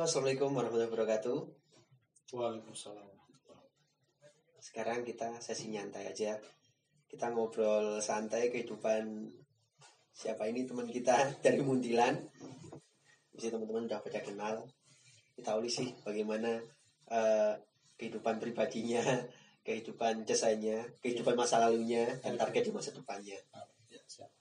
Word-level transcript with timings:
Halo, 0.00 0.08
assalamualaikum 0.08 0.56
warahmatullahi 0.56 0.92
wabarakatuh. 0.96 1.38
Waalaikumsalam. 2.32 3.10
Sekarang 4.56 5.04
kita 5.04 5.36
sesi 5.44 5.68
nyantai 5.68 6.08
aja. 6.08 6.40
Kita 7.04 7.28
ngobrol 7.28 8.00
santai 8.00 8.48
kehidupan 8.48 9.28
siapa 10.08 10.48
ini 10.48 10.64
teman 10.64 10.88
kita 10.88 11.20
dari 11.44 11.60
Muntilan. 11.60 12.16
Bisa 13.28 13.52
teman-teman 13.52 13.92
udah 13.92 14.00
pada 14.00 14.24
kenal. 14.24 14.64
Kita 15.36 15.60
uli 15.60 15.68
sih 15.68 15.92
bagaimana 16.00 16.64
eh, 17.12 17.60
kehidupan 18.00 18.40
pribadinya, 18.40 19.04
kehidupan 19.68 20.24
jasanya, 20.24 20.80
kehidupan 21.04 21.36
masa 21.36 21.60
lalunya, 21.60 22.08
dan 22.24 22.40
target 22.40 22.64
di 22.64 22.72
masa 22.72 22.96
depannya. 22.96 23.36
Ya, 23.92 24.00
siap. 24.08 24.32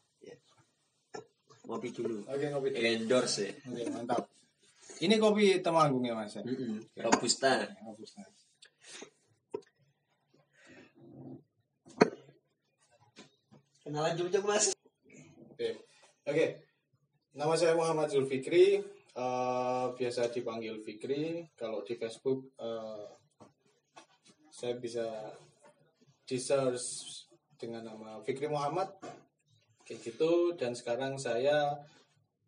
Ngopi 1.68 1.92
dulu. 1.92 2.24
Oke, 2.32 2.48
ngopi 2.48 2.72
dulu. 2.72 2.80
Endorse 2.80 3.52
ya. 3.52 3.54
Oke, 3.68 3.84
mantap. 3.92 4.39
Ini 5.00 5.16
kopi 5.16 5.64
Temanggung 5.64 6.04
ya, 6.04 6.12
Mas? 6.12 6.36
ya? 6.36 6.44
Mm-mm. 6.44 6.84
Robusta. 7.00 7.64
Robusta. 7.88 8.20
Kenalan 13.80 14.14
dulu 14.20 14.30
mas. 14.44 14.76
Oke. 15.56 15.70
Oke. 16.28 16.46
Nama 17.34 17.54
saya 17.56 17.74
Muhammad 17.80 18.12
Zulfikri. 18.12 18.84
eh, 19.20 19.86
biasa 19.96 20.30
dipanggil 20.30 20.84
Fikri. 20.86 21.48
Kalau 21.56 21.82
di 21.88 21.96
Facebook 21.96 22.54
eh, 22.60 23.08
saya 24.52 24.76
bisa 24.78 25.08
di 26.28 26.38
search 26.38 26.86
dengan 27.58 27.88
nama 27.90 28.20
Fikri 28.22 28.46
Muhammad 28.52 28.94
kayak 29.88 30.00
gitu 30.06 30.54
dan 30.54 30.78
sekarang 30.78 31.18
saya 31.18 31.82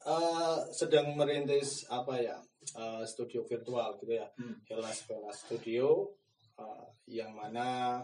eh, 0.03 0.57
sedang 0.71 1.13
merintis 1.13 1.85
apa 1.87 2.17
ya 2.17 2.37
eh, 2.73 3.03
studio 3.03 3.41
virtual 3.43 3.97
gitu 3.97 4.13
ya 4.13 4.27
Hmm. 4.37 4.57
Helas 4.65 5.05
Studio 5.33 6.09
eh, 6.57 6.85
yang 7.09 7.31
mana 7.31 7.99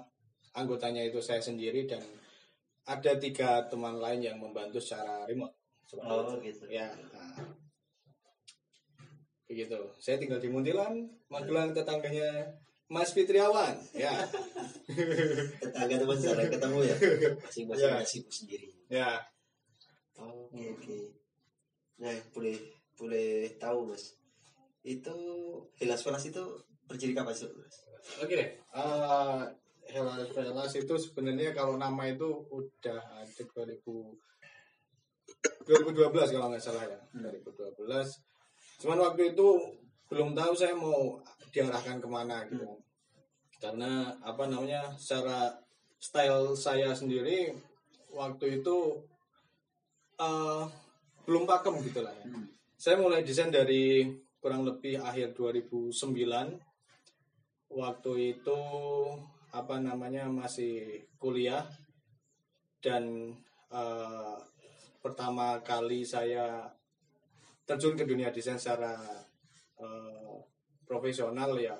anggotanya 0.54 1.02
itu 1.02 1.18
saya 1.20 1.40
sendiri 1.40 1.86
dan 1.86 2.02
ada 2.84 3.14
tiga 3.16 3.68
teman 3.68 3.98
lain 3.98 4.24
yang 4.24 4.38
membantu 4.38 4.80
secara 4.80 5.26
remote 5.26 5.54
seperti 5.86 6.08
Oh, 6.08 6.24
itu. 6.24 6.36
gitu. 6.44 6.66
ya 6.68 6.88
nah. 7.14 7.46
begitu 9.46 9.80
saya 9.98 10.18
tinggal 10.18 10.38
di 10.38 10.48
Muntilan 10.48 11.08
Magelang 11.28 11.72
tetangganya 11.72 12.52
Mas 12.88 13.12
Fitriawan 13.12 13.76
ya 13.94 14.12
Tetangga 15.60 15.96
teman 16.00 16.18
jarang 16.18 16.48
ketemu 16.48 16.80
ya. 16.84 16.96
Masing-masing 17.44 17.84
Ya. 17.84 18.04
sibuk 18.04 18.32
sendiri. 18.34 18.68
ya 18.88 19.12
Oke 20.18 20.64
oke. 20.74 20.96
Nah 21.98 22.14
boleh 22.34 22.58
boleh 22.98 23.58
tahu 23.58 23.94
mas. 23.94 24.18
Itu 24.86 25.16
Helas 25.82 26.02
Velas 26.06 26.26
itu 26.26 26.44
berdiri 26.88 27.14
kapan 27.14 27.36
sih 27.36 27.50
mas? 27.54 27.76
oke 28.24 28.34
deh. 28.34 28.50
Eh, 28.56 29.42
Helas 29.92 30.30
Velas 30.32 30.74
itu 30.78 30.94
sebenarnya 30.96 31.52
kalau 31.52 31.76
nama 31.76 32.08
itu 32.08 32.48
udah 32.50 33.02
ada 33.22 33.44
2000 33.54 33.84
2012 35.68 36.34
kalau 36.34 36.48
nggak 36.54 36.64
salah 36.64 36.86
ya. 36.88 37.00
2012 37.14 38.24
cuman 38.78 39.10
waktu 39.10 39.34
itu 39.34 39.48
belum 40.08 40.38
tahu 40.38 40.54
saya 40.54 40.78
mau 40.78 41.18
diarahkan 41.52 41.98
ke 41.98 42.08
mana 42.08 42.46
gitu. 42.48 42.78
Karena 43.58 44.14
apa 44.22 44.46
namanya 44.46 44.94
secara 44.96 45.50
style 45.98 46.54
saya 46.54 46.94
sendiri 46.94 47.52
waktu 48.14 48.62
itu 48.62 49.02
eh, 50.22 50.64
belum 51.28 51.44
pakem 51.44 51.76
gitu 51.84 52.00
lah 52.00 52.16
ya. 52.16 52.24
saya 52.80 52.96
mulai 52.96 53.22
desain 53.28 53.52
dari 53.52 54.08
kurang 54.40 54.64
lebih 54.64 55.04
akhir 55.04 55.36
2009 55.36 55.92
waktu 57.74 58.12
itu 58.38 58.60
apa 59.52 59.76
namanya 59.80 60.28
masih 60.28 61.08
kuliah. 61.20 61.66
Dan 62.78 63.34
eh, 63.74 64.36
pertama 65.02 65.60
kali 65.66 66.06
saya 66.06 66.68
terjun 67.68 67.98
ke 67.98 68.08
dunia 68.08 68.32
desain 68.32 68.60
secara 68.60 68.96
eh, 69.82 70.36
profesional 70.86 71.58
ya. 71.58 71.76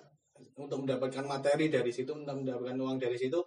Untuk 0.58 0.86
mendapatkan 0.86 1.26
materi 1.26 1.70
dari 1.70 1.90
situ 1.90 2.14
untuk 2.14 2.46
mendapatkan 2.46 2.78
uang 2.78 2.98
dari 3.02 3.18
situ 3.18 3.42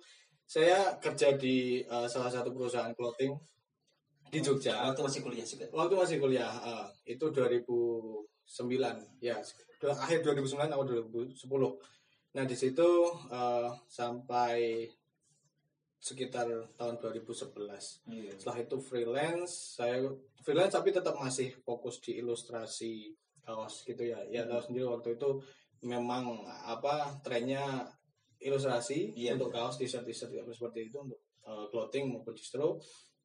saya 0.51 0.99
kerja 0.99 1.39
di 1.39 1.83
eh, 1.83 2.07
salah 2.11 2.31
satu 2.31 2.51
perusahaan 2.51 2.91
clothing 2.95 3.35
di 4.31 4.39
Jogja. 4.41 4.75
Waktu 4.87 5.03
masih 5.03 5.21
kuliah 5.21 5.43
juga. 5.45 5.67
waktu 5.71 5.95
masih 5.95 6.17
kuliah 6.17 6.51
eh, 6.63 6.87
itu 7.11 7.27
2009 7.29 8.23
ya 9.21 9.37
dua- 9.77 9.99
akhir 9.99 10.23
2009 10.23 10.71
atau 10.71 10.87
2010 10.87 11.35
nah 12.31 12.47
di 12.47 12.55
situ 12.55 12.89
eh, 13.29 13.69
sampai 13.87 14.87
sekitar 16.01 16.49
tahun 16.75 16.97
2011 16.97 18.09
setelah 18.33 18.57
itu 18.57 18.77
freelance 18.81 19.77
saya 19.77 20.01
freelance 20.41 20.73
tapi 20.73 20.91
tetap 20.91 21.13
masih 21.15 21.53
fokus 21.61 22.01
di 22.01 22.17
ilustrasi 22.17 23.13
kaos 23.43 23.85
gitu 23.85 24.07
ya. 24.07 24.17
Ya 24.27 24.47
tahu 24.47 24.63
sendiri 24.63 24.87
waktu 24.87 25.19
itu 25.19 25.31
memang 25.83 26.41
apa 26.47 27.21
trennya 27.21 27.85
ilustrasi 28.39 29.13
Iya, 29.13 29.37
untuk 29.37 29.53
kaos 29.53 29.77
t-shirt 29.77 30.07
t-shirt 30.07 30.33
seperti 30.49 30.89
itu 30.89 30.97
untuk 30.97 31.21
eh, 31.45 31.65
clothing 31.69 32.09
maupun 32.09 32.33
distro 32.33 32.81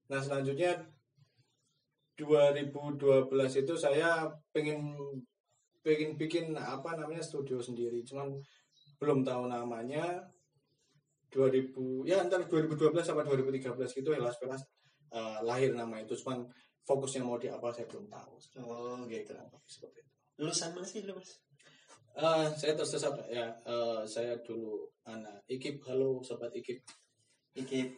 nah 0.06 0.20
selanjutnya 0.20 0.76
2012 2.16 3.28
itu 3.62 3.74
saya 3.76 4.32
pengen 4.56 4.96
pengen 5.84 6.16
bikin 6.16 6.56
apa 6.56 6.96
namanya 6.96 7.22
studio 7.22 7.60
sendiri. 7.60 8.02
Cuman 8.08 8.34
belum 8.98 9.22
tahu 9.22 9.52
namanya. 9.52 10.24
2000 11.36 12.08
ya 12.08 12.24
antara 12.24 12.48
2012 12.48 12.96
sama 13.04 13.28
2013 13.28 13.76
gitu 13.92 14.16
Helas 14.16 14.40
Velas 14.40 14.64
eh, 15.12 15.40
lahir 15.44 15.76
nama 15.76 16.00
itu. 16.00 16.16
Cuman 16.16 16.48
fokusnya 16.88 17.28
mau 17.28 17.36
di 17.36 17.52
apa 17.52 17.76
saya 17.76 17.86
belum 17.92 18.08
tahu. 18.08 18.34
Oh 18.64 19.04
gitu. 19.12 19.36
seperti 19.68 20.00
itu. 20.00 20.12
Lulusan 20.40 20.72
mana 20.72 20.88
sih 20.88 21.04
lu 21.04 21.12
mas? 21.20 21.44
Eh, 22.16 22.48
saya 22.56 22.74
tersesat 22.80 23.12
ya 23.28 23.52
eh, 23.52 24.02
saya 24.08 24.40
dulu 24.40 24.88
anak 25.04 25.44
ikip. 25.52 25.84
Halo 25.84 26.24
sobat 26.24 26.56
ikip. 26.56 26.80
Iki 27.52 27.92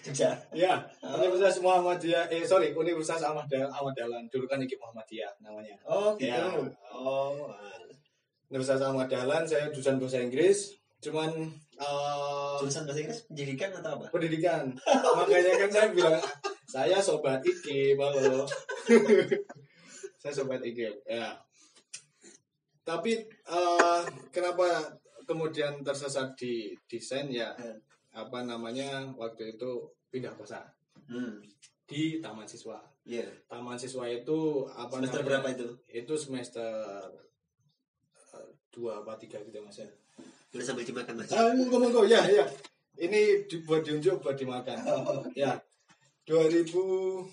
Jogja. 0.00 0.32
ya 0.56 0.80
Universitas 1.04 1.60
Muhammadiyah 1.60 2.26
eh 2.32 2.42
sorry 2.42 2.72
Universitas 2.72 3.22
Ahmad 3.22 3.44
Dahlan, 3.46 3.68
Ahmad 3.68 3.92
Dahlan 3.92 4.24
dulu 4.32 4.48
kan 4.48 4.58
ikip 4.58 4.80
Muhammadiyah 4.80 5.28
namanya 5.44 5.76
Oh 5.84 6.16
gitu. 6.16 6.32
Ya. 6.32 6.48
Oh. 6.90 7.52
Universitas 8.48 8.82
Ahmad 8.82 9.06
Dahlan 9.06 9.44
saya 9.44 9.68
jurusan 9.68 10.00
bahasa 10.00 10.20
Inggris 10.20 10.76
cuman 11.02 11.30
eh, 11.76 12.54
Jurusan 12.62 12.86
bahasa 12.86 13.00
Inggris 13.02 13.20
pendidikan 13.26 13.70
atau 13.74 13.90
apa? 13.98 14.04
pendidikan 14.08 14.62
makanya 15.18 15.52
kan 15.66 15.70
saya 15.70 15.86
bilang 15.90 16.16
saya 16.64 16.98
sobat 16.98 17.42
IKIP 17.42 17.98
halo 17.98 18.46
saya 20.22 20.32
sobat 20.32 20.62
IKIP 20.62 21.02
ya 21.04 21.34
tapi 22.82 23.22
eh, 23.28 24.00
kenapa 24.30 24.90
kemudian 25.22 25.86
tersesat 25.86 26.34
di 26.34 26.74
desain 26.90 27.30
ya 27.30 27.54
Hmm. 27.54 27.78
Apa 28.12 28.38
namanya 28.42 28.88
waktu 29.14 29.56
itu 29.56 29.70
pindah 30.08 30.32
kosan 30.32 30.64
Hmm. 31.02 31.42
di 31.84 32.20
taman 32.20 32.46
siswa 32.46 32.78
Iya. 33.02 33.26
taman 33.44 33.74
siswa 33.74 34.06
itu 34.06 34.38
apa 34.68 34.96
Semester 34.96 35.18
namanya 35.18 35.28
berapa 35.28 35.48
itu? 35.50 35.66
itu 35.90 36.14
semester 36.14 36.72
eh, 38.32 38.48
dua 38.70 39.02
apa 39.02 39.16
tiga 39.16 39.40
gitu 39.40 39.58
mas 39.60 39.76
ya 39.76 39.88
Boleh 40.48 40.62
sambil 40.62 40.84
dimakan 40.84 41.14
mas. 41.16 41.32
Ah, 41.32 41.48
monggo 41.50 41.80
monggo 41.80 42.02
ya 42.04 42.20
ya. 42.22 42.44
Ini 42.94 43.48
dibuat 43.48 43.80
diunjuk 43.82 44.20
buat 44.20 44.36
dimakan. 44.36 44.76
Ya. 45.32 45.56
2009 46.28 47.24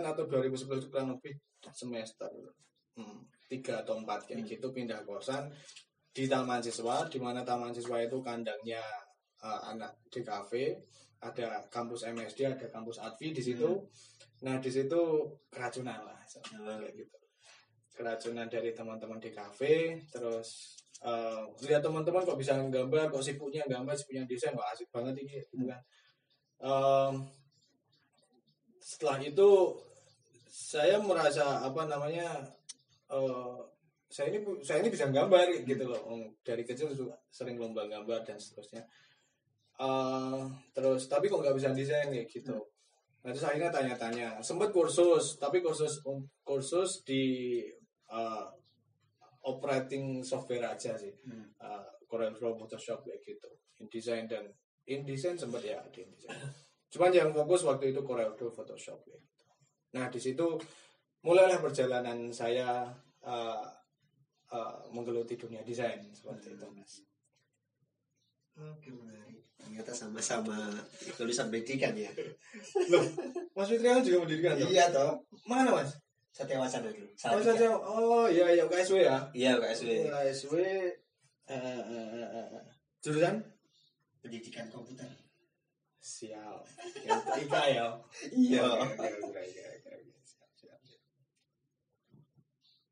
atau 0.00 0.24
2011 0.24 0.88
kurang 0.88 1.10
lebih 1.12 1.34
semester 1.74 2.30
hmm, 2.94 3.18
3 3.50 3.82
atau 3.82 3.98
4 3.98 4.24
kayak 4.24 4.46
gitu 4.46 4.70
pindah 4.70 5.02
kosan 5.02 5.50
di 6.14 6.30
taman 6.30 6.62
siswa 6.62 7.10
di 7.10 7.18
mana 7.18 7.42
taman 7.42 7.74
siswa 7.74 7.98
itu 7.98 8.22
kandangnya 8.22 8.80
eh, 9.42 9.60
anak 9.74 9.98
DKV 10.14 10.52
ada 11.26 11.58
kampus 11.66 12.06
MSD 12.06 12.46
ada 12.46 12.66
kampus 12.70 13.02
Advi 13.02 13.34
di 13.34 13.42
situ. 13.42 13.82
Nah 14.46 14.62
di 14.62 14.70
situ 14.70 15.00
keracunan 15.50 16.06
lah 16.06 16.20
kayak 16.54 16.94
gitu. 16.94 17.16
Keracunan 17.94 18.46
dari 18.46 18.70
teman-teman 18.70 19.18
DKV 19.18 19.60
terus 20.14 20.78
eh, 21.02 21.42
lihat 21.66 21.82
teman-teman 21.82 22.22
kok 22.22 22.38
bisa 22.38 22.54
gambar 22.62 23.10
kok 23.10 23.24
sibuknya 23.24 23.66
gambar 23.66 23.98
sibuknya 23.98 24.22
desain 24.30 24.54
wah 24.54 24.70
asik 24.70 24.86
banget 24.94 25.18
ini 25.18 25.42
gitu 25.50 25.66
kan. 25.66 25.82
Em, 26.62 27.14
setelah 28.78 29.18
itu 29.18 29.50
saya 30.46 31.02
merasa 31.02 31.66
apa 31.66 31.90
namanya 31.90 32.46
eh, 33.10 33.73
saya 34.14 34.30
ini 34.30 34.38
saya 34.62 34.78
ini 34.78 34.94
bisa 34.94 35.10
gambar 35.10 35.66
gitu 35.66 35.90
loh 35.90 36.06
Om, 36.06 36.38
dari 36.46 36.62
kecil 36.62 36.94
sering 37.34 37.58
lomba 37.58 37.90
gambar 37.90 38.22
dan 38.22 38.38
seterusnya 38.38 38.86
Eh, 39.74 40.42
terus 40.70 41.10
tapi 41.10 41.26
kok 41.26 41.42
nggak 41.42 41.58
bisa 41.58 41.74
desain 41.74 42.06
kayak 42.06 42.30
gitu 42.30 42.54
Nah, 43.24 43.32
terus 43.32 43.48
akhirnya 43.48 43.72
tanya-tanya. 43.72 44.28
Sempat 44.44 44.68
kursus, 44.68 45.40
tapi 45.40 45.64
kursus 45.64 46.04
kursus 46.44 47.00
di 47.08 47.56
uh, 48.12 48.44
operating 49.48 50.20
software 50.20 50.68
aja 50.68 50.92
sih. 50.92 51.08
Hmm. 51.24 51.48
Uh, 51.56 51.88
Corel 52.04 52.36
Draw, 52.36 52.52
Photoshop 52.52 53.00
kayak 53.00 53.24
gitu. 53.24 53.48
InDesign 53.80 54.28
dan 54.28 54.52
InDesign 54.84 55.40
sempat 55.40 55.64
ya 55.64 55.80
di 55.88 56.04
InDesign. 56.04 56.36
Cuman 56.92 57.16
yang 57.16 57.32
fokus 57.32 57.64
waktu 57.64 57.96
itu 57.96 58.04
Corel 58.04 58.36
Draw, 58.36 58.52
Photoshop 58.52 59.00
kayak 59.08 59.24
gitu. 59.24 59.44
Nah, 59.96 60.12
di 60.12 60.20
situ 60.20 60.60
mulailah 61.24 61.64
perjalanan 61.64 62.28
saya 62.28 62.92
uh, 63.24 63.64
uh, 64.54 64.86
menggeluti 64.94 65.34
dunia 65.34 65.66
desain 65.66 65.98
seperti 66.14 66.54
itu, 66.54 66.66
Mas. 66.70 67.02
Oke 68.54 68.94
menarik. 68.94 69.42
Ternyata 69.58 69.90
sama-sama 69.90 70.54
lulusan 71.18 71.50
pendidikan 71.50 71.90
ya. 71.98 72.10
Loh, 72.86 73.02
Mas 73.58 73.66
Fitriawan 73.66 74.06
juga 74.06 74.22
pendidikan 74.22 74.54
toh? 74.54 74.70
Iya 74.70 74.86
toh. 74.94 75.18
Mana, 75.50 75.74
Mas? 75.74 75.90
Satya 76.34 76.58
Wacana 76.58 76.90
dulu. 76.90 77.06
Oh, 77.06 77.42
saja. 77.42 77.66
Oh, 77.70 78.26
iya 78.26 78.46
iya 78.54 78.64
KSW 78.66 79.02
ya. 79.02 79.18
Iya 79.30 79.58
KSW. 79.58 79.90
KSW 80.10 80.54
eh, 80.58 80.90
eh, 81.54 81.82
eh, 82.14 82.46
eh, 82.58 82.64
jurusan 83.02 83.38
Pendidikan 84.18 84.66
komputer. 84.70 85.06
siap. 86.04 86.60
Ya, 87.04 87.16
Ika 87.38 87.62
ya. 87.70 87.86
Iya. 88.28 88.66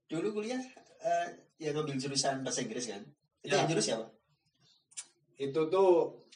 Dulu 0.09 0.29
kuliah 0.33 0.61
eh, 1.03 1.29
yang 1.63 1.75
ngambil 1.75 1.95
jurusan 1.97 2.43
bahasa 2.43 2.61
Inggris 2.61 2.91
kan? 2.91 3.03
Itu 3.41 3.55
Ya. 3.55 3.63
yang 3.63 3.71
jurus 3.71 3.87
siapa? 3.87 4.07
Itu 5.39 5.61
tuh 5.69 5.91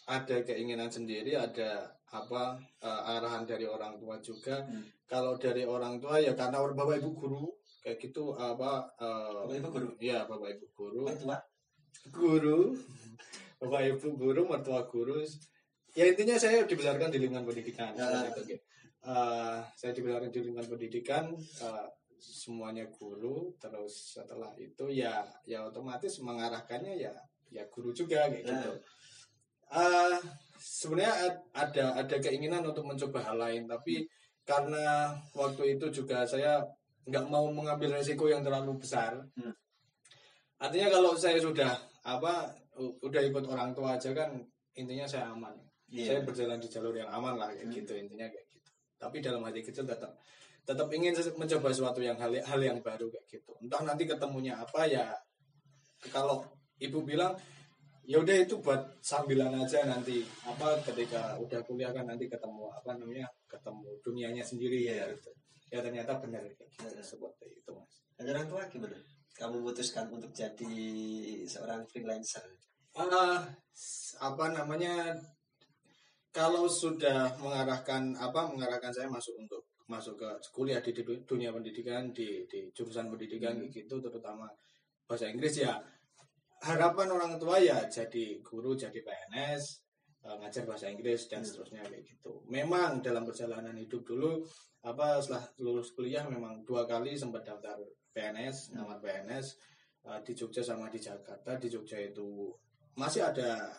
ada 0.06 0.36
keinginan 0.42 0.86
sendiri, 0.88 1.34
ada 1.34 1.90
apa 2.10 2.54
eh, 2.80 3.02
arahan 3.12 3.42
dari 3.44 3.66
orang 3.66 3.98
tua 3.98 4.16
juga. 4.22 4.62
Hmm. 4.62 4.86
Kalau 5.04 5.34
dari 5.36 5.62
orang 5.62 5.98
tua 5.98 6.18
ya 6.18 6.32
karena 6.32 6.58
orang 6.58 6.74
bapak 6.74 7.02
ibu 7.02 7.10
guru 7.12 7.44
kayak 7.82 7.98
gitu 8.00 8.34
apa 8.34 8.86
eh, 8.98 9.30
Bapak 9.34 9.54
Ibu 9.56 9.68
guru. 9.70 9.88
Iya, 9.98 10.18
bapak 10.24 10.48
ibu 10.54 10.66
guru. 10.72 11.00
Orang 11.06 11.18
tua. 11.18 11.36
guru 12.06 12.58
bapak 13.60 13.80
ibu 13.90 14.08
guru 14.14 14.40
mertua 14.46 14.86
guru 14.86 15.18
ya 15.96 16.04
intinya 16.06 16.36
saya 16.36 16.62
dibesarkan 16.62 17.10
di 17.10 17.18
lingkungan 17.18 17.42
pendidikan 17.44 17.90
Ya. 17.98 18.30
gitu. 18.30 18.54
Eh, 19.06 19.58
saya 19.74 19.90
dibesarkan 19.90 20.30
di 20.30 20.40
lingkungan 20.42 20.66
pendidikan 20.68 21.24
eh, 21.34 21.86
semuanya 22.18 22.84
guru 22.88 23.52
terus 23.56 24.16
setelah 24.16 24.50
itu 24.56 24.88
ya 24.88 25.22
ya 25.44 25.64
otomatis 25.64 26.18
mengarahkannya 26.20 26.96
ya 26.98 27.12
ya 27.48 27.62
guru 27.68 27.92
juga 27.92 28.26
kayak 28.26 28.42
Ya. 28.42 28.50
gitu 28.52 28.72
Eh, 29.66 30.14
sebenarnya 30.56 31.26
ad- 31.26 31.42
ada 31.52 31.84
ada 31.98 32.16
keinginan 32.22 32.62
untuk 32.62 32.86
mencoba 32.86 33.18
hal 33.18 33.34
lain 33.34 33.66
tapi 33.66 34.06
karena 34.46 35.10
waktu 35.34 35.74
itu 35.74 35.90
juga 35.90 36.22
saya 36.22 36.62
nggak 37.02 37.26
mau 37.26 37.50
mengambil 37.50 37.98
resiko 37.98 38.30
yang 38.30 38.46
terlalu 38.46 38.78
besar 38.78 39.18
Hmm. 39.34 39.50
artinya 40.56 40.88
kalau 40.88 41.12
saya 41.14 41.42
sudah 41.42 41.74
apa 42.02 42.46
udah 42.78 43.22
ikut 43.26 43.42
orang 43.44 43.74
tua 43.74 43.98
aja 43.98 44.14
kan 44.14 44.38
intinya 44.72 45.02
saya 45.02 45.34
aman 45.34 45.52
saya 45.90 46.18
Iya. 46.18 46.24
berjalan 46.24 46.58
di 46.62 46.68
jalur 46.70 46.94
yang 46.94 47.10
aman 47.10 47.34
lah 47.34 47.50
kayak 47.50 47.66
Hmm. 47.66 47.74
gitu 47.74 47.92
intinya 47.98 48.26
kayak 48.30 48.46
gitu 48.48 48.70
tapi 48.96 49.18
dalam 49.18 49.42
hati 49.42 49.60
kecil 49.60 49.82
tetap 49.82 50.14
tetap 50.66 50.90
ingin 50.90 51.14
mencoba 51.38 51.70
sesuatu 51.70 52.02
yang 52.02 52.18
hal 52.18 52.34
hal 52.42 52.60
yang 52.60 52.82
baru 52.82 53.06
kayak 53.06 53.26
gitu 53.30 53.52
entah 53.62 53.86
nanti 53.86 54.02
ketemunya 54.04 54.58
apa 54.58 54.82
ya 54.90 55.14
kalau 56.10 56.42
ibu 56.82 57.06
bilang 57.06 57.32
ya 58.06 58.22
udah 58.22 58.36
itu 58.38 58.58
buat 58.62 59.02
sambilan 59.02 59.50
aja 59.62 59.82
nanti 59.86 60.22
apa 60.46 60.78
ketika 60.86 61.34
udah 61.42 61.58
kuliah 61.66 61.90
kan 61.90 62.06
nanti 62.06 62.30
ketemu 62.30 62.70
apa 62.70 62.94
namanya 62.98 63.26
ketemu 63.50 63.88
dunianya 64.02 64.42
sendiri 64.46 64.78
Iya. 64.86 65.06
ya 65.10 65.14
gitu 65.14 65.30
ya 65.74 65.78
ternyata 65.82 66.12
benar 66.22 66.42
kayak 66.54 66.70
gitu 66.70 66.86
Iya. 66.86 67.02
seperti 67.02 67.46
itu 67.62 67.70
mas 67.74 67.94
Dan 68.16 68.32
orang 68.32 68.46
tua 68.48 68.62
gimana? 68.70 68.96
Kamu 69.36 69.60
memutuskan 69.60 70.08
untuk 70.08 70.32
jadi 70.32 70.72
seorang 71.44 71.84
freelancer. 71.84 72.40
S- 73.76 74.16
apa 74.16 74.48
namanya 74.56 75.12
kalau 76.32 76.64
sudah 76.64 77.36
mengarahkan 77.36 78.16
apa 78.16 78.48
mengarahkan 78.48 78.88
saya 78.88 79.08
masuk 79.12 79.36
untuk 79.36 79.60
masuk 79.86 80.18
ke 80.18 80.28
kuliah 80.50 80.82
di, 80.82 80.90
dunia 81.22 81.54
pendidikan 81.54 82.10
di, 82.10 82.42
di 82.50 82.70
jurusan 82.74 83.06
pendidikan 83.06 83.54
Hmm. 83.54 83.70
gitu 83.70 84.02
terutama 84.02 84.50
bahasa 85.06 85.30
Inggris 85.30 85.62
ya 85.62 85.78
harapan 86.62 87.08
orang 87.14 87.38
tua 87.38 87.62
ya 87.62 87.86
jadi 87.86 88.42
guru 88.42 88.74
jadi 88.74 88.98
PNS 88.98 89.62
eh, 90.26 90.34
ngajar 90.42 90.66
bahasa 90.66 90.90
Inggris 90.90 91.30
dan 91.30 91.42
Hmm. 91.42 91.48
seterusnya 91.48 91.82
kayak 91.86 92.02
gitu 92.02 92.42
memang 92.50 92.98
dalam 92.98 93.22
perjalanan 93.22 93.78
hidup 93.78 94.02
dulu 94.02 94.42
apa 94.82 95.22
setelah 95.22 95.46
lulus 95.62 95.94
kuliah 95.94 96.26
memang 96.26 96.66
dua 96.66 96.82
kali 96.86 97.14
sempat 97.14 97.46
daftar 97.46 97.78
PNS 98.10 98.74
Hmm. 98.74 98.82
nama 98.82 98.98
PNS 98.98 99.46
eh, 100.10 100.18
di 100.26 100.32
Jogja 100.34 100.66
sama 100.66 100.90
di 100.90 100.98
Jakarta 100.98 101.54
di 101.54 101.70
Jogja 101.70 102.02
itu 102.02 102.50
masih 102.98 103.22
ada 103.22 103.70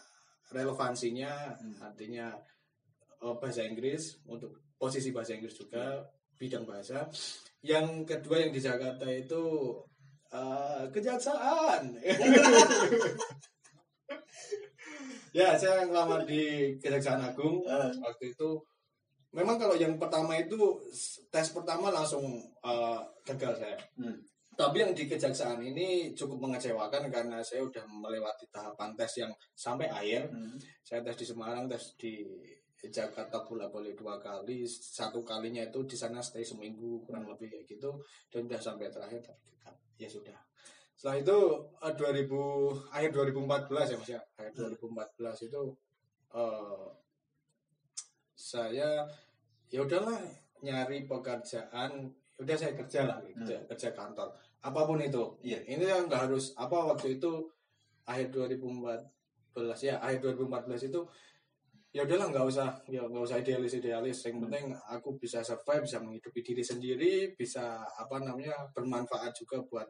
relevansinya 0.55 1.51
Hmm. 1.59 1.83
artinya 1.83 2.31
eh, 3.19 3.35
bahasa 3.41 3.67
Inggris 3.67 4.23
untuk 4.23 4.55
posisi 4.77 5.09
bahasa 5.11 5.33
Inggris 5.33 5.57
juga 5.57 6.05
bidang 6.37 6.63
bahasa. 6.63 7.09
Yang 7.65 8.05
kedua 8.05 8.45
yang 8.45 8.51
di 8.53 8.61
Jakarta 8.61 9.05
itu 9.09 9.43
eh, 10.31 10.83
kejaksaan. 10.93 11.83
Ya 15.35 15.53
saya 15.53 15.85
ngelamar 15.85 16.25
di 16.25 16.73
kejaksaan 16.81 17.21
agung 17.21 17.61
Eh, 17.67 17.91
waktu 18.01 18.33
itu. 18.33 18.49
Memang 19.35 19.59
kalau 19.61 19.75
yang 19.77 19.99
pertama 20.01 20.33
itu 20.39 20.57
tes 21.29 21.53
pertama 21.53 21.93
langsung 21.93 22.25
eh, 22.63 23.01
gagal 23.27 23.53
saya. 23.61 23.77
Hmm. 23.99 24.17
tapi 24.57 24.81
yang 24.81 24.89
di 24.89 25.05
kejaksaan 25.05 25.61
ini 25.61 26.17
cukup 26.17 26.49
mengecewakan 26.49 27.13
karena 27.13 27.45
saya 27.45 27.61
udah 27.61 27.85
melewati 27.85 28.49
tahapan 28.49 28.89
tes 28.97 29.21
yang 29.21 29.29
sampai 29.53 29.85
akhir. 29.85 30.33
Hmm. 30.33 30.57
saya 30.81 31.05
tes 31.05 31.13
di 31.21 31.25
Semarang 31.29 31.69
tes 31.69 31.93
di 31.93 32.25
Jakarta 32.77 33.41
bolak 33.41 33.73
balik 33.73 33.97
dua 33.97 34.21
kali 34.21 34.69
satu 34.69 35.25
kalinya 35.25 35.65
itu 35.65 35.81
di 35.89 35.97
sana 35.97 36.21
stay 36.21 36.45
seminggu 36.45 37.01
kurang 37.01 37.25
lebih 37.25 37.49
kayak 37.49 37.65
gitu 37.65 37.97
dan 38.29 38.45
udah 38.45 38.61
sampai 38.61 38.93
terakhir 38.93 39.25
tapi 39.25 39.49
gagal. 39.49 39.75
ya 39.97 40.09
sudah. 40.09 40.37
Setelah 40.93 41.17
itu 41.21 41.37
eh, 41.81 41.93
2000 41.93 42.93
akhir 42.93 43.09
2014 43.13 43.93
ya 43.93 43.97
mas 43.97 44.09
ya? 44.13 44.21
Akhir 44.37 44.53
2014 44.77 45.49
itu 45.49 45.61
eh, 46.37 46.87
saya 48.37 48.89
ya 49.73 49.79
udahlah 49.81 50.21
nyari 50.61 51.09
pekerjaan 51.09 51.91
ya 52.37 52.41
udah 52.45 52.55
saya 52.57 52.73
kerja 52.77 53.09
lah 53.09 53.17
gitu 53.25 53.49
ya, 53.49 53.61
kerja 53.65 53.89
kantor. 53.97 54.29
Apa 54.61 54.85
pun 54.85 55.01
itu. 55.01 55.41
Iya. 55.41 55.65
ini 55.65 55.89
yang 55.89 56.05
nggak 56.05 56.29
harus 56.29 56.53
apa 56.53 56.93
waktu 56.93 57.17
itu 57.17 57.49
akhir 58.05 58.29
2014 58.29 59.09
ya 59.81 59.97
akhir 59.97 60.37
2014 60.37 60.93
itu 60.93 61.01
ya 61.97 62.05
udahlah 62.05 62.29
nggak 62.29 62.45
usah 62.45 62.69
ya 62.85 63.01
nggak 63.01 63.23
usah 63.25 63.41
idealis 63.41 63.73
idealis 63.73 64.17
yang 64.29 64.37
penting 64.45 64.69
aku 64.93 65.17
bisa 65.17 65.41
survive 65.41 65.81
bisa 65.81 65.97
menghidupi 65.97 66.45
diri 66.45 66.61
sendiri 66.61 67.33
bisa 67.33 67.81
apa 67.81 68.21
namanya 68.21 68.69
bermanfaat 68.69 69.33
juga 69.33 69.65
buat 69.65 69.89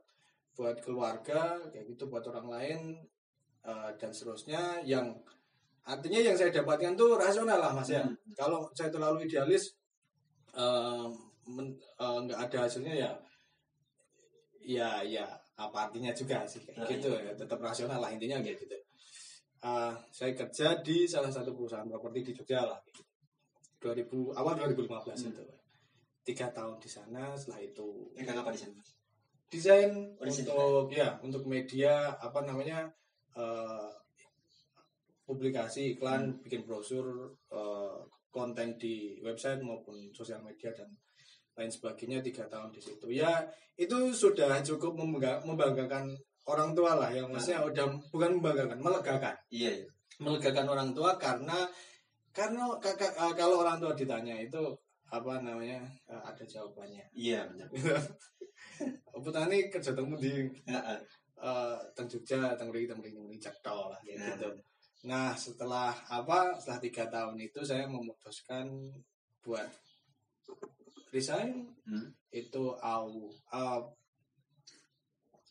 buat 0.55 0.79
keluarga 0.79 1.59
kayak 1.69 1.83
gitu 1.91 2.07
buat 2.07 2.23
orang 2.31 2.47
lain 2.49 2.79
eh, 3.67 3.89
dan 3.99 4.09
seterusnya. 4.09 4.81
Yang 4.87 5.21
artinya 5.85 6.19
yang 6.31 6.35
saya 6.39 6.49
dapatkan 6.49 6.95
tuh 6.97 7.19
rasional 7.19 7.59
lah 7.61 7.71
mas 7.75 7.91
ya. 7.91 8.01
Hmm. 8.07 8.15
kalau 8.33 8.71
saya 8.73 8.87
terlalu 8.89 9.27
idealis 9.27 9.75
eh, 10.55 11.07
eh, 11.51 12.17
nggak 12.23 12.39
ada 12.39 12.57
hasilnya 12.65 12.93
ya 12.95 13.11
ya 14.63 14.89
ya 15.03 15.25
apa 15.59 15.91
artinya 15.91 16.11
juga 16.15 16.43
sih 16.47 16.63
kayak 16.63 16.77
Nah, 16.79 16.87
gitu 16.89 17.09
ya. 17.11 17.31
Tetap 17.35 17.59
rasional 17.61 17.99
lah 17.99 18.09
intinya 18.15 18.39
kayak 18.39 18.57
gitu 18.63 18.75
Eh, 19.67 19.93
saya 20.09 20.31
kerja 20.33 20.79
di 20.79 21.03
salah 21.03 21.27
satu 21.27 21.51
perusahaan 21.51 21.83
properti 21.83 22.19
di 22.23 22.33
Jogja 22.33 22.63
lah 22.63 22.79
2000 23.77 24.31
awal 24.33 24.53
2015 24.55 24.87
Hmm. 25.19 25.31
itu 25.33 25.43
tiga 26.23 26.47
tahun 26.49 26.79
di 26.79 26.87
sana 26.87 27.35
setelah 27.35 27.59
itu 27.61 27.87
Pegang 28.15 28.39
apa 28.39 28.51
di 28.51 28.59
sana? 28.59 28.79
desain 29.47 29.91
Oh, 30.13 30.23
untuk 30.23 30.91
ya 30.91 31.19
untuk 31.19 31.43
media 31.45 32.15
apa 32.17 32.43
namanya 32.43 32.87
eh, 33.33 33.89
publikasi 35.23 35.93
iklan 35.93 36.39
bikin 36.39 36.63
brosur 36.63 37.05
eh, 37.51 37.97
konten 38.29 38.75
di 38.75 39.19
website 39.19 39.59
maupun 39.59 40.11
sosial 40.11 40.39
media 40.41 40.71
dan 40.71 40.87
lain 41.57 41.71
sebagainya 41.73 42.21
tiga 42.21 42.45
tahun 42.45 42.69
di 42.69 42.79
situ. 42.79 43.09
Ya 43.09 43.41
itu 43.75 44.13
sudah 44.13 44.61
cukup 44.61 44.93
membangga- 44.93 45.41
membanggakan 45.41 46.13
orang 46.47 46.71
tua 46.71 46.95
lah 46.95 47.09
yang 47.11 47.27
maksudnya 47.27 47.61
udah 47.63 47.85
bukan 48.09 48.39
membanggakan 48.39 48.79
melegakan 48.79 49.35
Iya, 49.51 49.83
iya. 49.83 49.87
melegakan 50.23 50.67
orang 50.71 50.89
tua 50.95 51.19
karena 51.19 51.67
karena 52.31 52.71
kakak 52.79 53.11
eh, 53.13 53.33
kalau 53.35 53.61
orang 53.61 53.77
tua 53.77 53.91
ditanya 53.93 54.35
itu 54.39 54.61
apa 55.07 55.39
namanya 55.43 55.83
eh, 56.07 56.21
ada 56.23 56.43
jawabannya 56.43 57.03
Iya, 57.13 57.43
benar. 57.51 57.67
Putani 59.23 59.67
kerja 59.67 59.91
temu 59.91 60.15
di 60.15 60.45
eh 60.65 60.99
teng 61.93 62.07
Jogja, 62.09 62.57
teng 62.57 62.69
Mriki, 62.73 62.89
teng 62.89 62.99
Mriki, 63.01 63.17
teng 63.17 63.41
cetol 63.41 63.93
lah 63.93 63.99
Nah. 64.01 64.33
gitu. 64.33 64.49
Nah 65.05 65.29
setelah 65.37 65.93
apa? 66.09 66.57
Setelah 66.57 66.79
tiga 66.81 67.03
tahun 67.09 67.37
itu 67.37 67.61
saya 67.61 67.85
memutuskan 67.85 68.65
buat 69.43 69.67
resign 71.11 71.65
Hmm. 71.87 72.11
itu 72.35 72.75
au 72.83 73.31
uh, 73.55 73.79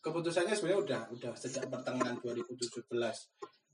keputusannya 0.06 0.54
sebenarnya 0.54 0.80
udah 0.80 1.02
udah 1.10 1.32
sejak 1.34 1.66
pertengahan 1.66 2.14
2017 2.16 2.86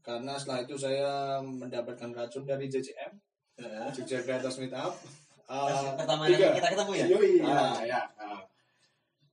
karena 0.01 0.33
setelah 0.35 0.61
itu 0.65 0.75
saya 0.75 1.11
mendapatkan 1.39 2.09
racun 2.11 2.43
dari 2.43 2.67
JCM 2.67 3.13
Jogja 3.93 4.19
Creators 4.21 4.57
Meetup 4.59 4.97
Uh, 5.43 5.93
pertama 6.01 6.25
kali 6.25 6.39
kita 6.39 6.69
ketemu 6.73 6.93
ya 6.97 7.07
Yoi, 7.13 7.31
Ah. 7.45 7.77
ya, 7.77 7.85
ya. 7.85 8.01
ah. 8.17 8.41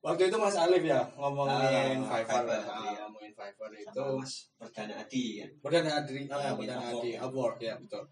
Waktu 0.04 0.28
itu 0.28 0.36
Mas 0.36 0.58
Alif 0.58 0.84
ya 0.84 1.00
ngomongin 1.16 2.04
Ah, 2.04 2.12
Fiverr, 2.12 2.44
Fiverr, 2.44 2.60
iya. 2.60 3.00
ngomongin 3.08 3.32
Fiverr 3.32 3.72
itu 3.72 3.88
sama 3.96 4.12
Mas 4.20 4.34
Perdana 4.60 4.94
Adi 5.00 5.24
kan 5.40 5.50
Perdana 5.64 5.92
Adri, 5.96 6.22
Ah, 6.28 6.36
ah, 6.36 6.52
Win 6.52 6.68
Perdana. 6.68 6.92
Adi 6.92 7.12
Award 7.16 7.58
ya 7.62 7.74
betul. 7.80 8.04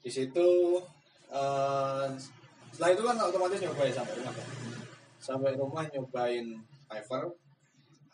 Di 0.00 0.08
situ 0.08 0.48
eh, 1.28 2.06
setelah 2.70 2.90
itu 2.90 3.02
kan 3.04 3.16
otomatis 3.20 3.58
nyobain 3.60 3.92
sampai 3.92 4.14
rumah 4.16 4.32
kan. 4.32 4.46
Sampai 5.20 5.50
rumah 5.52 5.84
nyobain 5.86 6.46
Fiverr 6.88 7.24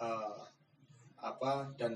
eh, 0.01 0.41
apa 1.21 1.53
dan 1.77 1.93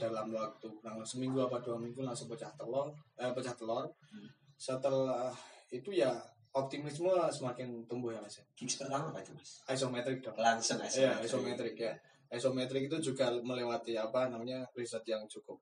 dalam 0.00 0.32
waktu 0.32 0.66
kurang 0.80 1.04
seminggu 1.04 1.44
apa 1.44 1.60
dua 1.60 1.76
minggu 1.76 2.00
langsung 2.00 2.26
pecah 2.32 2.50
telur, 2.56 2.90
eh, 3.20 3.30
pecah 3.30 3.54
telur. 3.54 3.84
Hmm. 4.10 4.28
Setelah 4.56 5.32
itu 5.70 5.92
ya 5.92 6.10
optimisme 6.50 7.12
semakin 7.30 7.86
tumbuh 7.86 8.10
ya 8.10 8.20
mas. 8.20 8.40
ya. 8.40 8.44
pertama 8.58 9.14
apa 9.14 9.22
itu 9.22 9.32
Mas 9.36 9.50
Isometrik 9.70 10.18
dong. 10.24 10.34
langsung 10.34 10.82
Iya, 10.82 11.22
isometrik 11.22 11.76
ya. 11.78 11.94
Isometrik 12.30 12.90
itu 12.90 13.12
juga 13.12 13.30
melewati 13.38 13.94
apa 13.94 14.26
namanya 14.30 14.66
riset 14.74 15.02
yang 15.06 15.22
cukup 15.30 15.58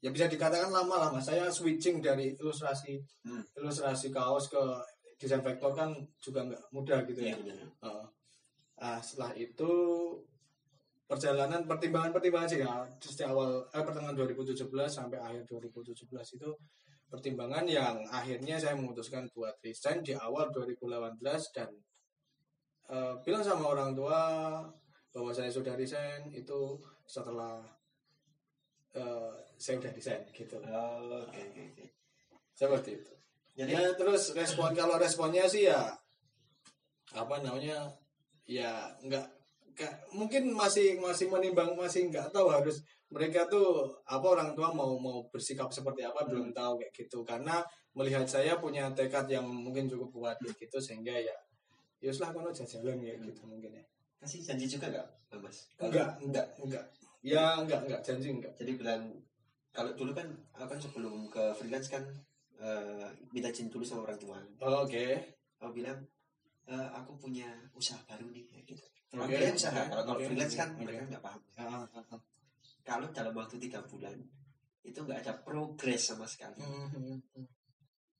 ya 0.00 0.08
bisa 0.08 0.26
dikatakan 0.26 0.72
lama 0.72 0.96
lah 0.96 1.08
mas. 1.12 1.28
Saya 1.28 1.52
switching 1.52 2.00
dari 2.00 2.32
ilustrasi 2.40 2.96
Hmm. 3.24 3.44
ilustrasi 3.60 4.08
kaos 4.08 4.48
ke 4.48 4.60
desain 5.20 5.44
vektor 5.44 5.76
kan 5.76 5.92
juga 6.16 6.40
nggak 6.48 6.72
mudah 6.72 7.04
gitu 7.04 7.20
ya. 7.20 7.36
Heeh. 7.36 8.04
Nah, 8.80 8.96
setelah 9.04 9.36
itu 9.36 9.72
perjalanan 11.10 11.66
pertimbangan-pertimbangan 11.66 12.46
sih 12.46 12.62
ya. 12.62 12.86
Sejak 13.02 13.34
awal 13.34 13.66
eh, 13.74 13.82
pertengahan 13.82 14.14
2017 14.14 14.70
sampai 14.86 15.18
akhir 15.18 15.42
2017 15.50 16.06
itu 16.38 16.50
pertimbangan 17.10 17.66
yang 17.66 18.06
akhirnya 18.06 18.54
saya 18.62 18.78
memutuskan 18.78 19.26
buat 19.34 19.58
resign 19.66 20.06
di 20.06 20.14
awal 20.14 20.54
2018 20.54 21.18
dan 21.50 21.66
eh, 22.94 23.14
bilang 23.26 23.42
sama 23.42 23.74
orang 23.74 23.90
tua 23.98 24.20
bahwa 25.10 25.34
saya 25.34 25.50
sudah 25.50 25.74
resign 25.74 26.30
itu 26.30 26.78
setelah 27.10 27.58
eh, 28.94 29.34
saya 29.58 29.82
udah 29.82 29.90
resign 29.90 30.22
gitu. 30.30 30.62
Oh, 30.70 31.26
oke. 31.26 31.42
seperti 32.54 33.02
itu. 33.02 33.12
Jadi 33.58 33.74
ya 33.74 33.98
terus 33.98 34.30
respon 34.38 34.70
kalau 34.78 34.94
responnya 34.94 35.42
sih 35.50 35.66
ya 35.66 35.90
apa 37.10 37.42
namanya 37.42 37.90
ya 38.46 38.94
nggak- 39.02 39.39
mungkin 40.12 40.52
masih 40.52 41.00
masih 41.00 41.30
menimbang 41.32 41.72
masih 41.76 42.10
nggak 42.10 42.28
tahu 42.34 42.52
harus 42.52 42.82
mereka 43.10 43.46
tuh 43.50 43.90
apa 44.06 44.22
orang 44.22 44.50
tua 44.54 44.70
mau 44.70 44.94
mau 45.00 45.24
bersikap 45.32 45.66
seperti 45.72 46.06
apa 46.06 46.26
belum 46.28 46.54
tahu 46.54 46.78
kayak 46.78 46.92
gitu. 46.94 47.24
Karena 47.26 47.58
melihat 47.96 48.24
saya 48.28 48.56
punya 48.60 48.90
tekad 48.94 49.26
yang 49.26 49.46
mungkin 49.46 49.90
cukup 49.90 50.10
kuat 50.14 50.36
kayak 50.38 50.56
gitu 50.68 50.78
sehingga 50.78 51.14
ya 51.16 51.36
ya 52.00 52.12
lah 52.16 52.30
kono 52.32 52.48
jajalan 52.54 53.00
ya 53.02 53.14
gitu 53.18 53.42
mungkin 53.48 53.76
ya. 53.76 53.84
Kasih 54.20 54.40
janji 54.44 54.66
juga 54.68 54.88
nggak 54.92 55.06
Mas? 55.40 55.58
Enggak 55.80 56.08
enggak 56.22 56.46
enggak 56.60 56.84
ya 57.20 57.60
enggak 57.60 57.80
enggak 57.84 58.00
janji 58.00 58.32
enggak 58.32 58.52
jadi 58.56 58.72
bilang 58.80 59.02
kalau 59.76 59.92
dulu 59.92 60.16
kan 60.16 60.26
kan 60.56 60.78
sebelum 60.80 61.28
ke 61.28 61.52
freelance 61.52 61.92
kan 61.92 62.02
eh, 62.60 63.08
minta 63.32 63.48
izin 63.48 63.72
dulu 63.72 63.84
sama 63.84 64.04
orang 64.04 64.20
tua. 64.20 64.38
Oh, 64.60 64.84
oke. 64.84 65.04
Aku 65.60 65.72
bilang 65.72 65.96
"Eh, 66.68 66.88
aku 66.92 67.16
punya 67.16 67.48
usaha 67.72 67.98
baru 68.04 68.28
nih 68.30 68.44
kayak 68.46 68.64
gitu 68.76 68.84
Aku 69.10 69.26
bilang 69.26 69.52
usaha 69.52 69.74
oke, 69.74 69.90
kalau 69.90 70.02
kalau 70.04 70.16
oke, 70.16 70.24
freelance 70.24 70.54
kan 70.54 70.68
oke. 70.70 70.80
mereka 70.80 71.02
nggak 71.06 71.22
paham 71.22 71.40
Ah, 71.56 71.82
ah, 71.84 72.04
ah. 72.08 72.20
kalau 72.80 73.06
dalam 73.10 73.34
waktu 73.34 73.56
tiga 73.58 73.80
bulan 73.82 74.16
itu 74.80 74.98
nggak 74.98 75.18
ada 75.20 75.32
progres 75.36 76.02
sama 76.04 76.24
sekali 76.24 76.56
Hmm, 76.56 76.88
hmm, 76.88 77.18
hmm. 77.34 77.46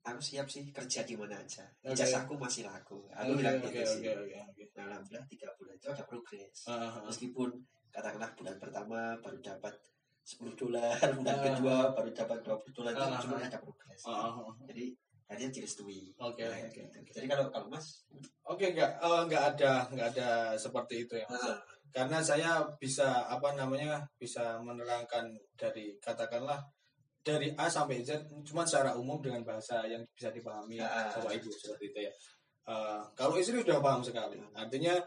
aku 0.02 0.20
siap 0.20 0.46
sih 0.46 0.66
kerja 0.68 1.00
di 1.02 1.14
mana 1.14 1.36
aja 1.36 1.62
Oke. 1.80 1.94
ijazahku 1.94 2.34
masih 2.36 2.64
laku 2.64 3.06
aku 3.08 3.30
Oke, 3.30 3.38
bilang 3.38 3.56
gitu 3.60 3.80
sih 3.80 4.02
oke 4.02 4.12
oke 4.20 4.36
oke 4.50 4.64
nah 4.72 4.84
alhamdulillah 4.88 5.26
tiga 5.26 5.48
bulan 5.54 5.74
itu 5.74 5.86
ada 5.88 6.04
progres 6.04 6.58
ah. 6.66 7.00
meskipun 7.02 7.48
katakanlah 7.88 8.30
bulan 8.34 8.56
pertama 8.56 8.98
baru 9.18 9.38
dapat 9.40 9.74
10 10.22 10.52
dolar 10.54 10.94
bulan 11.16 11.32
Ah. 11.32 11.42
kedua 11.44 11.76
baru 11.92 12.10
dapat 12.10 12.38
20 12.42 12.70
dolar 12.72 12.92
Ah. 12.94 13.18
cuma 13.18 13.36
ada 13.38 13.58
progres 13.58 14.02
ah. 14.04 14.36
jadi 14.64 14.84
akhirnya 15.30 15.54
direstui 15.54 16.10
Oke, 16.18 16.42
Nah, 16.42 16.58
oke, 16.58 16.74
gitu. 16.74 16.82
oke. 16.90 17.10
jadi 17.14 17.26
kalau 17.30 17.46
kalau 17.48 17.66
mas 17.70 18.02
Oke, 18.42 18.74
enggak, 18.74 18.98
eh, 18.98 19.20
enggak 19.24 19.44
ada, 19.54 19.72
enggak 19.88 20.08
ada 20.12 20.28
seperti 20.58 21.06
itu 21.06 21.14
ya. 21.14 21.26
Mas. 21.30 21.46
ah, 21.46 21.58
Karena 21.90 22.18
saya 22.18 22.50
bisa 22.76 23.26
apa 23.26 23.54
namanya 23.54 24.02
bisa 24.18 24.58
menerangkan 24.58 25.30
dari 25.54 25.94
katakanlah 26.02 26.58
dari 27.20 27.52
A 27.54 27.70
sampai 27.70 28.02
Z, 28.02 28.16
cuma 28.42 28.66
secara 28.66 28.96
umum 28.96 29.20
dengan 29.20 29.44
bahasa 29.46 29.86
yang 29.86 30.02
bisa 30.10 30.30
dipahami 30.30 30.82
Ah. 30.82 31.10
bapak 31.12 31.38
ibu 31.38 31.46
seperti 31.48 31.84
itu 31.88 32.00
ya. 32.10 32.12
Eh, 32.66 33.00
kalau 33.14 33.38
istri 33.38 33.58
sudah 33.58 33.78
paham 33.78 34.02
sekali, 34.02 34.38
artinya 34.52 34.98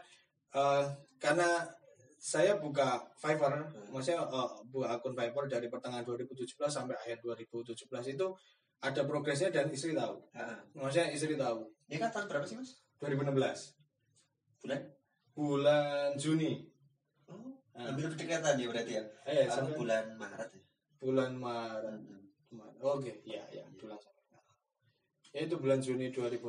eh, 0.54 0.82
karena 1.20 1.68
saya 2.16 2.56
buka 2.56 2.96
Fiverr, 3.20 3.60
maksudnya 3.92 4.24
eh, 4.24 4.48
buka 4.70 4.86
akun 4.94 5.12
Fiverr 5.12 5.44
dari 5.50 5.66
pertengahan 5.68 6.04
2017 6.04 6.48
sampai 6.70 6.96
akhir 6.96 7.20
2017 7.20 7.76
itu 8.08 8.26
ada 8.84 9.02
progresnya 9.08 9.48
dan 9.48 9.72
istri 9.72 9.96
tahu. 9.96 10.20
ah. 10.36 10.60
Maksudnya 10.76 11.08
istri 11.08 11.40
tahu. 11.40 11.64
ini 11.88 11.96
kan 11.96 12.12
tahun 12.12 12.28
berapa 12.28 12.44
sih 12.44 12.56
mas? 12.60 12.80
2016 13.00 13.32
bulan? 14.64 14.80
Bulan 15.32 16.10
Juni. 16.20 16.68
Oh 17.28 17.56
Ah. 17.74 17.90
hampir 17.90 18.06
berdekatan 18.06 18.54
ya 18.54 18.66
berarti 18.70 18.92
ya? 18.94 19.02
Eh 19.26 19.50
sampai 19.50 19.74
bulan 19.74 20.14
Maret 20.14 20.46
ya? 20.54 20.62
Bulan 21.02 21.32
Maret. 21.34 21.98
Hmm. 22.06 22.22
Maret. 22.54 22.78
oke 22.78 23.12
ya 23.26 23.42
ya 23.50 23.66
bulan 23.74 23.98
ya 25.34 25.40
itu 25.42 25.58
bulan 25.58 25.82
Juni 25.82 26.14
2016 26.14 26.46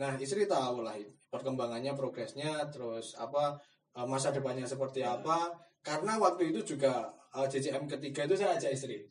nah 0.00 0.16
istri 0.16 0.48
tahu 0.48 0.80
lah 0.80 0.96
itu, 0.96 1.12
perkembangannya 1.28 1.92
progresnya 1.92 2.64
terus 2.72 3.12
apa 3.20 3.60
eh, 3.92 4.06
masa 4.08 4.32
depannya 4.32 4.64
seperti 4.64 5.04
apa. 5.04 5.52
Karena 5.84 6.16
waktu 6.16 6.48
itu 6.56 6.74
juga 6.74 7.12
eh, 7.36 7.44
JCM 7.44 7.84
ketiga 7.84 8.24
itu 8.24 8.34
saya 8.40 8.56
ajak 8.56 8.72
istri 8.72 9.04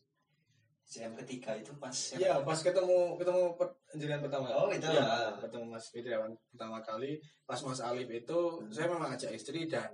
CM 0.88 1.20
ketiga 1.20 1.52
itu 1.52 1.76
pas 1.76 1.92
Iya, 2.16 2.40
pas 2.42 2.56
ketemu 2.56 3.20
ketemu 3.20 3.44
anjuran 3.92 4.20
pertama. 4.24 4.48
Oh, 4.56 4.72
itu. 4.72 4.88
Ah. 4.88 5.36
ketemu 5.36 5.66
Mas 5.68 5.92
Fidrawan 5.92 6.32
pertama 6.48 6.80
kali. 6.80 7.20
Pas 7.44 7.60
Mas 7.60 7.84
Alif 7.84 8.08
itu 8.08 8.40
Hmm. 8.56 8.72
saya 8.72 8.88
memang 8.88 9.12
ajak 9.12 9.36
istri 9.36 9.68
dan 9.68 9.92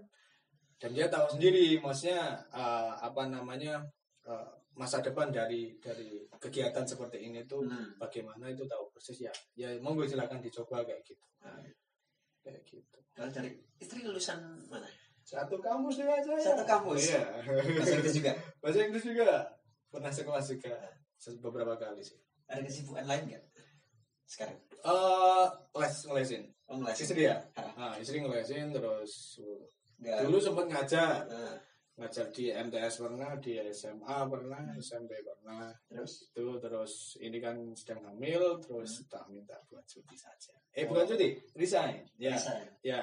dan 0.78 0.92
dia 0.92 1.10
tahu 1.10 1.34
sendiri, 1.34 1.80
maksudnya 1.80 2.22
eh, 2.48 2.92
apa 3.00 3.26
namanya 3.26 3.82
eh, 4.24 4.48
masa 4.74 5.02
depan 5.02 5.30
dari 5.30 5.74
dari 5.78 6.22
kegiatan 6.32 6.86
seperti 6.86 7.26
ini 7.26 7.42
tuh 7.44 7.66
Hmm. 7.66 7.98
bagaimana 7.98 8.48
itu 8.48 8.62
tahu 8.64 8.86
persis 8.90 9.18
ya. 9.20 9.34
Ya 9.56 9.74
monggo 9.82 10.06
silakan 10.06 10.38
dicoba 10.40 10.82
kayak 10.82 11.02
gitu. 11.02 11.26
Nah, 11.42 11.58
Kayak 12.40 12.62
gitu. 12.66 12.98
kalau 13.14 13.32
dari 13.32 13.50
istri 13.78 14.04
lulusan 14.04 14.38
mana 14.68 14.86
Satu 15.24 15.56
kampus 15.58 15.96
juga 15.98 16.20
saya. 16.20 16.52
Satu 16.52 16.64
kampus? 16.68 17.00
Iya. 17.10 17.24
bahasa 17.80 17.94
Inggris 17.96 18.14
juga 18.14 18.32
Bahasa 18.62 18.80
Inggris 18.84 19.06
juga. 19.08 19.30
Pernah 19.94 20.10
sekolah 20.10 20.42
juga 20.42 20.74
beberapa 21.40 21.78
kali 21.78 22.02
sih. 22.02 22.18
ada 22.44 22.60
kesibukan 22.60 23.06
lain 23.06 23.24
nggak 23.30 23.46
sekarang 24.26 24.58
Eh, 24.84 25.46
les 25.78 25.96
ngelesin. 26.04 26.44
oh 26.68 26.76
ngeles 26.76 26.98
Istri 27.00 27.24
ya? 27.24 27.38
Ah. 27.56 27.72
Nah, 27.78 27.94
istri 27.96 28.20
ngelesin 28.20 28.74
terus 28.74 29.38
nggak 30.02 30.28
dulu 30.28 30.38
sempat 30.42 30.66
ngajar, 30.68 31.24
Ah, 31.30 31.56
ngajar 31.96 32.28
di 32.34 32.52
MTS 32.52 33.00
pernah, 33.00 33.32
di 33.40 33.62
SMA 33.72 34.18
pernah, 34.28 34.60
SMP 34.76 35.22
pernah. 35.24 35.72
terus 35.88 36.28
Itu 36.28 36.60
terus 36.60 36.94
ini 37.22 37.38
kan 37.40 37.56
sedang 37.78 38.04
hamil, 38.10 38.60
terus 38.60 39.06
tak 39.08 39.24
minta 39.30 39.56
buat 39.70 39.86
cuti 39.86 40.18
saja. 40.18 40.52
Eh 40.74 40.84
bukan 40.84 41.06
cuti, 41.08 41.38
resign. 41.56 42.04
Ya, 42.18 42.36
bisa 42.36 42.52
ya? 42.84 43.02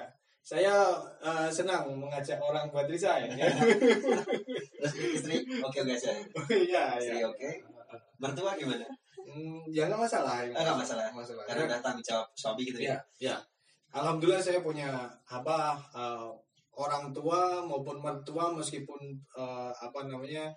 Ya. 0.51 0.59
Saya 0.59 0.75
eh, 1.23 1.49
senang 1.55 1.87
mengajak 1.95 2.43
orang 2.43 2.67
buat 2.75 2.91
resign. 2.91 3.31
Ya. 3.39 3.47
terus 4.83 4.95
istri 5.23 5.47
oke 5.63 5.79
oke 5.87 5.93
aja 5.95 6.11
Iya, 6.71 6.85
istri 6.99 7.19
ya. 7.23 7.31
oke 7.31 7.51
mertua 8.19 8.59
gimana 8.59 8.87
Hmm, 9.21 9.63
ya 9.71 9.87
nggak 9.87 10.01
masalah. 10.11 10.43
Ah, 10.43 10.63
nggak 10.65 10.79
masalah. 10.83 11.07
masalah. 11.15 11.45
karena 11.47 11.63
udah 11.71 11.79
tanggung 11.85 12.03
jawab 12.03 12.27
suami 12.35 12.67
gitu 12.67 12.83
Ya, 12.83 12.99
ya 13.23 13.31
ya. 13.31 13.37
Alhamdulillah 13.95 14.43
saya 14.43 14.59
punya 14.59 15.07
apa 15.31 15.79
eh, 15.95 16.31
orang 16.75 17.15
tua 17.15 17.63
maupun 17.63 18.03
mertua 18.03 18.51
meskipun 18.51 18.99
eh, 19.39 19.71
apa 19.77 20.11
namanya 20.11 20.51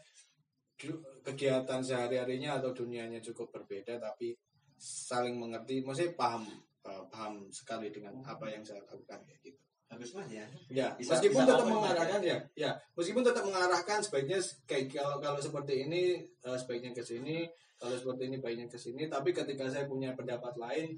kegiatan 1.23 1.79
sehari-harinya 1.85 2.57
atau 2.57 2.73
dunianya 2.73 3.21
cukup 3.21 3.53
berbeda 3.53 4.01
tapi 4.01 4.33
saling 4.79 5.38
mengerti, 5.38 5.85
maksudnya 5.85 6.17
paham 6.17 6.43
eh, 6.83 7.03
paham 7.13 7.45
sekali 7.53 7.93
dengan 7.93 8.19
apa 8.25 8.50
yang 8.50 8.63
saya 8.65 8.81
lakukan 8.89 9.21
kayak 9.21 9.39
gitu. 9.43 9.62
Bagus 9.93 10.09
banget 10.17 10.31
ya. 10.41 10.45
Ya, 10.73 10.88
Bisa- 10.97 11.13
meskipun 11.13 11.41
bisa 11.45 11.50
tetap 11.53 11.67
mengarahkan 11.69 12.21
ya, 12.25 12.38
ya, 12.57 12.71
meskipun 12.97 13.23
tetap 13.23 13.43
mengarahkan 13.45 14.00
sebaiknya 14.01 14.39
kayak 14.65 14.85
kalau 14.89 15.17
kalau 15.21 15.39
seperti 15.39 15.85
ini 15.85 16.25
eh, 16.25 16.57
sebaiknya 16.57 16.91
ke 16.97 17.05
sini, 17.05 17.45
kalau 17.77 17.93
seperti 17.93 18.33
ini 18.33 18.38
baiknya 18.41 18.67
ke 18.67 18.79
sini, 18.81 19.05
tapi 19.05 19.29
ketika 19.29 19.69
saya 19.69 19.85
punya 19.85 20.17
pendapat 20.17 20.57
lain, 20.57 20.97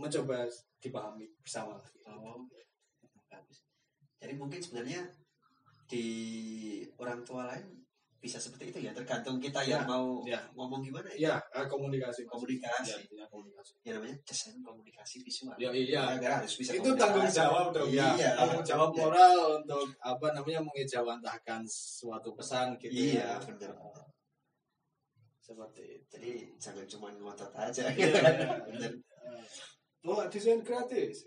mencoba 0.00 0.48
dipahami 0.80 1.28
bersama. 1.44 1.76
Oh. 2.08 2.40
Jadi 4.22 4.38
mungkin 4.38 4.62
sebenarnya 4.62 5.02
di 5.90 6.06
orang 6.94 7.26
tua 7.26 7.50
lain 7.50 7.81
bisa 8.22 8.38
seperti 8.38 8.70
itu 8.70 8.78
ya, 8.86 8.94
tergantung 8.94 9.42
kita 9.42 9.58
yang 9.66 9.82
Ya, 9.82 9.90
mau 9.90 10.22
ya. 10.22 10.38
ngomong 10.54 10.78
gimana 10.80 11.10
Ya, 11.12 11.42
ya. 11.42 11.58
eh, 11.58 11.66
komunikasi. 11.66 12.22
Komunikasi. 12.22 13.02
Ya, 13.10 13.18
ya, 13.18 13.24
komunikasi. 13.26 13.72
Ya 13.82 13.98
namanya 13.98 14.14
desain 14.22 14.62
komunikasi 14.62 15.26
visual. 15.26 15.58
Ya, 15.58 15.74
iya. 15.74 16.22
Ya, 16.22 16.38
harus 16.38 16.54
bisa 16.54 16.70
itu 16.70 16.94
tanggung 16.94 17.26
jawab 17.26 17.74
dong 17.74 17.90
ya 17.90 18.14
Iya. 18.14 18.38
tanggung 18.38 18.62
jawab 18.62 18.94
moral 18.94 19.58
untuk 19.58 19.90
apa 19.98 20.26
namanya 20.32 20.62
mengejawantahkan 20.62 21.66
suatu 21.66 22.30
pesan 22.32 22.78
gitu 22.78 22.94
Iya, 22.94 23.42
ya. 23.42 23.42
benar. 23.42 23.74
seperti 25.42 25.82
itu 25.98 26.06
Jadi 26.14 26.30
jangan 26.62 26.86
cuma 26.86 27.08
ngotot 27.18 27.50
aja. 27.52 27.90
Iya. 27.90 28.14
Bener. 28.70 28.92
oh 30.06 30.22
desain 30.30 30.62
gratis 30.62 31.26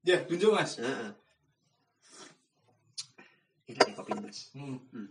ya 0.00 0.16
tunjuk 0.24 0.50
mas 0.50 0.80
Heeh. 0.80 1.12
Ini 1.12 1.29
nih 3.82 3.94
kopi 3.94 4.12
mas. 4.18 4.38
Hmm. 4.52 4.76
Hmm. 4.90 5.08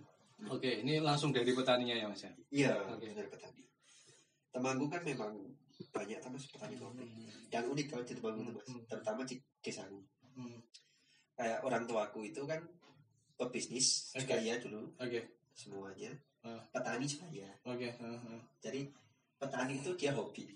oke 0.47 0.69
ini 0.83 0.99
langsung 0.99 1.29
dari 1.29 1.51
petaninya 1.51 1.95
ya 1.95 2.05
mas 2.07 2.23
ya 2.23 2.31
Iya, 2.49 2.73
Oke. 2.89 3.07
dari 3.11 3.27
petani. 3.27 3.61
Temanggung 4.49 4.89
kan 4.89 5.01
memang 5.03 5.31
banyak 5.89 6.19
mas 6.23 6.45
petani 6.47 6.75
kopi. 6.75 7.03
Dan 7.47 7.63
unik 7.67 7.87
kalau 7.87 8.03
di 8.03 8.13
Temanggung 8.13 8.47
itu 8.49 8.55
mas, 8.55 8.67
Hmm. 8.69 8.83
terutama 8.85 9.21
di 9.23 9.35
desaku. 9.59 9.99
Hmm. 10.35 10.59
Kayak 11.35 11.59
orang 11.63 11.83
tuaku 11.85 12.19
itu 12.25 12.41
kan 12.43 12.59
pebisnis 13.35 14.11
Oke. 14.11 14.27
juga 14.27 14.35
ya 14.39 14.55
dulu 14.59 14.91
oke 14.95 15.19
semuanya. 15.55 16.11
Ah. 16.39 16.59
Petani 16.71 17.03
juga 17.03 17.27
ya. 17.31 17.51
oke 17.63 17.87
ah, 17.99 18.15
ah. 18.15 18.41
Jadi 18.59 18.91
petani 19.35 19.79
itu 19.79 19.91
dia 19.95 20.11
hobi. 20.11 20.55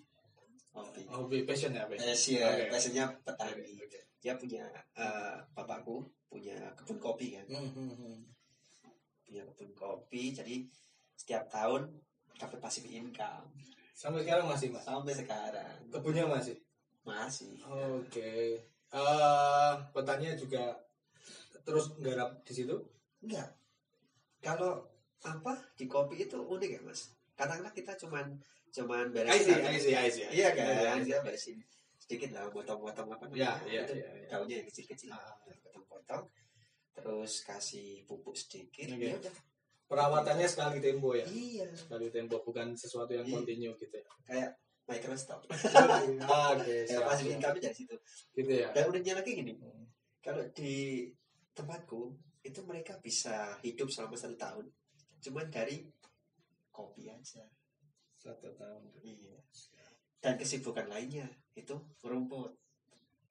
Hobi. 0.73 1.05
hobi 1.05 1.37
passion 1.45 1.71
ya? 1.71 1.85
Passion, 1.85 2.43
Oke. 2.43 2.65
passionnya 2.67 3.05
petani. 3.23 3.77
Oke. 3.79 3.99
Dia 4.19 4.33
punya 4.35 4.63
eh, 4.95 5.35
bapakku 5.51 6.03
punya 6.33 6.57
kebun 6.73 6.97
kopi 6.97 7.37
kan. 7.37 7.45
Hmm, 7.45 7.69
hmm, 7.69 7.93
hmm. 7.93 8.17
Punya 9.21 9.45
kebun 9.53 9.69
kopi. 9.77 10.33
Jadi 10.33 10.65
setiap 11.13 11.45
tahun 11.53 11.85
dapat 12.41 12.57
passive 12.57 12.89
income 12.89 13.45
sampai 13.93 14.25
sekarang 14.25 14.49
masih 14.49 14.73
mas 14.73 14.81
sampai 14.81 15.13
sekarang 15.13 15.77
kebunnya 15.93 16.25
masih 16.25 16.57
masih. 17.05 17.61
Oke. 17.69 18.57
Eh 18.89 19.73
petaninya 19.93 20.33
juga 20.33 20.73
terus 21.61 21.93
nggarap 22.01 22.41
di 22.41 22.53
situ? 22.57 22.73
Enggak. 23.21 23.53
Kalau 24.41 24.89
apa 25.23 25.55
di 25.77 25.85
kopi 25.85 26.25
itu 26.25 26.41
unik 26.41 26.69
ya 26.73 26.81
mas. 26.81 27.13
Kadang-kadang 27.37 27.77
kita 27.77 27.93
cuman 28.01 28.25
cuman 28.73 29.05
I 29.07 29.13
beres. 29.13 29.45
see, 29.45 29.53
I 29.53 29.77
see, 29.77 29.93
I 29.93 30.09
see. 30.09 30.25
Iya 30.33 30.49
kan, 30.57 30.65
Iya, 30.65 30.91
dia 31.05 31.17
beresin 31.21 31.61
sedikit 32.01 32.33
lah, 32.35 32.49
potong-potong 32.51 33.07
apa 33.07 33.23
Iya, 33.31 33.53
namanya, 33.55 33.69
iya, 33.69 33.81
itu 33.85 33.93
iya, 33.95 34.09
iya. 34.11 34.27
daunnya 34.27 34.55
yang 34.59 34.67
kecil-kecil, 34.67 35.09
Ah. 35.13 35.31
Potong-potong, 36.03 36.25
terus 36.93 37.41
kasih 37.41 38.03
pupuk 38.03 38.35
sedikit, 38.35 38.87
Oke. 38.89 38.99
ya 39.01 39.15
udah. 39.15 39.35
Perawatannya 39.83 40.47
sekali 40.47 40.77
tempo 40.79 41.13
ya. 41.13 41.25
Iya, 41.25 41.67
Sekali 41.71 42.09
tempo 42.09 42.41
bukan 42.41 42.73
sesuatu 42.73 43.13
yang 43.13 43.23
Iya. 43.23 43.35
continue 43.35 43.73
gitu 43.77 43.95
ya. 43.95 44.05
kayak 44.25 44.49
microstop. 44.83 45.39
Ah, 46.23 46.55
Oke, 46.57 46.83
siap, 46.83 47.03
passive 47.05 47.29
siap. 47.29 47.37
income 47.37 47.57
dari 47.59 47.75
situ. 47.75 47.95
Gitu 48.33 48.51
ya. 48.53 48.67
Dan 48.71 48.83
uniknya 48.89 49.13
lagi 49.15 49.31
gini, 49.33 49.53
Hmm. 49.53 49.85
kalau 50.19 50.43
di 50.49 51.07
tempatku 51.53 52.01
itu 52.41 52.59
mereka 52.63 52.97
bisa 52.97 53.55
hidup 53.61 53.87
selama 53.87 54.15
satu 54.15 54.35
tahun, 54.35 54.65
cuman 55.21 55.47
dari 55.47 55.87
kopi 56.67 57.07
aja. 57.07 57.45
Satu 58.17 58.49
tahun. 58.51 58.83
Iya. 58.99 59.37
Dan 60.19 60.33
kesibukan 60.35 60.87
lainnya 60.87 61.27
itu 61.53 61.75
merumput. 62.01 62.55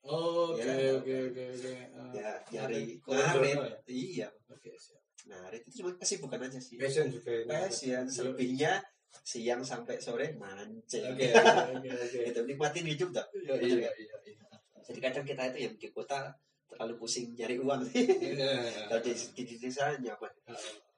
Oke, 0.02 0.58
Ya. 0.58 0.98
oke, 0.98 1.14
oke, 1.30 1.42
oke. 1.54 1.70
Ah, 1.94 2.10
Ya, 2.12 2.30
nyari 2.50 2.98
Kalau 2.98 3.22
ngarit. 3.22 3.54
jodoh 3.54 3.64
ya? 3.70 3.78
Iya, 3.86 4.28
Oke, 4.50 4.70
siap. 4.74 4.98
ngarit 5.30 5.62
itu 5.62 5.70
cuma 5.78 5.90
kesibukan 5.94 6.40
aja 6.42 6.58
sih. 6.58 6.74
Passion 6.74 7.06
juga. 7.06 7.30
Passion, 7.46 8.04
selebihnya 8.10 8.82
siang 9.22 9.62
sampai 9.62 10.02
sore 10.02 10.34
mancing. 10.34 11.06
Oke, 11.06 11.30
oke, 11.30 11.88
oke. 11.94 12.18
Itu 12.34 12.40
nikmatin 12.42 12.86
hidup 12.88 13.14
tak? 13.14 13.26
Iya, 13.30 13.54
iya, 13.62 13.74
nggak? 13.78 13.94
iya, 13.94 14.16
iya. 14.26 14.46
Jadi 14.82 14.98
kadang 14.98 15.22
kita 15.22 15.42
itu 15.46 15.58
yang 15.62 15.74
di 15.78 15.88
kota 15.94 16.34
terlalu 16.66 16.94
pusing 16.98 17.30
nyari 17.38 17.62
uang. 17.62 17.86
Iya. 17.94 18.50
Kalau 18.90 19.00
di, 19.00 19.12
di, 19.14 19.42
di 19.46 19.56
desa 19.62 19.94
nyaman, 19.94 20.32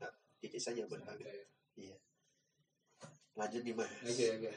Ah, 0.01 0.13
di 0.41 0.47
desa 0.49 0.73
nyaman 0.73 0.97
oke. 0.97 1.13
banget. 1.21 1.45
Lanjut 3.37 3.61
nih 3.61 3.75
mas. 3.77 3.91
Oke, 4.01 4.27
oke. 4.41 4.51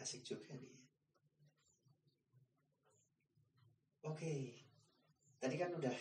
Asik 0.00 0.24
juga 0.26 0.50
nih. 0.56 0.79
Oke, 4.00 4.56
tadi 5.36 5.54
kan 5.54 5.70
udah 5.70 5.92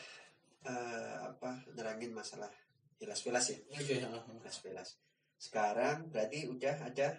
eh, 0.61 1.17
apa 1.25 1.51
nerangin 1.73 2.11
masalah 2.11 2.47
jelas-jelas 2.95 3.45
ya, 3.49 3.57
Oke, 3.69 3.95
jelas-jelas. 3.99 4.99
Sekarang 5.35 6.07
berarti 6.07 6.47
udah 6.47 6.75
ada 6.81 7.15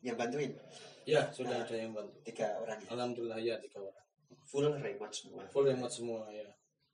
yang 0.00 0.14
bantuin 0.14 0.54
Ya, 1.02 1.26
sudah 1.30 1.50
Nah. 1.54 1.66
ada 1.66 1.74
yang 1.74 1.90
bantu. 1.90 2.12
tiga 2.22 2.46
orang 2.56 2.78
ya, 2.78 2.88
Alhamdulillah 2.92 3.40
ya 3.40 3.54
tiga 3.58 3.80
orang. 3.80 4.06
full 4.46 4.66
remote 4.68 5.14
semua. 5.14 5.42
Full 5.48 5.66
remote 5.66 5.90
semua 5.92 6.22
ya. 6.30 6.46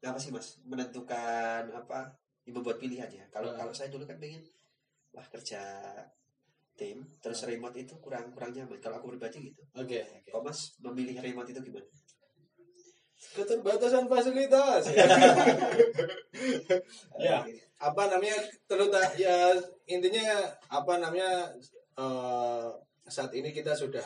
Apa 0.03 0.17
sih 0.17 0.29
mas 0.31 0.61
menentukan 0.63 1.65
apa 1.73 2.13
yang 2.45 2.55
membuat 2.55 2.77
pilihan 2.79 3.09
ya? 3.09 3.25
Kalau 3.29 3.53
Hmm. 3.53 3.59
kalau 3.59 3.73
saya 3.73 3.89
dulu 3.89 4.05
kan 4.05 4.17
pengen 4.17 4.45
wah 5.13 5.25
kerja 5.27 5.61
tim 6.77 7.01
terus 7.19 7.41
remote 7.45 7.73
itu 7.75 7.97
kurang 7.99 8.33
kurang 8.33 8.53
nyaman. 8.53 8.77
Kalau 8.79 9.01
aku 9.01 9.09
pribadi 9.13 9.51
gitu. 9.51 9.61
Oke, 9.75 10.05
oke. 10.05 10.29
Kalau 10.29 10.45
mas 10.45 10.77
memilih 10.79 11.17
remote 11.19 11.49
itu 11.49 11.61
gimana? 11.63 11.89
Keterbatasan 13.17 14.07
fasilitas. 14.09 14.83
Ya. 17.17 17.43
Oke. 17.43 17.65
apa 17.81 18.13
namanya 18.13 18.39
terutama 18.69 19.09
ya 19.17 19.57
intinya 19.89 20.45
apa 20.69 21.01
namanya 21.01 21.49
eh, 21.97 22.69
saat 23.09 23.33
ini 23.33 23.57
kita 23.57 23.73
sudah 23.73 24.05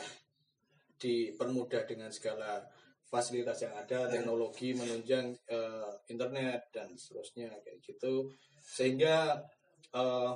dipermudah 0.95 1.83
dengan 1.83 2.07
segala 2.07 2.63
fasilitas 3.03 3.67
yang 3.67 3.75
ada 3.75 4.07
teknologi 4.07 4.71
menunjang 4.71 5.35
eh, 5.51 5.91
internet 6.07 6.71
dan 6.71 6.95
seterusnya 6.95 7.51
kayak 7.67 7.83
gitu 7.83 8.31
sehingga 8.63 9.43
eh, 9.91 10.33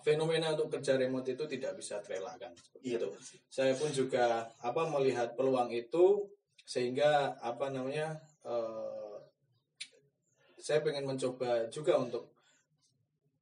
fenomena 0.00 0.56
untuk 0.56 0.80
kerja 0.80 0.96
remote 0.96 1.36
itu 1.36 1.44
tidak 1.44 1.76
bisa 1.76 2.00
terelakkan 2.00 2.56
Iya 2.80 2.96
itu 2.96 3.08
saya 3.52 3.76
pun 3.76 3.92
juga 3.92 4.48
apa 4.64 4.88
melihat 4.88 5.36
peluang 5.36 5.68
itu 5.68 6.24
sehingga 6.70 7.10
apa 7.42 7.66
namanya 7.74 8.14
eh, 8.46 9.16
saya 10.60 10.78
pengen 10.86 11.08
mencoba 11.10 11.66
juga 11.66 11.98
untuk 11.98 12.30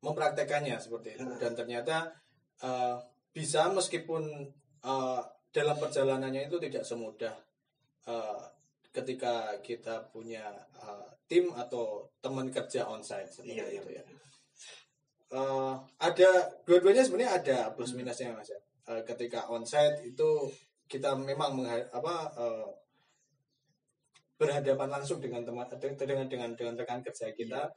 mempraktekannya 0.01 0.79
seperti 0.81 1.19
itu 1.19 1.27
dan 1.37 1.53
ternyata 1.53 1.97
eh, 2.63 2.97
bisa 3.35 3.69
meskipun 3.69 4.23
eh, 4.83 5.21
dalam 5.53 5.77
perjalanannya 5.77 6.49
itu 6.49 6.57
tidak 6.57 6.85
semudah 6.89 7.35
eh, 8.07 8.41
ketika 8.97 9.61
kita 9.61 10.09
punya 10.09 10.49
eh, 10.81 11.09
tim 11.29 11.53
atau 11.53 12.09
teman 12.25 12.49
kerja 12.49 12.89
onsite 12.89 13.29
seperti 13.29 13.61
Iya 13.61 13.67
iya. 13.69 13.83
itu 13.85 13.91
ya 13.93 14.05
Eh, 15.29 15.75
ada 16.01 16.31
dua-duanya 16.65 17.05
sebenarnya 17.05 17.33
ada 17.37 17.59
plus 17.77 17.93
minusnya 17.93 18.33
mas 18.33 18.49
ya. 18.49 18.57
Eh, 18.89 19.05
ketika 19.05 19.45
onsite 19.53 20.01
itu 20.01 20.49
kita 20.89 21.13
memang 21.21 21.53
mengha- 21.53 21.85
apa 21.93 22.15
eh, 22.33 22.69
berhadapan 24.39 24.89
langsung 24.89 25.19
dengan 25.19 25.43
teman 25.43 25.67
dengan 25.99 26.27
dengan 26.31 26.51
dengan 26.55 26.75
rekan 26.79 27.03
kerja 27.03 27.35
kita. 27.35 27.69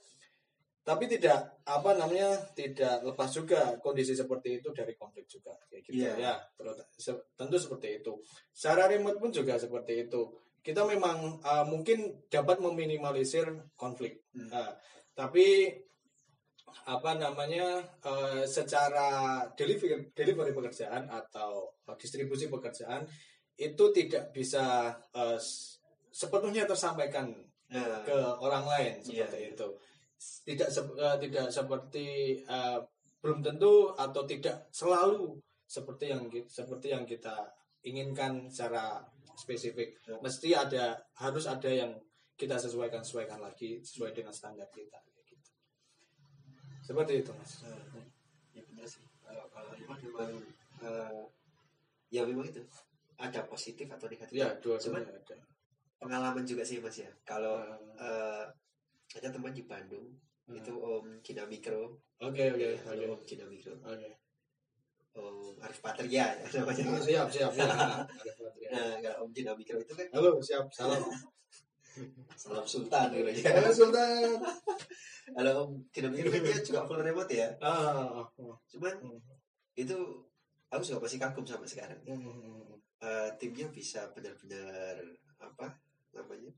Tapi 0.81 1.05
tidak 1.05 1.61
apa 1.61 1.93
namanya 1.93 2.41
tidak 2.57 3.05
lepas 3.05 3.29
juga 3.29 3.77
kondisi 3.77 4.17
seperti 4.17 4.61
itu 4.61 4.73
dari 4.73 4.97
konflik 4.97 5.29
juga. 5.29 5.53
Kayak 5.69 5.81
gitu 5.89 6.01
Iya. 6.05 6.13
ya 6.17 6.33
se- 6.97 7.21
tentu 7.37 7.57
seperti 7.61 8.01
itu. 8.01 8.17
Secara 8.49 8.89
remote 8.89 9.21
pun 9.21 9.29
juga 9.29 9.61
seperti 9.61 10.09
itu. 10.09 10.21
Kita 10.61 10.85
memang 10.85 11.37
eh, 11.41 11.65
mungkin 11.69 12.25
dapat 12.29 12.61
meminimalisir 12.61 13.45
konflik. 13.77 14.25
Hmm. 14.33 14.49
Nah, 14.49 14.73
tapi 15.13 15.69
apa 16.89 17.11
namanya 17.13 17.81
eh, 18.01 18.43
secara 18.49 19.41
delivery 19.53 20.09
delivery 20.17 20.49
pekerjaan 20.49 21.05
atau 21.09 21.77
distribusi 21.97 22.49
pekerjaan 22.49 23.05
itu 23.53 23.85
tidak 23.93 24.33
bisa 24.33 24.89
s- 25.37 25.77
sepenuhnya 26.11 26.63
tersampaikan 26.65 27.31
Nah, 27.71 28.03
ke 28.03 28.11
orang 28.37 28.67
lain 28.67 28.99
Iya, 28.99 29.23
seperti 29.23 29.37
iya. 29.39 29.49
itu 29.49 29.67
tidak 30.43 30.69
sep- 30.69 30.91
eh, 30.93 31.17
tidak 31.17 31.47
seperti 31.47 32.07
eh, 32.37 32.79
belum 33.23 33.39
tentu 33.39 33.95
atau 33.95 34.27
tidak 34.27 34.67
selalu 34.69 35.39
seperti 35.63 36.11
yang 36.11 36.19
seperti 36.45 36.91
yang 36.91 37.07
kita 37.07 37.47
inginkan 37.81 38.51
secara 38.51 38.99
spesifik 39.33 39.95
Ya. 40.03 40.19
mesti 40.19 40.51
ada 40.51 40.99
harus 41.15 41.47
ada 41.47 41.71
yang 41.71 41.95
kita 42.35 42.59
sesuaikan 42.59 42.99
sesuaikan 42.99 43.39
lagi 43.39 43.79
sesuai 43.79 44.11
dengan 44.11 44.35
standar 44.35 44.67
kita 44.67 44.99
gitu. 45.23 45.39
seperti 46.83 47.23
itu 47.23 47.31
mas 47.31 47.63
Nah, 47.63 48.03
ya 48.51 48.61
benar 48.67 48.83
sih. 48.85 48.99
Kalau 49.23 49.47
kalau 49.47 49.71
memang 49.71 50.43
eh, 50.83 51.23
ya 52.11 52.27
memang 52.27 52.43
itu 52.43 52.59
ada 53.15 53.47
positif 53.47 53.87
atau 53.87 54.11
negatif 54.11 54.35
ya 54.35 54.51
dua 54.59 54.75
Cuman- 54.75 55.07
ada 55.07 55.39
pengalaman 56.01 56.41
juga 56.41 56.65
sih 56.65 56.81
mas 56.81 56.97
ya. 56.97 57.09
Kalau 57.21 57.61
eh, 58.01 58.43
ada 59.21 59.27
teman 59.29 59.53
di 59.53 59.61
Bandung 59.69 60.09
ah. 60.49 60.57
itu 60.57 60.73
Om 60.73 61.21
Gina 61.21 61.45
Mikro. 61.45 62.01
Oke 62.17 62.49
oke 62.49 62.69
halo 62.89 63.13
Om 63.13 63.21
Gina 63.21 63.45
Mikro. 63.45 63.77
Oke. 63.85 64.09
Om 65.13 65.61
Arif 65.61 65.79
Patria. 65.85 66.33
Ya 66.33 66.65
namanya 66.65 66.97
Ah, 66.97 67.01
siap. 67.05 67.27
Siap 67.29 67.51
siap 67.53 67.71
nah 68.73 68.95
kalau 68.97 69.27
Om 69.27 69.31
Gina 69.35 69.53
Mikro 69.53 69.77
itu 69.77 69.93
kan. 69.93 70.07
Halo 70.09 70.41
siap. 70.41 70.65
Salam. 70.73 71.05
Salam 72.41 72.65
Sultan 72.65 73.13
gitu. 73.13 73.29
Ya 73.45 73.61
halo 73.61 73.69
Sultan. 73.69 74.41
Kalau 75.37 75.53
Om 75.69 75.71
Gina 75.93 76.09
Mikro 76.09 76.33
dia 76.33 76.57
juga 76.65 76.81
full 76.89 77.05
remote 77.05 77.29
ya? 77.29 77.53
Ah 77.61 77.93
ah, 77.93 78.25
ah. 78.25 78.57
cuman 78.73 78.95
Hmm. 79.05 79.19
itu 79.77 79.95
aku 80.67 80.81
juga 80.83 80.99
masih 81.05 81.19
kagum 81.21 81.45
sampai 81.45 81.69
sekarang. 81.69 81.99
Hmm. 82.09 82.79
Eh, 83.01 83.29
timnya 83.37 83.67
bisa 83.69 84.07
benar-benar 84.13 84.95
apa 85.41 85.73
namanya 86.13 86.51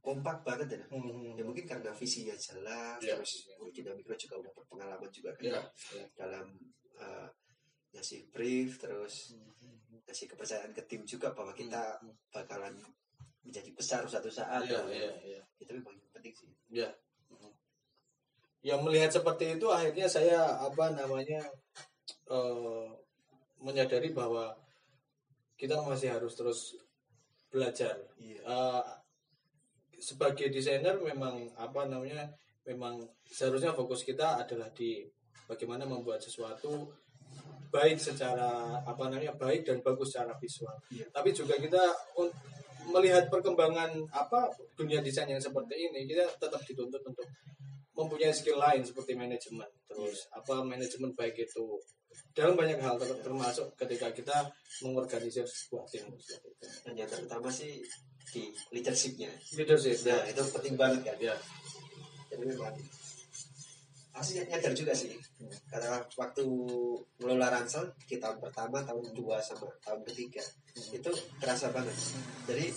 kompak 0.00 0.40
banget 0.42 0.80
ya. 0.80 0.82
Hmm. 0.88 1.36
ya 1.36 1.44
mungkin 1.44 1.68
karena 1.68 1.92
visinya 1.92 2.32
jelas 2.32 2.98
Ya. 3.04 3.14
terus 3.20 3.52
mungkin 3.60 3.92
Mikro 3.94 4.16
juga 4.16 4.40
udah 4.40 4.52
berpengalaman 4.56 5.10
juga 5.12 5.30
kan 5.36 5.44
ya. 5.44 5.60
dalam 6.16 6.46
eh, 6.96 7.28
ngasih 7.92 8.32
brief 8.32 8.80
terus 8.80 9.36
ngasih 10.08 10.26
kepercayaan 10.32 10.72
ke 10.72 10.82
tim 10.88 11.04
juga 11.04 11.36
bahwa 11.36 11.52
kita 11.52 12.00
bakalan 12.32 12.74
menjadi 13.44 13.70
besar 13.76 14.04
suatu 14.08 14.28
saat 14.32 14.64
Iya, 14.64 14.80
iya, 14.88 15.12
iya. 15.24 15.42
itu 15.60 15.70
memang 15.72 15.96
yang 15.96 16.10
penting 16.12 16.34
sih. 16.36 16.48
Ya 18.60 18.76
melihat 18.76 19.08
seperti 19.08 19.56
itu 19.56 19.66
akhirnya 19.72 20.04
saya 20.04 20.60
apa 20.60 20.92
namanya 20.92 21.40
eh, 22.28 22.88
menyadari 23.60 24.12
bahwa 24.12 24.52
kita 25.56 25.76
masih 25.84 26.12
harus 26.12 26.32
terus 26.36 26.76
belajar. 27.50 27.98
iya 28.22 28.40
Eh, 28.46 28.84
sebagai 30.00 30.48
desainer 30.48 30.96
memang 30.96 31.44
apa 31.60 31.84
namanya 31.84 32.24
memang 32.64 33.04
seharusnya 33.28 33.76
fokus 33.76 34.00
kita 34.00 34.40
adalah 34.40 34.72
di 34.72 35.04
bagaimana 35.44 35.84
membuat 35.84 36.24
sesuatu 36.24 36.88
baik 37.70 38.00
secara 38.00 38.80
apa 38.82 39.12
namanya 39.12 39.36
baik 39.36 39.68
dan 39.68 39.78
bagus 39.84 40.16
secara 40.16 40.34
visual. 40.40 40.74
Iya. 40.90 41.06
Tapi 41.12 41.30
juga 41.36 41.54
kita 41.60 41.82
melihat 42.90 43.28
perkembangan 43.30 43.92
apa 44.10 44.50
dunia 44.74 45.04
desain 45.04 45.28
yang 45.28 45.38
seperti 45.38 45.90
ini 45.90 46.08
kita 46.08 46.26
tetap 46.40 46.58
dituntut 46.64 47.04
untuk 47.04 47.28
mempunyai 48.00 48.32
skill 48.32 48.56
lain 48.56 48.80
seperti 48.80 49.12
manajemen. 49.12 49.68
Terus 49.84 50.26
apa 50.32 50.64
manajemen 50.64 51.12
baik 51.12 51.36
itu? 51.44 51.76
Dalam 52.32 52.56
banyak 52.56 52.80
hal 52.80 52.96
ter- 52.96 53.20
termasuk 53.20 53.76
ketika 53.76 54.10
kita 54.10 54.36
mengorganisir 54.82 55.44
sebuah 55.44 55.84
tim. 55.86 56.08
Seperti 56.16 56.40
itu. 56.40 56.66
dan 56.88 56.92
yang 56.96 57.10
terutama 57.10 57.52
sih 57.52 57.84
di 58.30 58.48
leadershipnya. 58.72 59.30
Leadership 59.54 59.98
nah 60.06 60.22
itu 60.26 60.42
penting 60.54 60.74
banget 60.78 61.00
kan? 61.06 61.16
Ya 61.20 61.34
jadi 62.30 62.46
memang 62.46 62.74
asli 64.14 64.42
nyadar 64.46 64.72
juga 64.74 64.92
sih. 64.94 65.14
Karena 65.66 65.98
waktu 65.98 66.44
ngelola 67.18 67.48
ransel 67.50 67.90
di 68.06 68.16
tahun 68.22 68.38
pertama 68.38 68.82
tahun 68.86 69.10
dua 69.14 69.42
sama 69.42 69.66
tahun 69.82 70.06
ketiga 70.06 70.42
itu 70.94 71.10
terasa 71.42 71.74
banget. 71.74 71.94
Jadi 72.46 72.70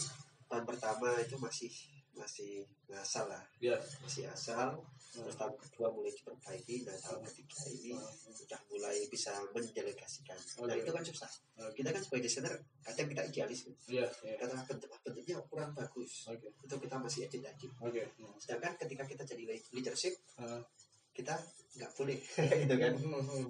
tahun 0.50 0.66
pertama 0.66 1.14
itu 1.22 1.38
masih 1.38 1.70
masih 2.13 2.63
ngasal 2.88 3.26
lah. 3.30 3.43
Ya. 3.58 3.78
Masih 4.02 4.30
asal. 4.30 4.78
Terus 5.13 5.38
tahun 5.38 5.54
kedua 5.62 5.93
mulai 5.93 6.10
diperbaiki 6.10 6.89
dan 6.89 6.97
tahun 6.97 7.21
ketiga 7.30 7.69
ini 7.69 7.93
sudah 8.34 8.58
mulai 8.73 8.97
bisa 9.06 9.30
mendelegasikan. 9.54 10.34
Nah 10.65 10.73
Oke. 10.73 10.82
itu 10.82 10.89
kan 10.89 11.04
susah. 11.06 11.30
Kita 11.78 11.89
kan 11.93 12.02
sebagai 12.02 12.26
desainer 12.26 12.54
kadang 12.82 13.08
kita 13.13 13.21
idealis. 13.30 13.60
Ya 13.86 14.10
ya 14.26 14.34
kata 14.41 14.58
bentuk 14.65 14.89
bentuknya 15.06 15.38
kurang 15.45 15.69
bagus. 15.78 16.26
Oke. 16.26 16.49
Itu 16.65 16.76
kita 16.82 16.95
masih 16.97 17.30
edit 17.30 17.45
edit 17.45 17.71
oke. 17.78 18.02
Sedangkan 18.41 18.73
ketika 18.82 19.04
kita 19.06 19.23
jadi 19.26 19.43
leadership 19.69 20.17
Ah. 20.41 20.65
kita 21.13 21.38
nggak 21.78 21.91
boleh. 21.93 22.17
Gitu 22.65 22.76
kan? 22.82 22.93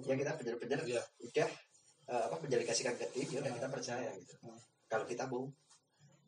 Ya 0.04 0.14
kita 0.20 0.32
benar-benar 0.36 0.80
ya 0.84 1.00
udah 1.24 1.48
eh, 2.12 2.22
apa 2.28 2.36
mendelegasikan 2.44 2.92
ke 3.00 3.08
tim 3.16 3.24
ya 3.32 3.40
udah 3.40 3.52
kita 3.56 3.68
percaya 3.72 4.12
gitu. 4.20 4.36
Hmm. 4.44 4.60
kalau 4.84 5.08
kita 5.08 5.24
mau 5.24 5.48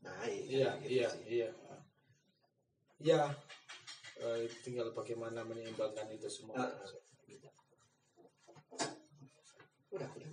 naik 0.00 0.42
iya 0.48 0.72
gitu 0.80 0.90
iya 0.96 1.08
iya 1.28 1.48
ya. 3.00 3.32
Eh, 4.16 4.48
tinggal 4.64 4.96
bagaimana 4.96 5.44
menyeimbangkan 5.44 6.08
itu 6.08 6.28
semua. 6.32 6.72
Gitu. 7.28 7.48
udah 9.92 10.08
udah. 10.12 10.28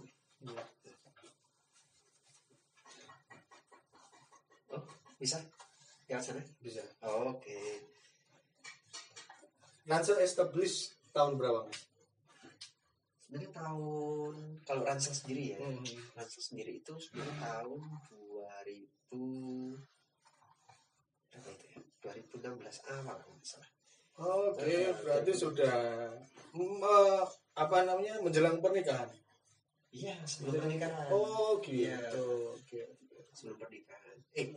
Oh 4.72 4.84
bisa? 5.20 5.40
Ya 6.08 6.20
sana 6.24 6.44
bisa. 6.64 6.84
Oh, 7.04 7.36
oke. 7.36 7.60
Ransel 9.84 10.24
establish 10.24 10.96
tahun 11.12 11.36
berapa 11.36 11.68
mas? 11.68 11.94
sebenarnya 13.34 13.66
tahun 13.66 14.62
kalau 14.62 14.86
ransel 14.86 15.10
sendiri 15.10 15.58
ya. 15.58 15.60
Hmm. 15.60 15.82
ransel 16.14 16.38
sendiri 16.38 16.86
itu 16.86 16.94
sebenarnya 17.02 17.34
tahun 17.42 17.82
2000 18.14 18.54
berapa 21.34 21.50
itu? 21.50 21.63
ya 21.63 21.63
2016 22.04 22.44
awal 22.86 23.16
kalau 23.16 23.34
nggak 23.34 23.48
salah 23.48 23.70
Oke, 24.14 24.62
Eh, 24.62 24.94
berarti 24.96 25.26
jadi- 25.26 25.42
sudah 25.42 25.78
mm, 26.54 26.78
eh, 26.78 27.24
apa 27.56 27.78
namanya 27.82 28.20
menjelang 28.20 28.60
pernikahan. 28.60 29.10
iya 29.90 30.14
sebelum 30.24 30.62
pernikahan 30.62 31.10
Oh 31.10 31.58
gitu. 31.58 31.82
Iya. 31.88 31.98
Oke. 32.52 32.82
sebelum 33.32 33.58
pernikahan 33.58 34.18
eh 34.32 34.54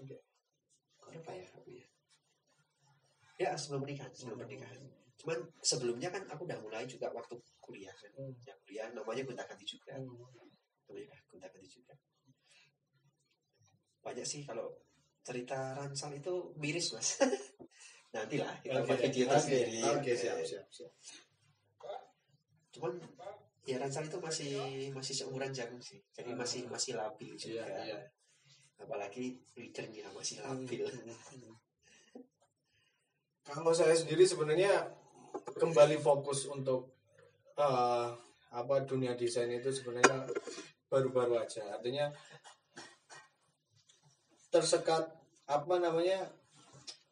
apa 1.07 1.31
ya 1.33 1.49
ya 1.65 1.87
ya 3.39 3.51
sebelum 3.55 3.81
pernikahan 3.83 4.13
sebelum 4.13 4.37
pernikahan 4.39 4.81
cuman 5.17 5.39
sebelumnya 5.59 6.09
kan 6.11 6.25
aku 6.27 6.45
udah 6.45 6.61
mulai 6.61 6.85
juga 6.85 7.09
waktu 7.11 7.33
kuliah 7.59 7.93
kan 7.95 8.13
Hmm. 8.13 8.37
ya 8.43 8.53
kuliah 8.61 8.93
namanya 8.93 9.25
gonta 9.25 9.45
ganti 9.45 9.65
juga 9.67 9.97
Hmm. 9.97 10.13
namanya 10.85 11.17
gonta 11.27 11.49
ganti 11.49 11.69
juga 11.71 11.97
banyak 14.03 14.23
sih 14.23 14.45
kalau 14.45 14.71
cerita 15.27 15.75
ransel 15.75 16.15
itu 16.15 16.55
miris 16.63 16.95
mas 16.95 17.19
nanti 18.15 18.39
lah 18.39 18.55
kita 18.63 18.79
Oke, 18.79 18.87
buat 18.95 19.01
video 19.03 19.25
tersendiri 19.27 19.79
Oke, 19.91 20.13
siap, 20.15 20.39
siap, 20.47 20.67
siap. 20.71 20.93
cuman 22.71 22.95
ya 23.67 23.83
ransel 23.83 24.07
itu 24.07 24.19
masih 24.23 24.55
masih 24.95 25.15
seumuran 25.19 25.51
jagung 25.51 25.83
sih 25.83 25.99
jadi 26.15 26.31
masih 26.39 26.71
masih 26.71 26.95
labil 26.95 27.35
Iya, 27.35 27.43
juga 27.43 27.65
iya. 27.83 27.99
apalagi 28.79 29.43
leadernya 29.59 30.07
masih 30.15 30.39
labil 30.47 30.87
Hmm. 30.87 31.57
Kalau 33.47 33.71
saya 33.71 33.95
sendiri 33.95 34.27
sebenarnya 34.27 34.91
kembali 35.55 36.03
fokus 36.03 36.51
untuk 36.51 36.99
eh, 37.55 38.09
apa 38.51 38.75
dunia 38.83 39.15
desain 39.15 39.47
itu 39.55 39.71
sebenarnya 39.71 40.27
baru-baru 40.91 41.39
aja. 41.39 41.63
Artinya 41.79 42.11
tersekat 44.51 45.16
apa 45.47 45.75
namanya 45.79 46.27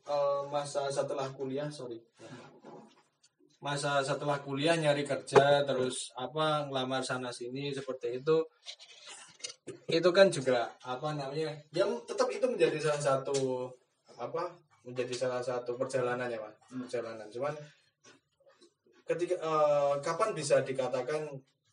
eh, 0.05 0.43
masa 0.51 0.91
setelah 0.91 1.31
kuliah, 1.33 1.71
sorry. 1.71 1.99
Masa 3.65 4.05
setelah 4.05 4.45
kuliah 4.45 4.77
nyari 4.77 5.09
kerja 5.09 5.65
terus 5.65 6.13
apa 6.21 6.69
ngelamar 6.69 7.01
sana 7.01 7.33
sini 7.33 7.73
seperti 7.73 8.21
itu 8.21 8.45
itu 9.89 10.11
kan 10.13 10.29
juga 10.29 10.69
apa 10.85 11.17
namanya 11.17 11.49
yang 11.73 11.97
tetap 12.05 12.29
itu 12.29 12.45
menjadi 12.45 12.77
salah 12.77 13.01
satu 13.01 13.65
apa 14.21 14.53
menjadi 14.85 15.17
salah 15.17 15.41
satu 15.41 15.81
perjalanan 15.81 16.29
ya 16.29 16.37
pak 16.37 16.53
Hmm. 16.69 16.85
perjalanan 16.85 17.25
cuman 17.33 17.57
ketika 19.09 19.41
eh, 19.41 19.95
kapan 20.05 20.37
bisa 20.37 20.61
dikatakan 20.61 21.25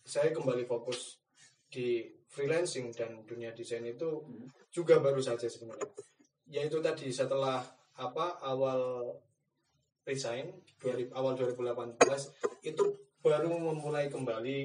saya 0.07 0.31
kembali 0.31 0.63
fokus 0.63 1.19
di 1.67 2.07
freelancing 2.31 2.95
dan 2.95 3.19
dunia 3.27 3.51
desain 3.51 3.83
itu 3.83 4.23
Hmm. 4.23 4.47
juga 4.71 5.03
baru 5.03 5.19
saja 5.19 5.51
sebenarnya 5.51 5.91
yaitu 6.51 6.83
tadi 6.83 7.07
setelah 7.09 7.63
apa 7.95 8.37
awal 8.43 9.07
resign 10.03 10.51
2000 10.83 11.15
awal 11.15 11.33
2018 11.39 11.95
itu 12.67 12.83
baru 13.23 13.55
memulai 13.55 14.11
kembali 14.11 14.57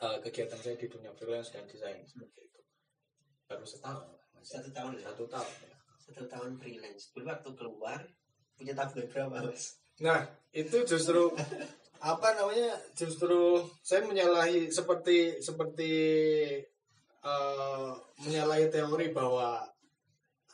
eh, 0.00 0.18
kegiatan 0.24 0.56
saya 0.56 0.80
di 0.80 0.88
dunia 0.88 1.12
freelance 1.12 1.52
dan 1.52 1.68
desain 1.68 2.00
seperti 2.08 2.48
itu 2.48 2.60
baru 3.46 3.64
setahun 3.68 4.08
satu 4.40 4.70
tahun 4.72 4.96
ya 4.96 5.12
satu 5.12 5.24
tahun 5.28 5.52
ya. 5.68 5.76
satu 6.00 6.24
tahun 6.30 6.50
freelance 6.56 7.12
dulu 7.12 7.28
waktu 7.28 7.50
keluar 7.52 8.00
punya 8.56 8.72
tabungan 8.72 9.06
berapa 9.12 9.44
mas 9.44 9.76
Nah, 9.96 10.28
itu 10.52 10.84
justru 10.84 11.32
apa 12.12 12.28
namanya? 12.36 12.76
Justru 12.92 13.64
saya 13.80 14.04
menyalahi 14.04 14.68
seperti 14.68 15.40
seperti 15.40 15.92
eh, 17.24 17.92
menyalahi 18.20 18.68
teori 18.68 19.16
bahwa 19.16 19.64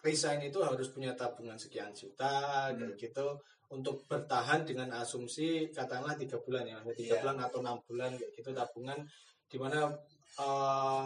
resign 0.03 0.43
itu 0.43 0.59
harus 0.61 0.91
punya 0.91 1.15
tabungan 1.15 1.55
sekian 1.57 1.95
juta 1.95 2.69
kayak 2.75 2.99
gitu 2.99 3.39
untuk 3.73 4.03
bertahan 4.05 4.67
dengan 4.67 4.91
asumsi 4.93 5.71
katakanlah 5.73 6.19
tiga 6.19 6.37
bulan 6.43 6.67
ya 6.69 6.79
tiga 6.93 7.17
Iya. 7.17 7.21
bulan 7.25 7.37
atau 7.41 7.59
enam 7.65 7.79
bulan 7.87 8.11
kayak 8.19 8.33
gitu 8.37 8.51
tabungan 8.53 8.99
di 9.49 9.57
mana 9.57 9.89
eh, 10.37 11.05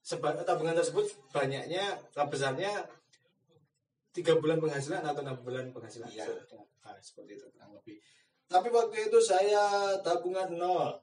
seba- 0.00 0.42
tabungan 0.42 0.74
tersebut 0.74 1.06
banyaknya 1.30 1.84
eh, 1.94 2.26
besarnya 2.26 2.72
tiga 4.10 4.34
bulan 4.40 4.58
penghasilan 4.58 5.04
atau 5.04 5.22
enam 5.22 5.38
bulan 5.44 5.70
penghasilan. 5.70 6.10
Iya. 6.10 6.26
Nah, 6.82 6.96
seperti 6.98 7.38
itu 7.38 7.46
kurang 7.54 7.76
lebih. 7.76 8.00
Tapi 8.48 8.66
waktu 8.72 9.12
itu 9.12 9.18
saya 9.20 9.94
tabungan 10.00 10.56
nol. 10.56 10.96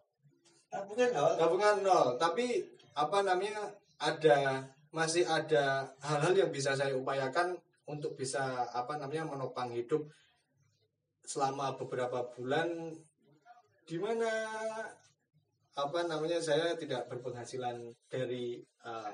Tabungan 0.68 1.10
nol? 1.14 1.32
Tabungan 1.40 1.76
nol. 1.80 2.08
Tapi 2.18 2.60
apa 2.92 3.24
namanya 3.24 3.72
ada 4.02 4.66
masih 4.96 5.28
ada 5.28 5.92
hal-hal 6.00 6.32
yang 6.32 6.52
bisa 6.56 6.72
saya 6.72 6.96
upayakan 6.96 7.60
untuk 7.92 8.16
bisa 8.16 8.64
apa 8.72 8.96
namanya 8.96 9.28
menopang 9.28 9.76
hidup 9.76 10.08
selama 11.28 11.76
beberapa 11.76 12.24
bulan 12.32 12.96
di 13.84 13.98
mana 14.00 14.32
apa 15.76 16.00
namanya 16.08 16.40
saya 16.40 16.80
tidak 16.80 17.12
berpenghasilan 17.12 17.92
dari 18.08 18.64
uh, 18.88 19.12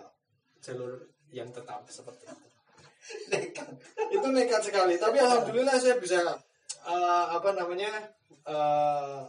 jalur 0.61 1.09
yang 1.33 1.49
tetap 1.49 1.81
seperti 1.89 2.29
itu. 2.29 2.47
Nekat. 3.33 3.69
Itu 4.13 4.27
nekat 4.29 4.61
sekali. 4.61 4.93
Tapi 5.01 5.17
alhamdulillah 5.17 5.73
saya 5.81 5.97
bisa 5.97 6.21
uh, 6.85 7.25
apa 7.33 7.49
namanya 7.57 7.89
uh, 8.45 9.25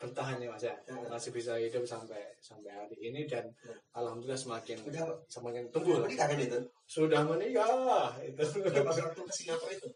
bertahan 0.00 0.40
ya 0.40 0.48
mas 0.48 0.64
ya? 0.64 0.74
Masih 1.12 1.30
bisa 1.30 1.60
hidup 1.60 1.84
sampai 1.84 2.24
sampai 2.40 2.72
hari 2.72 2.96
ini 3.04 3.28
dan 3.28 3.52
alhamdulillah 3.92 4.40
semakin 4.40 4.80
udah 4.88 5.04
semakin 5.28 5.68
tumbuh 5.68 6.00
tumbuh 6.00 6.08
nikah 6.08 6.26
kan 6.26 6.40
itu? 6.40 6.58
Sudah 6.88 7.20
menikah 7.28 8.16
itu. 8.24 8.42
Udah 8.64 8.80
pas 8.80 8.96
waktu 8.96 9.20
ke 9.20 9.32
Singapura 9.36 9.72
itu? 9.76 9.88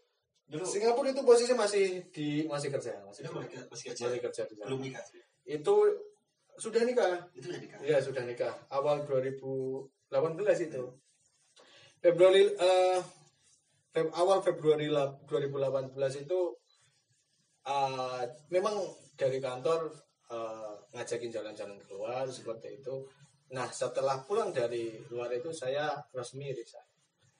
Dulu 0.45 0.61
Singapura 0.61 1.09
itu 1.09 1.21
posisi 1.25 1.53
masih 1.57 2.05
di 2.13 2.45
masih 2.45 2.69
kerja 2.69 3.01
masih 3.01 3.25
sudah 3.25 3.41
masih 3.41 3.65
masih 3.65 3.85
kerja? 3.89 4.03
masih 4.05 4.21
kerja 4.21 4.41
di 4.45 4.53
sana. 4.53 4.67
belum 4.69 4.79
nikah 4.85 5.03
itu 5.45 5.75
sudah 6.55 6.81
nikah. 6.87 7.27
Itu 7.35 7.51
udah 7.51 7.59
nikah? 7.59 7.79
Iya 7.83 7.97
sudah 7.99 8.23
nikah. 8.23 8.53
Awal 8.71 9.03
2018 9.03 9.91
itu. 10.71 10.83
Februari 11.99 12.47
eh, 12.47 12.99
Feb- 13.91 14.13
awal 14.15 14.39
Februari 14.45 14.87
la- 14.87 15.17
2018 15.27 16.23
itu 16.23 16.39
eh, 17.65 18.23
memang 18.53 18.75
dari 19.15 19.39
kantor 19.39 19.91
eh, 20.31 20.75
ngajakin 20.91 21.31
jalan-jalan 21.31 21.79
keluar 21.87 22.27
seperti 22.27 22.79
itu. 22.79 23.07
Nah 23.55 23.71
setelah 23.71 24.21
pulang 24.27 24.51
dari 24.51 24.99
luar 25.11 25.31
itu 25.33 25.51
saya 25.55 25.95
resmi 26.11 26.51
resign. 26.51 26.87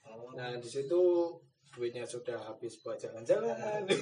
oh. 0.08 0.32
Nah 0.36 0.56
di 0.56 0.68
situ 0.68 1.30
duitnya 1.76 2.08
sudah 2.08 2.40
habis 2.40 2.80
buat 2.80 2.96
jalan-jalan. 2.96 3.84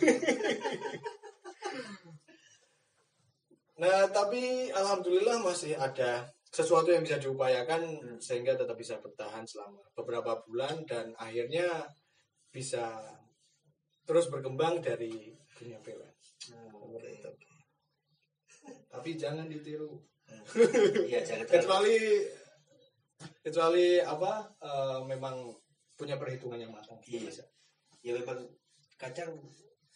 nah 3.83 4.07
tapi 4.07 4.71
alhamdulillah 4.71 5.43
masih 5.43 5.75
ada 5.75 6.31
sesuatu 6.55 6.95
yang 6.95 7.03
bisa 7.03 7.19
diupayakan 7.19 7.99
sehingga 8.23 8.55
tetap 8.55 8.79
bisa 8.79 9.03
bertahan 9.03 9.43
selama 9.43 9.83
beberapa 9.99 10.39
bulan 10.47 10.87
dan 10.87 11.11
akhirnya 11.19 11.67
bisa 12.55 12.95
terus 14.07 14.31
berkembang 14.31 14.79
dari 14.79 15.35
dunia 15.59 15.83
freelance. 15.83 16.39
Oh, 16.55 16.95
oke. 16.95 17.54
Tapi 18.95 19.11
jangan 19.19 19.47
ditiru. 19.51 19.99
iya 21.11 21.21
jangan 21.21 21.45
Kecuali 21.51 21.97
kecuali 23.45 23.99
apa 24.01 24.33
eh, 24.61 24.99
memang 25.05 25.53
punya 25.95 26.17
perhitungan 26.19 26.59
yang 26.59 26.73
matang. 26.73 26.99
Iya. 27.07 27.29
Bisa. 27.31 27.45
ya 28.05 28.13
memang 28.13 28.37
kadang 29.01 29.33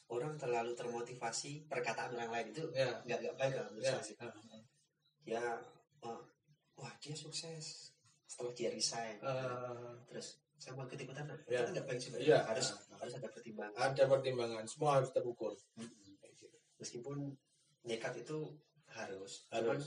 orang 0.09 0.33
terlalu 0.41 0.73
termotivasi 0.73 1.69
perkataan 1.69 2.17
orang 2.17 2.33
lain 2.33 2.47
itu 2.57 2.65
Ya. 2.73 2.89
nggak 3.05 3.19
nggak 3.21 3.37
baik 3.37 3.53
kalau 3.53 3.71
Ya. 3.77 4.01
sih. 4.01 4.17
ya 5.29 5.45
oh, 6.01 6.25
wah 6.81 6.93
dia 7.05 7.13
sukses 7.13 7.93
setelah 8.25 8.53
dia 8.57 8.73
resign 8.73 9.21
Eh, 9.21 9.93
terus 10.09 10.41
saya 10.57 10.73
mau 10.73 10.89
ikut 10.89 10.97
ikutan 10.97 11.29
Ya. 11.45 11.61
itu 11.61 11.71
nggak 11.77 11.85
baik 11.85 12.01
juga 12.01 12.17
Iya. 12.17 12.39
harus 12.49 12.73
harus 12.97 13.13
ada 13.21 13.29
pertimbangan 13.29 13.77
ada 13.77 14.03
pertimbangan, 14.09 14.65
semua 14.65 14.91
harus 14.97 15.11
terukur. 15.13 15.53
Gitu. 15.53 16.49
meskipun 16.81 17.37
nekat 17.85 18.25
itu 18.25 18.39
harus 18.99 19.47
Harus. 19.49 19.63
cuman 19.63 19.79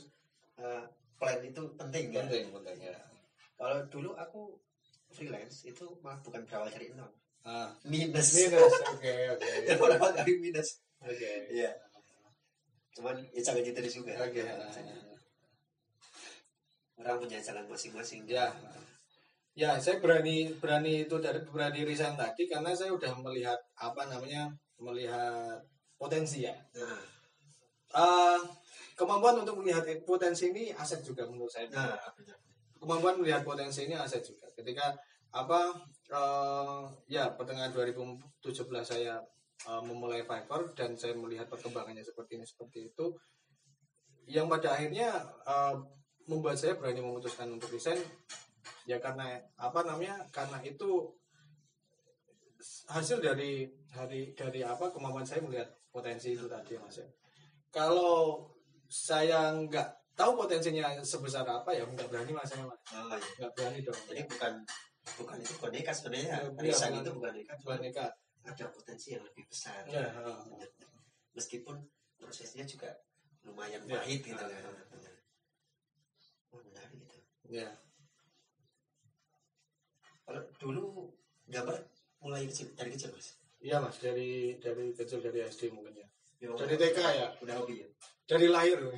eh, 0.63 0.83
plan 1.19 1.39
itu 1.41 1.61
penting 1.75 2.05
kan 2.09 2.25
Penting, 2.25 2.45
penting 2.55 2.77
ya. 2.81 2.95
kalau 3.59 3.77
dulu 3.91 4.15
aku 4.15 4.41
freelance 5.11 5.67
itu 5.67 5.83
malah 5.99 6.17
bukan 6.23 6.41
berawal 6.47 6.71
dari 6.71 6.89
nol 6.95 7.11
Ah, 7.41 7.73
minus 7.83 8.37
minus, 8.37 8.69
oke, 8.93 9.13
oke, 9.33 9.49
dan 9.65 9.75
berawal 9.75 10.11
dari 10.13 10.33
minus 10.37 10.77
oke. 11.01 11.31
iya 11.49 11.73
cuman 12.91 13.17
ya 13.31 13.41
jangan 13.41 13.63
gitu 13.63 13.79
juga 13.99 14.13
Oke. 14.19 14.43
orang 16.97 17.17
punya 17.17 17.39
jalan 17.41 17.65
masing-masing 17.65 18.21
Ya. 18.29 18.51
Ya, 19.51 19.75
saya 19.75 19.99
berani 19.99 20.47
berani 20.63 21.03
itu 21.03 21.15
dari 21.19 21.43
berani 21.43 21.83
resign 21.83 22.15
tadi 22.15 22.47
karena 22.47 22.71
saya 22.71 22.95
udah 22.95 23.11
melihat 23.19 23.59
apa 23.75 24.07
namanya 24.07 24.47
melihat 24.79 25.59
potensi 25.99 26.47
ya. 26.47 26.55
nah, 26.71 27.01
Eh, 27.91 28.39
kemampuan 29.01 29.41
untuk 29.41 29.57
melihat 29.57 29.81
potensi 30.05 30.53
ini 30.53 30.69
aset 30.77 31.01
juga 31.01 31.25
menurut 31.25 31.49
saya. 31.49 31.65
nah. 31.73 31.97
Kemampuan 32.77 33.17
melihat 33.17 33.41
potensi 33.41 33.89
ini 33.89 33.97
aset 33.97 34.21
juga. 34.21 34.45
Ketika 34.53 34.93
apa 35.33 35.73
eh, 36.11 36.83
ya 37.09 37.33
pertengahan 37.33 37.73
2017 37.73 38.21
saya 38.85 39.17
eh, 39.65 39.81
memulai 39.81 40.21
Fiverr 40.21 40.69
dan 40.77 40.93
saya 40.93 41.17
melihat 41.17 41.49
perkembangannya 41.49 42.05
seperti 42.05 42.37
ini 42.37 42.45
seperti 42.45 42.93
itu 42.93 43.09
yang 44.29 44.45
pada 44.45 44.77
akhirnya 44.77 45.17
eh, 45.49 45.75
membuat 46.29 46.59
saya 46.59 46.77
berani 46.77 47.01
memutuskan 47.01 47.49
untuk 47.49 47.73
resign 47.73 47.97
ya 48.85 49.01
karena 49.01 49.39
apa 49.57 49.81
namanya 49.87 50.21
karena 50.29 50.61
itu 50.61 51.09
hasil 52.91 53.17
dari 53.23 53.65
dari 53.89 54.35
dari 54.37 54.61
apa 54.61 54.93
kemampuan 54.93 55.25
saya 55.25 55.41
melihat 55.41 55.69
potensi 55.89 56.37
itu 56.37 56.45
tadi 56.45 56.77
mas 56.77 57.01
ya. 57.01 57.07
kalau 57.73 58.45
saya 58.91 59.55
nggak 59.55 59.87
tahu 60.13 60.35
potensinya 60.37 60.99
sebesar 61.01 61.47
apa 61.47 61.71
ya 61.71 61.87
nggak 61.87 62.11
berani 62.11 62.35
mas 62.35 62.43
saya 62.45 62.67
Mas. 62.67 62.75
Oh, 62.91 63.07
iya. 63.07 63.23
nggak 63.39 63.51
berani 63.55 63.79
dong 63.81 63.99
jadi 64.05 64.21
bukan 64.27 64.53
bukan 65.15 65.35
itu 65.39 65.51
bukan 65.55 65.71
nekat 65.71 65.95
sebenarnya 65.95 66.35
Iya, 66.59 66.75
bukan. 66.75 66.91
itu 66.99 67.11
bukan 67.15 67.31
nekat 67.33 67.57
bukan 67.63 67.79
nekat 67.81 68.11
ada 68.41 68.65
potensi 68.69 69.07
yang 69.13 69.23
lebih 69.23 69.47
besar 69.47 69.81
Ya, 69.87 70.11
ha. 70.11 70.43
meskipun 71.31 71.79
prosesnya 72.17 72.67
juga 72.67 72.91
lumayan 73.41 73.81
Ya. 73.87 73.97
pahit 73.97 74.21
gitu 74.21 74.35
kan 74.35 74.51
Benar. 74.91 75.15
Wah, 76.51 76.61
menarik 76.61 76.99
gitu 76.99 77.17
ya 77.47 77.69
kalau 80.21 80.41
dulu 80.57 80.83
gambar 81.47 81.75
mulai 82.19 82.45
kecil 82.45 82.71
dari 82.73 82.91
kecil 82.91 83.09
mas 83.11 83.39
iya 83.57 83.79
mas 83.79 83.97
dari 83.97 84.55
dari 84.57 84.91
kecil 84.91 85.19
dari 85.19 85.39
SD 85.43 85.71
mungkin 85.71 85.95
ya 85.95 86.07
Ya, 86.41 86.49
dari 86.57 86.73
TK 86.73 86.97
ya 86.97 87.27
udah 87.37 87.55
hobi 87.55 87.85
ya 87.85 87.89
dari 88.25 88.47
lahir. 88.47 88.79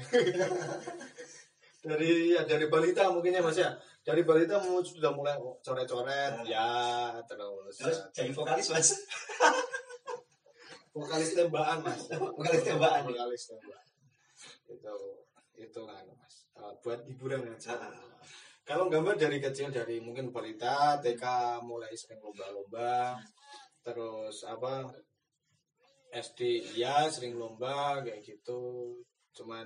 Dari 1.84 2.32
ya 2.32 2.48
dari 2.48 2.72
balita 2.72 3.12
mungkin 3.12 3.36
ya 3.36 3.44
mas 3.44 3.60
ya. 3.60 3.76
Dari 4.08 4.24
balita 4.24 4.56
sudah 4.64 5.12
mulai 5.12 5.36
coret-coret. 5.60 6.48
Ya 6.48 7.12
terus, 7.28 7.76
terus 7.76 8.00
jadi 8.16 8.32
vokalis 8.32 8.72
mas. 8.72 8.96
Vokalis 10.96 11.36
tembakan 11.36 11.84
mas. 11.84 12.08
Vokalis 12.08 12.64
tembakan. 12.64 13.04
Ya? 13.04 13.08
vokalis 13.12 13.44
tembakan. 13.52 13.88
Itu 14.72 14.96
itu 15.60 15.82
kan 15.84 16.06
mas. 16.08 16.36
Uh, 16.56 16.72
buat 16.80 17.04
hiburan 17.04 17.52
aja. 17.52 17.76
Ah. 17.76 17.92
kalau 18.64 18.88
gambar 18.88 19.20
dari 19.20 19.44
kecil 19.44 19.68
dari 19.68 20.00
mungkin 20.00 20.32
balita 20.32 21.04
TK 21.04 21.60
mulai 21.68 21.92
sering 22.00 22.24
lomba-lomba. 22.24 23.20
Terus 23.84 24.48
apa 24.48 24.88
SD 26.16 26.64
ya 26.80 27.12
sering 27.12 27.36
lomba 27.36 28.00
kayak 28.00 28.24
gitu 28.24 28.96
cuman 29.34 29.66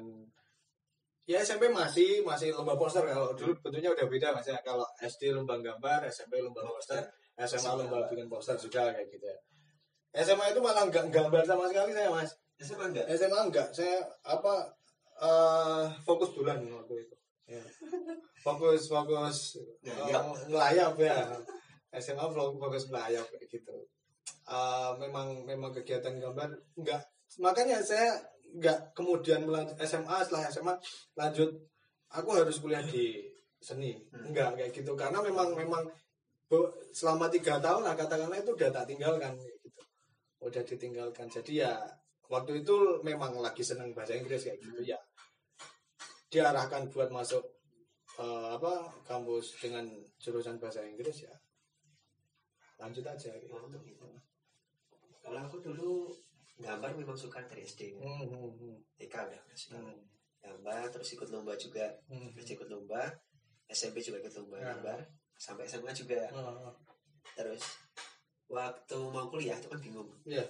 ya 1.27 1.43
SMP 1.43 1.67
masih 1.67 2.23
masih 2.23 2.55
lomba 2.55 2.79
poster. 2.79 3.03
Kalau 3.03 3.35
dulu 3.35 3.51
bentuknya 3.59 3.91
udah 3.91 4.07
beda 4.07 4.27
mas 4.31 4.47
ya 4.47 4.55
kalau 4.63 4.87
SD 5.03 5.35
lomba 5.35 5.59
gambar 5.59 6.07
SMP 6.07 6.39
lomba 6.39 6.63
poster 6.63 7.03
SMA 7.35 7.71
lomba 7.83 8.07
bikin 8.07 8.31
poster 8.31 8.55
juga 8.55 8.95
kayak 8.95 9.11
gitu. 9.11 9.27
Ya 9.27 9.37
SMA 10.23 10.55
itu 10.55 10.59
malah 10.63 10.87
nggak 10.87 11.11
gambar 11.11 11.43
sama 11.43 11.67
sekali 11.67 11.91
saya 11.91 12.09
mas. 12.09 12.31
SMA 12.57 12.85
enggak 12.89 13.05
SMA 13.13 13.39
enggak 13.51 13.67
saya 13.75 14.01
apa 14.25 14.71
eh, 15.19 15.83
fokus 16.07 16.31
bulan 16.33 16.63
waktu 16.63 17.05
itu. 17.05 17.15
Ya. 17.47 17.63
fokus 18.43 18.87
fokus 18.87 19.37
eh, 19.83 20.23
ngelayap 20.47 20.95
ya. 20.97 21.17
SMA 21.99 22.23
fo- 22.31 22.55
fokus 22.55 22.87
ngelayap 22.87 23.27
kayak 23.29 23.51
gitu. 23.51 23.75
Eh, 24.47 24.91
memang 24.95 25.43
memang 25.43 25.75
kegiatan 25.75 26.15
gambar 26.17 26.55
enggak 26.79 27.03
makanya 27.43 27.83
saya 27.83 28.15
enggak 28.55 28.95
kemudian 28.95 29.43
melanjut 29.43 29.75
SMA 29.83 30.17
setelah 30.23 30.43
SMA 30.47 30.73
lanjut 31.19 31.49
aku 32.13 32.29
harus 32.35 32.57
kuliah 32.63 32.83
di 32.83 33.27
seni 33.59 33.97
Hmm. 34.13 34.31
enggak 34.31 34.55
kayak 34.55 34.71
gitu 34.71 34.91
karena 34.93 35.19
memang 35.19 35.51
memang 35.57 35.83
selama 36.95 37.27
tiga 37.27 37.59
tahun 37.59 37.83
lah 37.83 37.95
katakanlah 37.99 38.39
itu 38.39 38.55
udah 38.55 38.69
tak 38.71 38.87
tinggalkan 38.87 39.35
gitu 39.35 39.81
udah 40.39 40.63
ditinggalkan 40.63 41.27
jadi 41.27 41.53
ya 41.67 41.73
waktu 42.31 42.63
itu 42.63 43.03
memang 43.03 43.35
lagi 43.43 43.65
seneng 43.65 43.91
bahasa 43.91 44.15
Inggris 44.15 44.47
kayak 44.47 44.59
gitu 44.63 44.95
ya 44.95 44.99
diarahkan 46.31 46.87
buat 46.91 47.11
masuk 47.11 47.43
eh, 48.19 48.49
apa 48.55 48.93
kampus 49.03 49.59
dengan 49.59 49.87
jurusan 50.21 50.55
bahasa 50.61 50.83
Inggris 50.87 51.27
ya 51.27 51.35
lanjut 52.77 53.05
aja 53.09 53.33
gitu. 53.41 53.53
Oh, 53.57 53.65
gitu. 53.81 54.05
Kalau 55.17 55.39
aku 55.43 55.57
dulu 55.65 56.13
gambar 56.57 56.89
memang 56.93 57.13
suka 57.13 57.45
dari 57.45 57.61
SD 57.63 57.93
kan. 57.93 58.01
Hmm, 58.01 58.25
hmm, 58.25 58.49
hmm, 58.51 58.75
TK 58.97 59.13
udah 59.13 59.39
udah 59.39 59.57
suka 59.57 59.77
hmm, 59.77 59.97
gambar 60.39 60.81
terus 60.89 61.09
ikut 61.11 61.29
lomba 61.29 61.53
juga 61.53 61.85
hmm. 62.07 62.29
terus 62.33 62.49
ikut 62.51 62.67
lomba 62.67 63.01
SMP 63.67 63.99
juga 63.99 64.17
ikut 64.21 64.33
lomba 64.35 64.57
Ya. 64.57 64.73
gambar 64.73 64.99
sampai 65.35 65.63
SMA 65.65 65.91
juga 65.91 66.21
Ah, 66.31 66.73
terus 67.33 67.61
waktu 68.47 68.97
mau 69.07 69.27
kuliah 69.27 69.53
itu 69.53 69.67
kan 69.67 69.77
bingung 69.77 70.09
Iya. 70.23 70.45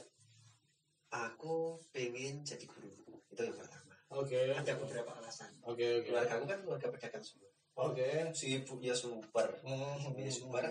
aku 1.09 1.75
pengen 1.89 2.39
jadi 2.41 2.63
guru 2.63 2.91
itu 3.27 3.41
yang 3.41 3.57
pertama 3.57 3.93
Oke. 4.09 4.53
ada 4.53 4.71
beberapa 4.77 5.11
alasan 5.13 5.51
Oke 5.61 5.83
oke. 5.99 6.07
keluarga 6.07 6.33
aku 6.37 6.45
kan 6.45 6.59
keluarga 6.63 6.87
pedagang 6.89 7.23
semua 7.23 7.49
Oke. 7.77 8.31
si 8.31 8.55
ibunya 8.55 8.93
super 8.93 9.59
Hmm, 9.61 10.07
Ibunya 10.07 10.31
hmm, 10.31 10.39
super 10.39 10.63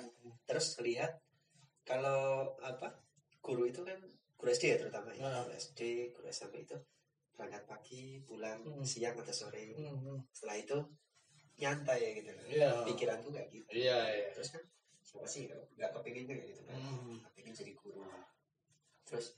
terus 0.44 0.80
lihat 0.80 1.12
kalau 1.82 2.54
apa 2.58 2.98
guru 3.38 3.68
itu 3.68 3.84
kan 3.84 3.98
guru 4.36 4.48
SD 4.50 4.64
ya 4.68 4.76
terutama 4.78 5.10
ya 5.10 5.24
Ah. 5.24 5.42
guru 5.42 5.54
SD 5.54 5.80
guru 6.12 6.26
SMP 6.28 6.62
itu 6.62 6.76
berangkat 7.32 7.64
pagi 7.64 8.20
pulang 8.22 8.60
Hmm. 8.62 8.80
siang 8.82 9.16
atau 9.16 9.32
sore 9.34 9.72
hmm, 9.72 9.96
hmm. 10.00 10.18
setelah 10.30 10.56
itu 10.56 10.76
nyantai 11.56 11.98
ya 11.98 12.10
gitu 12.14 12.30
Iya. 12.46 12.70
pikiranku 12.84 13.28
kayak 13.30 13.48
gitu 13.48 13.68
Iya 13.70 13.98
iya. 14.10 14.28
terus 14.30 14.48
kan 14.50 14.62
siapa 15.00 15.24
sih 15.24 15.48
nggak 15.48 15.90
kepingin 15.92 16.24
kayak 16.26 16.44
gitu 16.46 16.62
kan 16.64 16.76
Hmm. 16.76 17.16
pengen 17.32 17.52
jadi 17.52 17.72
guru 17.74 18.04
terus 19.02 19.36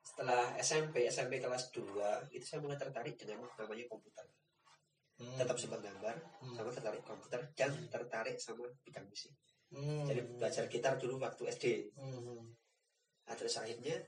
setelah 0.00 0.54
SMP 0.56 1.06
SMP 1.06 1.38
kelas 1.38 1.70
2 1.70 1.86
itu 2.30 2.42
saya 2.42 2.58
mulai 2.58 2.76
tertarik 2.76 3.14
dengan 3.14 3.46
namanya 3.52 3.86
komputer 3.86 4.26
Hmm. 5.16 5.36
tetap 5.36 5.54
suka 5.54 5.76
gambar 5.76 6.16
Hmm. 6.40 6.54
sama 6.54 6.70
tertarik 6.70 7.02
komputer 7.02 7.40
dan 7.52 7.70
tertarik 7.88 8.36
sama 8.36 8.64
bidang 8.80 9.06
musik 9.06 9.34
Hmm. 9.68 10.02
jadi 10.02 10.22
belajar 10.28 10.64
gitar 10.66 10.94
dulu 10.96 11.18
waktu 11.18 11.42
SD 11.46 11.64
Hmm. 11.94 12.50
nah, 13.22 13.34
terus 13.34 13.54
akhirnya 13.54 14.00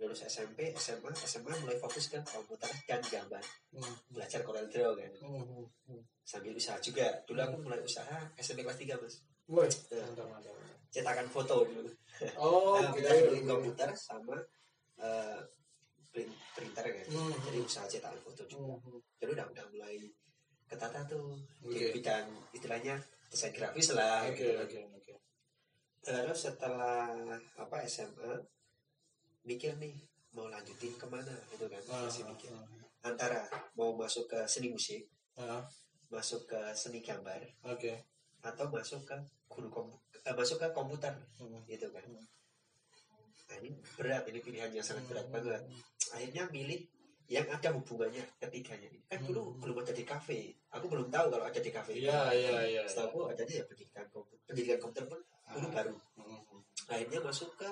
lulus 0.00 0.24
SMP 0.24 0.72
SMA 0.74 1.12
SMA 1.14 1.52
mulai 1.58 1.76
fokus 1.76 2.08
ke 2.08 2.18
komputer 2.24 2.72
dan 2.84 3.00
gambar 3.02 3.44
Hmm. 3.70 3.94
belajar 4.08 4.40
Corel 4.40 4.66
Draw 4.66 4.92
kan 4.94 5.12
Hmm. 5.20 5.64
Hmm. 5.84 6.02
sambil 6.22 6.52
usaha 6.52 6.76
juga 6.78 7.06
dulu 7.22 7.38
aku 7.38 7.56
mulai 7.60 7.80
usaha 7.80 8.16
SMP 8.34 8.62
kelas 8.62 8.78
3 8.78 8.96
mas 8.96 9.14
Woi, 9.46 9.66
mantap 9.92 10.26
mantap. 10.26 10.54
cetakan 10.88 11.26
foto 11.26 11.62
dulu 11.62 11.90
Oh, 12.36 12.76
Nah, 12.76 12.92
kita 12.92 13.08
beli 13.24 13.42
komputer 13.42 13.90
sama 13.92 14.36
eh, 14.96 15.40
print- 16.06 16.36
printer 16.52 16.84
kan. 16.84 17.06
Hmm. 17.08 17.32
Jadi 17.40 17.58
usaha 17.58 17.86
cetakan 17.86 18.20
foto 18.20 18.42
juga. 18.44 18.76
Hmm. 18.78 19.00
Jadi 19.16 19.30
udah 19.32 19.46
udah 19.48 19.64
mulai 19.70 19.96
ketata 20.66 21.00
tuh 21.06 21.32
Oke. 21.60 21.72
di 21.72 21.94
bidang 21.94 22.28
istilahnya 22.52 22.94
desain 23.26 23.50
grafis 23.50 23.90
lah. 23.90 24.26
Oke 24.26 24.36
gitu. 24.38 24.60
oke 24.60 24.78
oke. 24.94 25.14
Terus 26.00 26.38
setelah 26.40 27.08
apa 27.56 27.76
SMA 27.84 28.32
mikir 29.42 29.72
nih 29.76 29.94
mau 30.30 30.46
lanjutin 30.46 30.94
ke 30.94 31.06
mana 31.06 31.34
gitu 31.50 31.66
kan 31.66 31.82
Ah, 31.88 32.06
masih 32.06 32.22
mikir 32.24 32.50
ah, 32.50 32.66
antara 33.02 33.42
mau 33.74 33.90
masuk 33.92 34.26
ke 34.26 34.38
seni 34.44 34.68
musik 34.68 35.02
ah. 35.34 35.64
masuk 36.08 36.46
ke 36.46 36.60
seni 36.72 37.00
gambar 37.00 37.40
Oke. 37.64 37.98
atau 38.40 38.66
masuk 38.68 39.02
ke 39.02 39.16
guru 39.46 39.68
kom 39.68 39.88
eh, 40.20 40.34
masuk 40.34 40.58
ke 40.58 40.68
komputer 40.70 41.14
Hmm. 41.36 41.58
gitu 41.64 41.88
kan 41.88 42.04
Hmm. 42.04 42.22
nah 43.46 43.56
ini 43.58 43.70
berat 43.96 44.22
ini 44.24 44.38
pilihan 44.38 44.70
yang 44.70 44.84
sangat 44.84 45.04
berat 45.04 45.26
Hmm. 45.26 45.34
banget 45.34 45.62
akhirnya 46.10 46.44
milih 46.48 46.80
yang 47.26 47.46
ada 47.46 47.70
hubungannya 47.70 48.22
ketiganya 48.38 48.86
ini 48.86 49.00
kan 49.06 49.18
dulu 49.22 49.50
Hmm. 49.50 49.58
belum 49.58 49.76
ada 49.80 49.92
di 49.92 50.04
kafe 50.04 50.38
aku 50.68 50.86
belum 50.86 51.08
tahu 51.08 51.26
kalau 51.28 51.44
ada 51.44 51.58
di 51.58 51.70
kafe 51.70 51.92
Iya 51.96 52.30
iya 52.30 52.50
iya. 52.64 52.82
setahu 52.86 53.26
aku 53.26 53.34
adanya 53.34 53.54
ya 53.58 53.64
pendidikan 53.66 54.06
komputer 54.10 54.38
pendidikan 54.46 54.78
komputer 54.78 55.04
pun 55.08 55.20
dulu 55.50 55.66
Ah. 55.66 55.72
baru 55.74 55.94
Hmm. 56.14 56.60
akhirnya 56.86 57.18
masuk 57.20 57.50
ke 57.56 57.70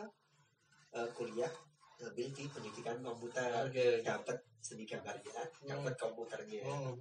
eh, 0.94 1.08
kuliah 1.12 1.52
ngambil 1.98 2.28
di 2.30 2.44
pendidikan 2.46 2.96
komputer 3.02 3.66
Oke. 3.66 4.00
dapat 4.06 4.38
seni 4.62 4.86
gambarnya 4.86 5.42
dapat 5.66 5.94
komputernya 5.98 6.62
Hmm. 6.62 6.94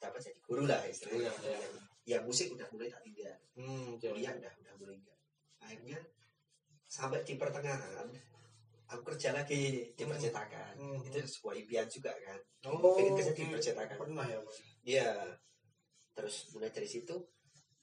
dapat 0.00 0.18
jadi 0.18 0.40
guru 0.42 0.64
lah 0.66 0.82
istilahnya 0.84 1.30
Iya, 1.38 1.54
iya. 1.54 1.68
ya 2.02 2.18
musik 2.26 2.50
udah 2.52 2.66
mulai 2.74 2.90
tak 2.90 3.02
tinggal 3.06 3.36
Hmm. 3.54 3.94
kuliah 3.96 4.32
udah 4.34 4.52
udah 4.58 4.74
mulai 4.76 4.96
enggak 4.98 5.18
akhirnya 5.60 5.98
sampai 6.90 7.22
di 7.22 7.38
pertengahan 7.38 8.08
aku 8.90 9.02
kerja 9.14 9.30
lagi 9.30 9.86
di 9.94 10.02
Hmm. 10.02 10.10
percetakan 10.10 10.74
Hmm. 10.74 10.98
itu 11.06 11.18
sebuah 11.22 11.54
impian 11.56 11.86
juga 11.86 12.10
kan 12.18 12.40
Oh, 12.66 12.92
pengen 12.98 13.14
kerja 13.14 13.32
di 13.32 13.44
percetakan 13.46 13.96
Pernah 13.96 14.26
ya, 14.26 14.38
iya 14.82 15.08
terus 16.10 16.50
mulai 16.50 16.68
dari 16.68 16.90
situ 16.90 17.14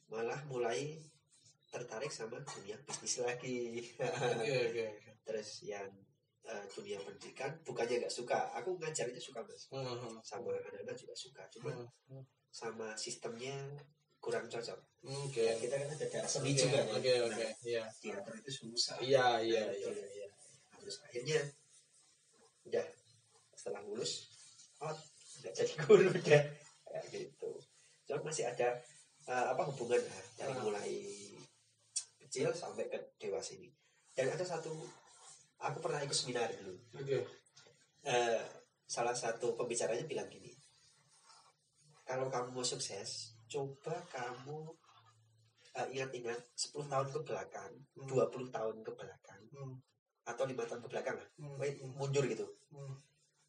malah 0.08 0.44
mulai 0.46 1.00
tertarik 1.68 2.12
sama 2.12 2.38
dunia 2.44 2.76
bisnis 2.84 3.24
lagi 3.24 3.88
oke 3.98 4.56
oke. 4.68 5.07
Terus 5.28 5.62
yang 5.62 5.92
eh, 6.44 6.64
dunia 6.72 6.96
pendidikan 6.98 7.52
bukannya 7.62 8.00
nggak 8.00 8.14
suka 8.14 8.48
aku 8.56 8.80
ngajar 8.80 9.12
itu 9.12 9.20
suka 9.22 9.44
mas 9.44 9.68
Hmm. 9.68 10.16
sama 10.24 10.56
anak-anak 10.56 10.96
juga 10.96 11.12
suka 11.14 11.44
cuma 11.52 11.76
Hmm. 12.08 12.24
sama 12.48 12.96
sistemnya 12.96 13.52
kurang 14.18 14.48
cocok 14.48 14.80
Oke. 15.04 15.44
kita 15.60 15.76
kan 15.76 15.88
ada 15.88 16.06
darah 16.08 16.26
seni 16.26 16.52
Oke, 16.52 16.64
juga 16.64 16.80
kan? 16.82 16.96
Oke 16.98 17.12
Nah, 17.14 17.28
oke. 17.28 17.48
Iya. 17.62 17.84
teater 18.00 18.34
itu 18.34 18.52
susah 18.56 18.96
Iya 18.98 19.44
iya 19.44 19.64
iya 19.70 19.92
iya. 19.92 20.28
Nah, 20.72 20.80
terus 20.80 20.98
akhirnya 21.02 21.38
udah 22.64 22.86
setelah 23.54 23.84
lulus 23.84 24.32
oh 24.80 24.96
nggak 25.38 25.54
jadi 25.54 25.74
guru 25.84 26.08
udah 26.10 26.42
kayak 26.88 27.06
gitu 27.12 27.52
cuma 28.04 28.20
masih 28.24 28.48
ada 28.48 28.72
eh, 29.28 29.46
apa 29.52 29.62
hubungan 29.68 30.00
lah 30.00 30.24
dari 30.34 30.54
Ah. 30.54 30.64
mulai 30.64 30.92
kecil 32.18 32.52
sampai 32.52 32.88
ke 32.88 32.98
dewasa 33.18 33.52
ini 33.54 33.68
dan 34.12 34.32
ada 34.32 34.44
satu 34.44 34.72
aku 35.60 35.78
pernah 35.80 36.00
ikut 36.00 36.14
seminar 36.14 36.50
dulu 36.54 36.76
Oke. 36.96 37.18
Eh, 38.04 38.42
salah 38.84 39.12
satu 39.14 39.54
pembicaranya 39.54 40.06
bilang 40.06 40.28
gini 40.28 40.54
kalau 42.04 42.28
kamu 42.28 42.52
mau 42.52 42.64
sukses 42.64 43.36
coba 43.46 44.00
kamu 44.08 44.72
eh, 45.76 45.88
ingat-ingat 45.92 46.40
10 46.56 46.88
tahun 46.88 47.08
ke 47.10 47.20
belakang 47.22 47.74
Hmm. 47.94 48.08
20 48.08 48.48
tahun 48.50 48.76
ke 48.82 48.92
belakang 48.94 49.42
Hmm. 49.50 49.76
atau 50.24 50.44
lima 50.44 50.64
tahun 50.64 50.82
ke 50.82 50.90
belakang 50.90 51.16
lah 51.16 51.30
Hmm. 51.36 51.58
Wait, 51.58 51.78
mundur 51.84 52.24
gitu 52.24 52.46
Hmm. 52.70 52.96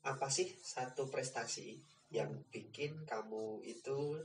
apa 0.02 0.26
sih 0.28 0.48
satu 0.58 1.06
prestasi 1.06 1.76
yang 2.08 2.32
bikin 2.48 3.04
kamu 3.04 3.60
itu 3.62 4.16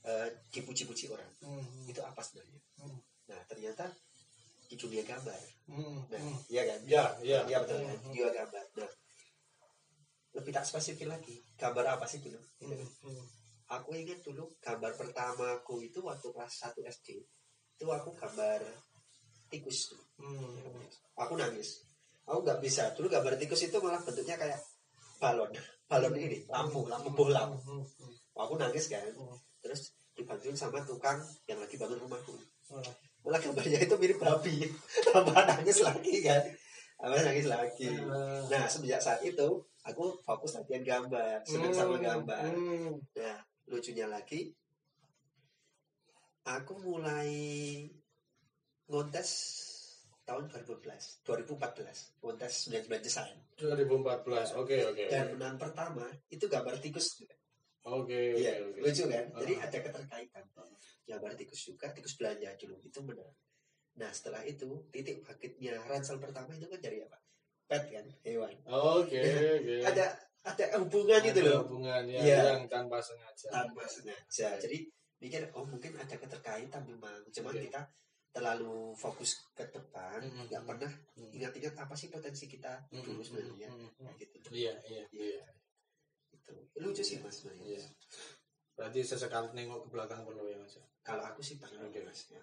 eh, 0.00 0.28
dipuji-puji 0.48 1.08
orang 1.08 1.30
Hmm. 1.38 1.84
itu 1.84 2.00
apa 2.00 2.18
sebenarnya 2.18 2.60
Hmm. 2.76 2.98
nah 3.26 3.40
ternyata 3.44 3.88
di 4.68 4.76
dunia 4.76 5.02
gambar 5.02 5.40
Hmm. 5.66 6.00
nah 6.06 6.16
Hmm. 6.16 6.38
iya 6.46 6.62
kan 6.64 6.80
Ya 6.84 7.04
ya. 7.20 7.40
iya 7.44 7.56
betul 7.58 7.76
kan 7.78 7.88
Hmm. 7.88 8.02
di 8.06 8.18
dunia 8.18 8.30
gambar 8.34 8.64
nah 8.76 8.90
lebih 10.30 10.52
tak 10.52 10.64
spesifik 10.64 11.08
lagi 11.08 11.40
gambar 11.54 11.84
apa 11.90 12.04
sih 12.04 12.20
dulu 12.20 12.38
Gitu 12.58 12.70
kan. 12.70 12.88
Hmm. 13.02 13.24
aku 13.68 13.88
ingat 13.94 14.20
dulu 14.22 14.44
gambar 14.58 14.92
pertamaku 14.94 15.74
itu 15.82 15.98
waktu 16.00 16.26
kelas 16.26 16.54
1 16.66 16.84
SD 16.84 17.08
itu 17.74 17.84
aku 17.86 18.10
gambar 18.12 18.60
tikus 19.48 19.88
tuh. 19.88 20.02
Hmm. 20.18 20.84
aku 21.16 21.32
nangis 21.34 21.80
aku 22.22 22.38
nggak 22.40 22.60
bisa 22.60 22.92
dulu 22.92 23.08
gambar 23.08 23.36
tikus 23.36 23.62
itu 23.62 23.76
malah 23.78 24.00
bentuknya 24.00 24.36
kayak 24.36 24.60
balon 25.18 25.48
balon 25.90 26.12
ini 26.14 26.44
lampu 26.46 26.84
lampu 26.86 27.08
bola 27.10 27.48
Hmm. 27.48 27.84
aku 28.36 28.54
nangis 28.54 28.86
kan 28.86 29.04
Hmm. 29.10 29.36
terus 29.58 29.90
dibantuin 30.12 30.52
sama 30.52 30.82
tukang 30.82 31.18
yang 31.46 31.56
lagi 31.56 31.74
bangun 31.74 31.98
rumahku 31.98 32.34
Hmm. 33.28 33.30
malah 33.30 33.40
gambarnya 33.42 33.78
itu 33.82 33.94
mirip 33.94 34.18
babi 34.18 34.56
tambah 35.04 35.36
nangis 35.36 35.78
lagi 35.82 36.14
kan 36.22 36.42
tambah 36.96 37.20
nangis 37.20 37.46
lagi 37.46 37.86
Hmm. 37.92 38.40
nah 38.48 38.64
semenjak 38.64 38.98
saat 38.98 39.20
itu 39.20 39.48
aku 39.82 40.16
fokus 40.22 40.56
latihan 40.56 40.80
gambar 40.82 41.44
senang 41.44 41.70
sama 41.70 41.96
gambar 41.98 42.40
Hmm. 42.48 42.96
nah 43.14 43.36
lucunya 43.66 44.08
lagi 44.08 44.56
aku 46.42 46.72
mulai 46.80 47.28
ngontes 48.88 49.30
tahun 50.24 50.48
2014 50.48 51.20
2014 51.22 52.16
ngontes 52.18 52.52
99 52.66 53.00
desain 53.02 53.36
2014. 53.56 54.56
Oke 54.56 54.76
oke. 54.82 55.04
dan 55.08 55.34
menang 55.34 55.56
pertama 55.56 56.04
itu 56.28 56.46
gambar 56.46 56.78
tikus 56.78 57.18
juga. 57.18 57.36
Oke 57.82 58.36
oke 58.36 58.38
Iya, 58.38 58.52
oke. 58.62 58.78
lucu 58.80 59.04
kan? 59.08 59.24
Jadi 59.34 59.52
Ah. 59.56 59.64
ada 59.64 59.78
keterkaitan. 59.80 60.44
Gambar 61.08 61.32
tikus 61.34 61.64
juga, 61.64 61.88
tikus 61.90 62.14
belanja 62.14 62.52
dulu 62.60 62.76
itu 62.78 63.00
menang. 63.00 63.32
Nah 63.96 64.12
setelah 64.12 64.44
itu 64.44 64.68
titik 64.92 65.24
bangkitnya 65.24 65.80
ransel 65.82 66.20
pertama 66.20 66.52
itu 66.52 66.68
kan 66.68 66.78
dari 66.78 67.00
apa? 67.00 67.16
Pet 67.64 67.84
kan, 67.88 68.04
hewan. 68.22 68.52
Oke 68.68 69.16
oke. 69.58 69.74
Ada 69.82 70.04
ada 70.44 70.64
hubungan 70.78 71.20
itu 71.20 71.40
Ada 71.40 71.48
loh 71.48 71.60
hubungan 71.64 72.02
ya, 72.06 72.20
Iya. 72.20 72.38
yang 72.54 72.64
tanpa 72.68 73.00
sengaja. 73.00 73.48
tanpa 73.48 73.84
sengaja. 73.84 74.56
Jadi 74.56 74.84
mikir 75.18 75.48
oh 75.50 75.64
mungkin 75.64 75.96
ada 75.96 76.14
keterkaitan 76.14 76.84
memang. 76.84 77.24
Cuman 77.28 77.52
Oke. 77.52 77.64
kita 77.66 77.80
terlalu 78.28 78.92
fokus 78.94 79.40
ke 79.52 79.64
depan, 79.66 80.20
nggak 80.46 80.62
pernah 80.62 80.92
Hmm. 81.16 81.32
ingat-ingat 81.32 81.74
apa 81.74 81.92
sih 81.92 82.06
potensi 82.06 82.44
kita 82.46 82.86
dulu 82.92 83.18
sebenarnya. 83.18 83.68
Hmm. 83.72 83.88
Kayak 84.14 84.28
gitu. 84.30 84.48
Iya 84.52 84.72
iya 84.86 85.04
Iya. 85.10 85.42
Itu 86.30 86.52
lucu 86.78 87.02
sih 87.02 87.18
mas 87.18 87.34
sebenarnya. 87.34 87.64
Iya. 87.74 87.84
berarti 88.78 89.02
sesekali 89.02 89.50
nengok 89.52 89.84
ke 89.84 89.88
belakang 89.90 90.22
perlu 90.22 90.46
ya 90.46 90.54
mas 90.54 90.78
Kalau 91.08 91.24
aku 91.24 91.40
sih 91.40 91.56
pernah 91.56 91.88
Oke. 91.88 92.04
mas. 92.04 92.28
Ya. 92.28 92.36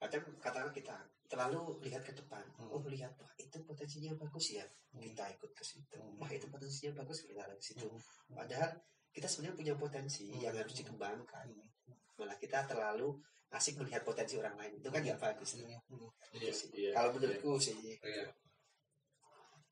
Kadang 0.00 0.24
katakan 0.40 0.72
kita 0.72 0.96
terlalu 1.28 1.84
lihat 1.84 2.00
ke 2.00 2.12
depan. 2.12 2.40
Hmm. 2.56 2.72
Oh 2.72 2.80
lihat 2.84 3.12
wah 3.16 3.28
itu 3.36 3.60
potensinya 3.62 4.16
bagus 4.16 4.56
ya. 4.56 4.64
Hmm. 4.92 5.04
Kita 5.04 5.28
ikut 5.30 5.52
ke 5.52 5.60
situ. 5.62 5.96
Hmm. 5.96 6.16
Wah 6.16 6.30
itu 6.30 6.48
potensinya 6.48 6.96
bagus 6.98 7.20
kita 7.22 7.44
ke 7.44 7.60
situ. 7.60 7.84
Hmm. 7.84 8.00
Padahal 8.32 8.72
kita 9.12 9.28
sebenarnya 9.28 9.56
punya 9.56 9.74
potensi 9.76 10.24
Hmm. 10.26 10.40
yang 10.40 10.56
harus 10.56 10.72
dikembangkan. 10.72 11.46
Hmm. 11.52 11.68
Malah 12.16 12.36
kita 12.36 12.64
terlalu 12.64 13.20
asik 13.52 13.76
melihat 13.76 14.00
potensi 14.02 14.34
orang 14.34 14.56
lain. 14.56 14.80
Itu 14.80 14.88
kan 14.88 15.00
nggak 15.00 15.20
bagus. 15.20 15.60
Hmm. 15.60 15.68
Itu 15.92 16.08
Iya, 16.34 16.50
sih. 16.50 16.68
iya, 16.72 16.90
Kalau 16.90 17.12
menurutku 17.12 17.60
sih 17.60 17.76
iya 17.78 18.32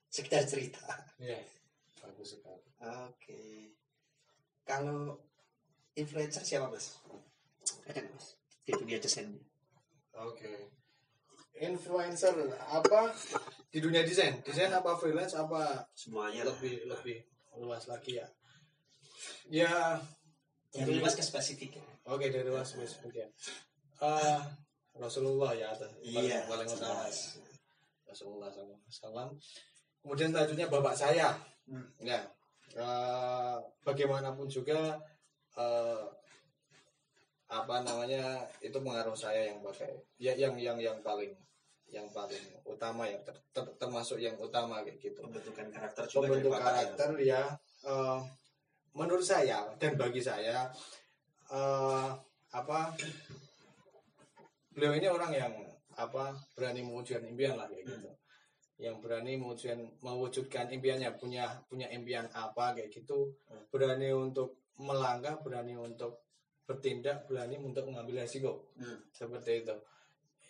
sekedar 0.06 0.44
cerita. 0.44 0.84
iya 1.18 1.40
bagus 1.98 2.36
sekali 2.36 2.60
Oke. 3.08 3.72
Kalau 4.62 5.16
influencer 5.94 6.42
siapa 6.42 6.68
mas? 6.68 7.00
Ada 7.86 7.98
nggak, 8.00 8.14
mas 8.14 8.28
di 8.62 8.72
dunia 8.72 8.98
desain? 8.98 9.28
Oke. 10.14 10.70
Influencer 11.58 12.34
apa 12.58 13.14
di 13.68 13.78
dunia 13.78 14.02
desain? 14.02 14.38
Desain 14.42 14.70
apa 14.70 14.94
freelance 14.96 15.34
apa 15.34 15.86
Semuanya 15.94 16.42
lah. 16.42 16.54
lebih 16.54 16.86
lebih 16.86 17.16
luas 17.58 17.86
lagi 17.86 18.18
ya? 18.18 18.26
Ya. 19.46 19.98
Dari 20.72 20.96
luas 20.96 21.12
ke 21.12 21.22
spesifik 21.22 21.78
ya. 21.78 21.84
Oke 22.08 22.32
dari 22.32 22.48
luas 22.48 22.72
spesifik 22.72 23.22
ya. 23.22 23.28
Eh, 24.02 24.40
Rasulullah 24.96 25.52
ya 25.54 25.70
atas 25.70 25.92
Iya. 26.02 26.48
paling 26.48 26.66
utama. 26.66 27.06
Rasulullah 28.08 28.48
SAW. 28.50 29.30
Kemudian 30.02 30.34
selanjutnya 30.34 30.66
bapak 30.66 30.96
saya. 30.96 31.30
Hmm. 31.68 31.86
Ya. 32.00 32.18
Eh, 32.72 33.56
bagaimanapun 33.84 34.48
juga 34.48 34.96
eh, 35.54 36.04
apa 37.52 37.84
namanya 37.84 38.40
itu 38.64 38.72
pengaruh 38.74 39.12
saya 39.12 39.52
yang 39.52 39.60
pakai 39.60 39.92
ya 40.16 40.32
yang 40.32 40.56
yang 40.56 40.80
yang 40.80 40.96
paling 41.04 41.28
yang 41.92 42.08
paling 42.08 42.40
utama 42.64 43.04
ya 43.04 43.20
ter- 43.20 43.44
ter- 43.52 43.76
termasuk 43.76 44.16
yang 44.16 44.32
utama 44.40 44.80
kayak 44.80 44.96
gitu 44.96 45.20
Pembentukan 45.20 45.68
karakter 45.68 46.04
juga 46.08 46.24
pembentuk 46.24 46.52
ya. 46.56 46.60
karakter 46.64 47.10
ya 47.20 47.42
eh, 47.84 48.18
menurut 48.96 49.20
saya 49.20 49.68
dan 49.76 50.00
bagi 50.00 50.24
saya 50.24 50.72
eh, 51.52 52.08
apa 52.52 52.78
beliau 54.72 54.96
ini 54.96 55.08
orang 55.08 55.32
yang 55.32 55.52
apa 55.92 56.32
berani 56.56 56.80
mewujudkan 56.80 57.28
impian 57.28 57.60
lah 57.60 57.68
kayak 57.68 57.84
gitu 57.84 58.08
yang 58.80 58.96
berani 59.04 59.36
mewujudkan 59.36 59.84
mewujudkan 60.00 60.66
impiannya 60.72 61.12
punya 61.20 61.44
punya 61.68 61.92
impian 61.92 62.24
apa 62.32 62.72
kayak 62.72 62.88
gitu 62.88 63.36
Hmm. 63.52 63.60
berani 63.68 64.08
untuk 64.16 64.56
melangkah 64.80 65.36
berani 65.44 65.76
untuk 65.76 66.24
bertindak 66.72 67.28
berani 67.28 67.60
untuk 67.60 67.84
mengambil 67.92 68.24
resiko 68.24 68.72
Hmm. 68.80 68.96
seperti 69.12 69.60
itu 69.60 69.76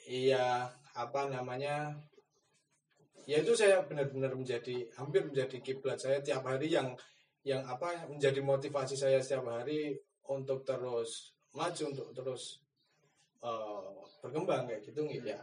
iya 0.06 0.70
apa 0.94 1.26
namanya 1.26 1.90
ya 3.26 3.42
itu 3.42 3.54
saya 3.54 3.82
benar-benar 3.86 4.34
menjadi 4.34 4.86
hampir 4.94 5.26
menjadi 5.26 5.58
kiblat 5.62 5.98
saya 5.98 6.22
tiap 6.22 6.46
hari 6.46 6.70
yang 6.70 6.94
yang 7.42 7.62
apa 7.66 8.06
menjadi 8.06 8.38
motivasi 8.38 8.94
saya 8.94 9.18
setiap 9.18 9.46
hari 9.50 9.98
untuk 10.30 10.62
terus 10.62 11.34
maju 11.54 11.82
untuk 11.90 12.08
terus 12.14 12.62
eh, 13.42 13.90
berkembang 14.22 14.70
kayak 14.70 14.82
gitu 14.86 15.02
ya 15.26 15.38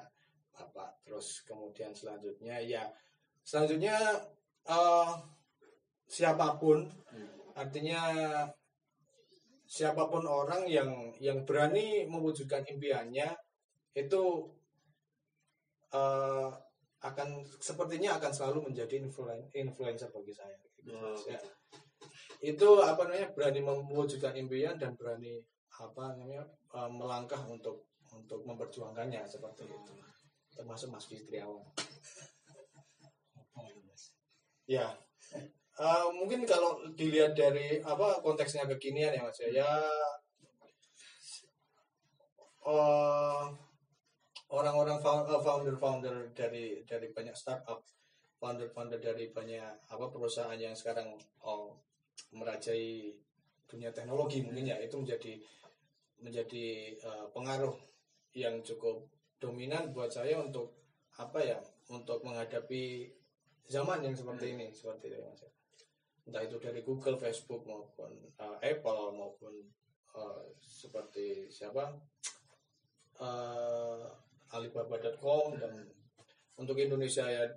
bapak 0.55 0.95
terus 1.03 1.43
kemudian 1.43 1.91
selanjutnya 1.91 2.55
ya 2.63 2.83
selanjutnya 3.43 3.95
eh, 4.67 5.11
siapa 6.07 6.55
pun 6.55 6.87
Hmm. 7.09 7.25
artinya 7.57 8.01
siapa 9.69 10.09
pun 10.09 10.25
orang 10.25 10.65
yang 10.65 11.13
yang 11.21 11.45
berani 11.45 12.09
mewujudkan 12.09 12.65
impiannya 12.65 13.29
itu 13.93 14.23
eh, 15.93 16.49
akan 16.99 17.29
sepertinya 17.61 18.17
akan 18.17 18.31
selalu 18.33 18.73
menjadi 18.73 18.99
influen- 19.05 19.47
influencer 19.53 20.09
bagi 20.09 20.33
saya. 20.33 20.57
Oh, 20.89 21.13
Ya. 21.29 21.37
Itu 22.41 22.81
apa 22.81 23.05
namanya 23.05 23.29
berani 23.35 23.59
mewujudkan 23.61 24.33
impian 24.33 24.75
dan 24.81 24.97
berani 24.97 25.37
apa 25.69 26.17
namanya 26.17 26.43
eh, 26.49 26.89
melangkah 26.89 27.39
untuk 27.45 27.85
untuk 28.09 28.41
memperjuangkannya 28.41 29.21
seperti 29.29 29.69
itu. 29.69 29.93
Termasuk 30.57 30.89
Mas 30.89 31.05
Fitriawan. 31.05 31.61
Ya, 34.69 34.93
Eh, 35.79 36.07
mungkin 36.11 36.43
kalau 36.43 36.83
dilihat 36.91 37.31
dari 37.39 37.79
apa 37.79 38.19
konteksnya 38.19 38.67
kekinian 38.67 39.15
ya 39.15 39.23
mas 39.23 39.39
ya, 39.39 39.63
eh, 42.67 43.43
orang-orang 44.51 44.99
eh, 44.99 45.39
founder-founder 45.39 46.35
dari 46.35 46.83
dari 46.83 47.07
banyak 47.15 47.31
startup, 47.31 47.79
founder-founder 48.43 48.99
dari 48.99 49.31
banyak 49.31 49.71
apa 49.87 50.05
perusahaan 50.11 50.59
yang 50.59 50.75
sekarang 50.75 51.15
oh, 51.47 51.79
merajai 52.35 53.15
dunia 53.63 53.95
teknologi 53.95 54.43
mungkin 54.43 54.75
ya 54.75 54.83
itu 54.83 54.99
menjadi 54.99 55.39
menjadi 56.19 56.65
eh, 56.99 57.25
pengaruh 57.31 57.79
yang 58.35 58.59
cukup 58.67 59.07
dominan 59.39 59.95
buat 59.95 60.11
saya 60.11 60.43
untuk 60.43 60.75
apa 61.15 61.39
ya 61.39 61.59
untuk 61.87 62.19
menghadapi 62.27 63.15
zaman 63.71 64.03
yang 64.03 64.11
seperti 64.11 64.59
ini 64.59 64.67
seperti 64.75 65.15
itu 65.15 65.23
ya 65.23 65.31
mas 65.31 65.47
ya 65.47 65.58
entah 66.29 66.45
itu 66.45 66.61
dari 66.61 66.85
Google, 66.85 67.17
Facebook 67.17 67.65
maupun 67.65 68.13
uh, 68.37 68.61
Apple 68.61 69.17
maupun 69.17 69.53
uh, 70.13 70.45
seperti 70.61 71.49
siapa? 71.49 71.89
Uh, 73.17 74.05
Alibaba.com 74.53 75.57
dan 75.57 75.89
untuk 76.61 76.77
Indonesia 76.77 77.25
ya 77.25 77.49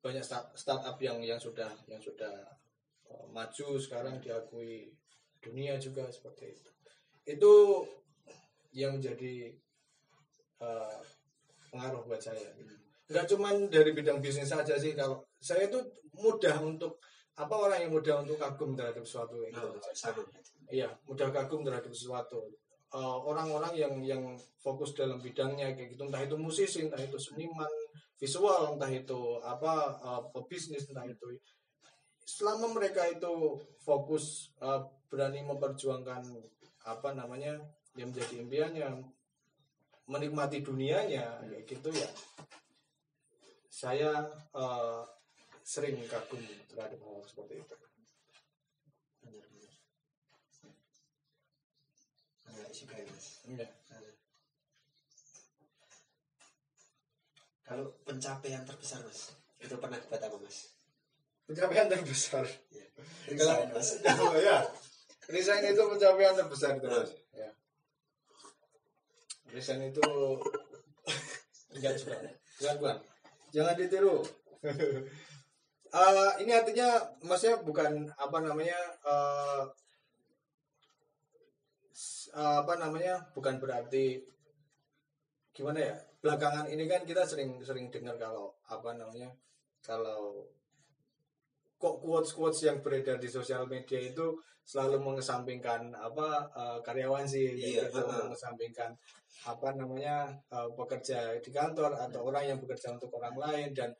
banyak 0.00 0.24
start- 0.24 0.56
startup 0.56 0.96
yang 1.00 1.20
yang 1.20 1.36
sudah 1.36 1.68
yang 1.88 2.00
sudah 2.00 2.32
uh, 3.12 3.26
maju 3.28 3.76
sekarang 3.76 4.20
diakui 4.20 4.92
dunia 5.44 5.76
juga 5.76 6.08
seperti 6.08 6.56
itu. 6.56 6.70
Itu 7.28 7.52
yang 8.72 9.00
menjadi 9.00 9.52
uh, 10.64 11.00
pengaruh 11.68 12.08
buat 12.08 12.20
saya. 12.20 12.52
Nggak 13.08 13.28
cuman 13.36 13.68
dari 13.68 13.92
bidang 13.92 14.24
bisnis 14.24 14.48
saja 14.48 14.80
sih 14.80 14.96
kalau 14.96 15.20
saya 15.36 15.68
itu 15.68 15.80
mudah 16.16 16.60
untuk 16.64 17.00
apa 17.34 17.54
orang 17.54 17.78
yang 17.82 17.92
mudah 17.92 18.22
untuk 18.22 18.38
kagum 18.38 18.78
terhadap 18.78 19.02
sesuatu 19.02 19.42
gitu. 19.42 19.58
Oh, 19.58 19.74
sama. 19.94 20.22
Iya, 20.70 20.94
mudah 21.10 21.28
kagum 21.34 21.66
terhadap 21.66 21.90
sesuatu. 21.90 22.46
Eh, 22.94 23.16
Orang-orang 23.26 23.74
yang 23.74 23.94
yang 24.06 24.22
fokus 24.62 24.94
dalam 24.94 25.18
bidangnya 25.18 25.74
kayak 25.74 25.98
gitu, 25.98 26.06
entah 26.06 26.22
itu 26.22 26.38
musisi, 26.38 26.86
entah 26.86 27.02
itu 27.02 27.18
seniman 27.18 27.70
visual, 28.14 28.78
entah 28.78 28.90
itu 28.90 29.42
apa 29.42 29.98
eh, 29.98 30.22
pebisnis, 30.30 30.86
entah 30.86 31.04
itu 31.10 31.34
selama 32.24 32.72
mereka 32.72 33.04
itu 33.06 33.60
fokus 33.84 34.50
eh, 34.64 34.80
berani 35.12 35.44
memperjuangkan 35.44 36.24
apa 36.84 37.08
namanya 37.12 37.60
yang 37.94 38.10
menjadi 38.10 38.34
impiannya 38.42 38.88
menikmati 40.08 40.60
dunianya 40.60 41.40
kayak 41.48 41.64
gitu 41.68 41.88
ya 41.92 42.08
saya 43.68 44.10
eh, 44.56 45.02
sering 45.64 45.96
kagum 46.06 46.44
terhadap 46.68 47.00
hal 47.00 47.24
seperti 47.24 47.64
itu 47.64 47.74
juga 52.74 52.94
ya 52.98 53.06
mas. 53.06 53.26
Iya. 53.46 53.66
Kalau 57.64 57.86
pencapaian 58.02 58.66
terbesar 58.66 58.98
mas, 59.06 59.30
itu 59.62 59.74
pernah 59.78 59.98
buat 60.10 60.22
apa 60.22 60.36
mas? 60.42 60.74
pencapaian 61.44 61.86
terbesar 61.92 62.44
Ya. 62.72 62.86
Resign, 63.28 63.68
mas. 63.72 63.88
oh, 64.20 64.36
ya 64.40 64.64
resign 65.28 65.64
itu 65.64 65.82
pencapaian 65.92 66.34
terbesar 66.36 66.76
itu 66.80 66.88
Mas. 66.88 67.10
ya 67.36 67.48
resign 69.52 69.80
itu 69.92 70.04
enggak 71.76 71.94
juga 72.00 72.16
jangan 72.60 72.76
bukan 72.80 72.96
jangan 73.52 73.74
ditiru 73.76 74.16
Eh, 75.94 76.30
ini 76.42 76.52
artinya 76.60 76.88
maksudnya 77.28 77.56
bukan 77.68 77.92
apa 78.24 78.38
namanya 78.46 78.78
s- 82.02 82.28
eh, 82.40 82.56
apa 82.62 82.74
namanya 82.82 83.14
bukan 83.34 83.54
berarti 83.62 84.04
gimana 85.56 85.78
ya 85.88 85.94
belakangan 86.22 86.66
ini 86.74 86.84
kan 86.92 87.02
kita 87.08 87.22
sering 87.30 87.50
sering 87.68 87.86
dengar 87.94 88.16
kalau 88.24 88.46
apa 88.74 88.90
namanya 89.00 89.30
kalau 89.86 90.22
kok 91.82 91.94
quotes 92.02 92.30
quotes 92.36 92.60
yang 92.68 92.78
beredar 92.84 93.16
di 93.24 93.28
sosial 93.36 93.62
media 93.74 94.00
itu 94.10 94.26
selalu 94.70 94.96
mengesampingkan 95.06 95.82
apa 96.08 96.28
eh, 96.60 96.78
karyawan 96.86 97.26
sih 97.34 97.46
Iya, 97.52 97.84
gitu, 97.92 98.00
heeh. 98.00 98.22
mengesampingkan 98.24 98.90
apa 99.52 99.68
namanya 99.80 100.16
eh, 100.56 100.68
pekerja 100.78 101.18
di 101.44 101.50
kantor 101.58 101.90
atau 102.04 102.20
orang 102.28 102.44
yang 102.50 102.58
bekerja 102.62 102.88
untuk 102.96 103.10
orang 103.20 103.36
lain 103.44 103.68
dan 103.78 103.90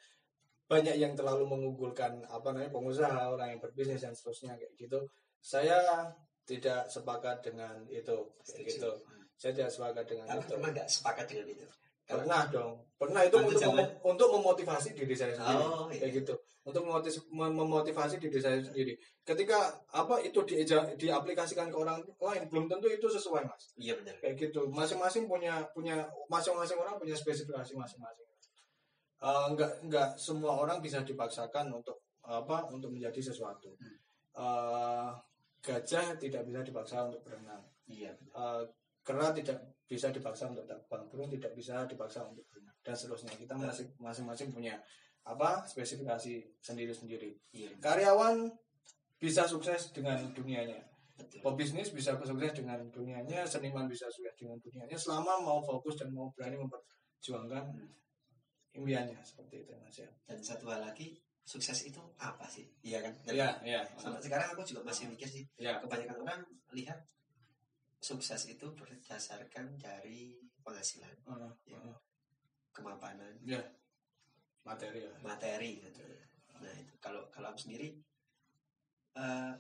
banyak 0.64 0.96
yang 0.96 1.12
terlalu 1.12 1.44
mengunggulkan 1.44 2.24
apa 2.24 2.48
namanya 2.50 2.72
pengusaha 2.72 3.20
orang 3.30 3.52
yang 3.52 3.60
berbisnis 3.60 4.00
dan 4.00 4.12
seterusnya 4.12 4.56
kayak 4.56 4.72
gitu. 4.74 4.98
Saya 5.38 6.08
tidak 6.44 6.88
sepakat 6.88 7.40
dengan 7.40 7.84
itu 7.86 8.16
kayak 8.42 8.64
gitu. 8.68 8.90
Saya 9.36 9.52
tidak 9.52 9.70
sepakat 9.72 10.04
dengan 10.08 10.24
Kamu 10.28 10.40
itu. 10.40 10.54
nggak 10.56 10.88
sepakat 10.88 11.24
dengan 11.28 11.46
itu? 11.52 11.64
Pernah 12.04 12.42
dong. 12.52 12.84
Pernah 13.00 13.24
itu 13.24 13.36
untuk 13.40 13.60
memo- 13.64 13.92
untuk 14.04 14.28
memotivasi 14.30 14.92
diri 14.92 15.16
saya 15.16 15.32
sendiri 15.32 15.64
Oh, 15.64 15.88
iya. 15.88 16.00
kayak 16.04 16.12
gitu. 16.20 16.34
Untuk 16.64 16.84
mem- 16.84 17.56
memotivasi 17.56 18.20
diri 18.20 18.40
saya 18.40 18.60
sendiri. 18.60 18.92
Ketika 19.24 19.72
apa 19.88 20.20
itu 20.20 20.36
dieja- 20.44 20.92
diaplikasikan 20.96 21.72
ke 21.72 21.76
orang 21.76 22.00
lain 22.20 22.44
belum 22.48 22.68
tentu 22.68 22.88
itu 22.88 23.08
sesuai 23.08 23.44
mas. 23.44 23.72
Iya 23.76 23.96
benar. 23.96 24.16
kayak 24.20 24.36
gitu. 24.36 24.68
Masing-masing 24.68 25.24
punya 25.24 25.64
punya 25.72 26.04
masing-masing 26.28 26.76
orang 26.76 26.96
punya 26.96 27.16
spesifikasi 27.16 27.72
masing-masing 27.72 28.28
Eh, 29.22 29.46
nggak 29.54 29.72
nggak 29.88 30.08
semua 30.18 30.58
orang 30.58 30.82
bisa 30.82 31.00
dipaksakan 31.06 31.70
untuk 31.70 32.02
apa 32.24 32.66
untuk 32.72 32.90
menjadi 32.90 33.30
sesuatu. 33.30 33.76
Hmm. 33.78 33.96
Eh, 34.34 35.10
gajah 35.64 36.18
tidak 36.18 36.42
bisa 36.44 36.60
dipaksa 36.64 37.06
untuk 37.06 37.20
berenang. 37.22 37.62
Iya. 37.86 38.12
Eh, 38.12 38.62
kera 39.04 39.30
tidak 39.36 39.58
bisa 39.84 40.08
dipaksa 40.08 40.48
untuk 40.48 40.64
terbang 40.64 41.04
burung 41.12 41.28
tidak 41.28 41.52
bisa 41.52 41.84
dipaksa 41.84 42.24
untuk 42.24 42.44
berenang. 42.50 42.76
Dan 42.84 42.94
seterusnya. 42.96 43.32
Kita 43.36 43.54
masing 43.56 43.88
masing-masing 44.00 44.48
punya 44.52 44.76
apa 45.24 45.64
spesifikasi 45.64 46.60
sendiri-sendiri. 46.60 47.32
Iya 47.56 47.72
karyawan 47.80 48.52
bisa 49.16 49.48
sukses 49.48 49.92
dengan 49.96 50.20
dunianya. 50.36 50.84
Betul. 51.14 51.46
pebisnis 51.46 51.94
bisa 51.94 52.18
sukses 52.18 52.50
dengan 52.58 52.90
dunianya, 52.90 53.46
seniman 53.46 53.86
bisa 53.86 54.10
sukses 54.10 54.34
dengan 54.34 54.58
dunianya. 54.58 54.98
Selama 54.98 55.38
mau 55.46 55.62
fokus 55.62 55.94
dan 55.94 56.10
mau 56.10 56.26
berani 56.34 56.58
memperjuangkan 56.58 57.70
impiannya 58.74 59.18
seperti 59.22 59.64
itu 59.64 59.72
Mas 59.78 59.96
ya. 59.96 60.10
Dan 60.26 60.38
satu 60.42 60.66
hal 60.70 60.82
lagi, 60.82 61.14
sukses 61.46 61.78
itu 61.86 62.02
apa 62.18 62.44
sih? 62.50 62.66
Iya 62.82 62.98
kan? 63.06 63.14
Dan 63.22 63.32
Iya, 63.38 63.48
iya. 63.62 63.80
Sampai 63.96 64.20
sekarang 64.20 64.48
aku 64.54 64.62
juga 64.66 64.82
masih 64.84 65.06
mikir 65.08 65.28
sih. 65.30 65.44
Ya. 65.56 65.78
Kebanyakan 65.78 66.18
orang 66.22 66.40
lihat 66.74 66.98
sukses 68.00 68.42
itu 68.46 68.66
berdasarkan 68.74 69.78
dari 69.80 70.36
penghasilan, 70.60 71.14
Heeh, 71.24 71.52
Ya. 71.70 71.78
heeh. 71.80 71.96
kemapanan, 72.74 73.32
Ya. 73.40 73.62
Materi 74.64 75.04
ya. 75.04 75.12
materi 75.20 75.70
gitu. 75.80 76.00
Nah 76.56 76.72
itu 76.80 76.94
kalau 76.98 77.28
kalau 77.28 77.52
aku 77.52 77.60
sendiri 77.68 77.92
eh, 79.14 79.52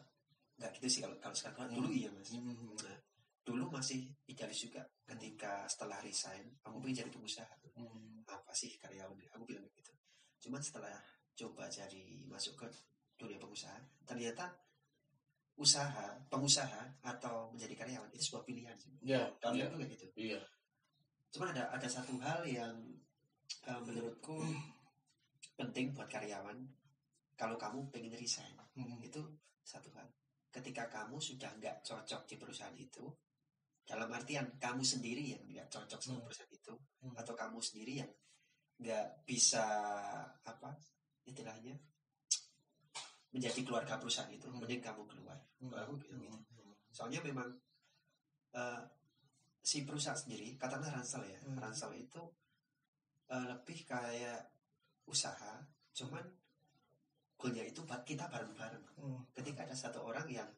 nggak 0.58 0.70
gitu 0.80 0.86
sih 0.88 1.00
kalau 1.04 1.16
kalau 1.20 1.36
sekarang 1.36 1.70
dulu 1.70 1.88
iya 1.92 2.08
mas. 2.10 2.32
Mhm. 2.34 2.74
Nah, 2.80 2.98
dulu 3.44 3.68
masih 3.70 4.08
idealis 4.26 4.64
juga 4.64 4.82
ketika 5.04 5.68
setelah 5.68 6.00
resign 6.00 6.48
aku 6.64 6.80
pengen 6.80 7.04
jadi 7.04 7.10
pengusaha 7.12 7.54
Mhm. 7.76 8.13
Apa 8.34 8.52
sih 8.52 8.74
karyawan 8.76 9.14
aku 9.30 9.44
bilang 9.46 9.64
gitu 9.70 9.92
cuman 10.40 10.60
setelah 10.60 10.92
coba 11.34 11.66
cari 11.66 12.22
masuk 12.26 12.54
ke 12.56 12.66
dunia 13.14 13.38
pengusaha 13.38 13.78
ternyata 14.04 14.50
usaha 15.54 16.18
pengusaha 16.26 16.82
atau 17.00 17.46
menjadi 17.54 17.74
karyawan 17.78 18.10
itu 18.10 18.26
sebuah 18.26 18.44
pilihan 18.44 18.74
sih 18.74 18.90
Ya, 19.06 19.22
kalau 19.38 19.54
iya. 19.54 19.70
kayak 19.70 19.90
gitu 19.94 20.06
Iya. 20.18 20.40
cuman 21.30 21.54
ada 21.54 21.70
ada 21.70 21.86
satu 21.86 22.18
hal 22.18 22.42
yang 22.42 22.74
eh, 23.64 23.80
menurutku 23.80 24.34
penting 25.58 25.94
buat 25.94 26.10
karyawan 26.10 26.58
kalau 27.34 27.54
kamu 27.54 27.86
pengen 27.90 28.14
resign 28.14 28.50
Mhm. 28.74 28.98
itu 29.00 29.22
satu 29.62 29.86
hal 29.94 30.10
ketika 30.50 30.86
kamu 30.86 31.18
sudah 31.18 31.50
nggak 31.54 31.82
cocok 31.82 32.26
di 32.26 32.34
perusahaan 32.34 32.74
itu 32.74 33.06
dalam 33.84 34.08
artian 34.08 34.48
kamu 34.56 34.80
sendiri 34.80 35.36
yang 35.36 35.44
nggak 35.44 35.68
cocok 35.68 36.00
sama 36.00 36.16
Hmm. 36.16 36.24
perusahaan 36.24 36.52
itu 36.52 36.74
Hmm. 37.04 37.14
atau 37.14 37.34
kamu 37.36 37.58
sendiri 37.60 37.92
yang 38.00 38.10
nggak 38.80 39.06
bisa 39.22 39.64
apa 40.42 40.72
istilahnya 41.22 41.76
menjadi 43.30 43.60
keluarga 43.62 43.98
perusahaan 43.98 44.30
itu 44.30 44.46
Hmm. 44.48 44.62
mending 44.62 44.80
kamu 44.80 45.02
keluar 45.04 45.38
Kalau 45.58 45.82
aku 45.84 45.94
bilang 46.00 46.38
gitu. 46.40 46.52
Mhm. 46.54 46.74
soalnya 46.90 47.20
memang 47.22 47.48
eh, 48.54 48.80
si 49.60 49.82
perusahaan 49.82 50.14
sendiri 50.14 50.54
katakanlah 50.54 50.94
ransel 50.94 51.26
ya 51.26 51.38
Hmm. 51.42 51.58
ransel 51.58 51.90
itu 51.92 52.22
eh, 53.26 53.44
lebih 53.50 53.82
kayak 53.84 54.46
usaha 55.04 55.58
cuman 55.92 56.22
goalnya 57.34 57.64
itu 57.64 57.82
buat 57.82 58.04
kita 58.04 58.30
bareng-bareng 58.30 58.84
Mhm. 58.96 59.34
ketika 59.34 59.64
ada 59.66 59.74
satu 59.74 60.00
orang 60.00 60.28
yang 60.30 60.48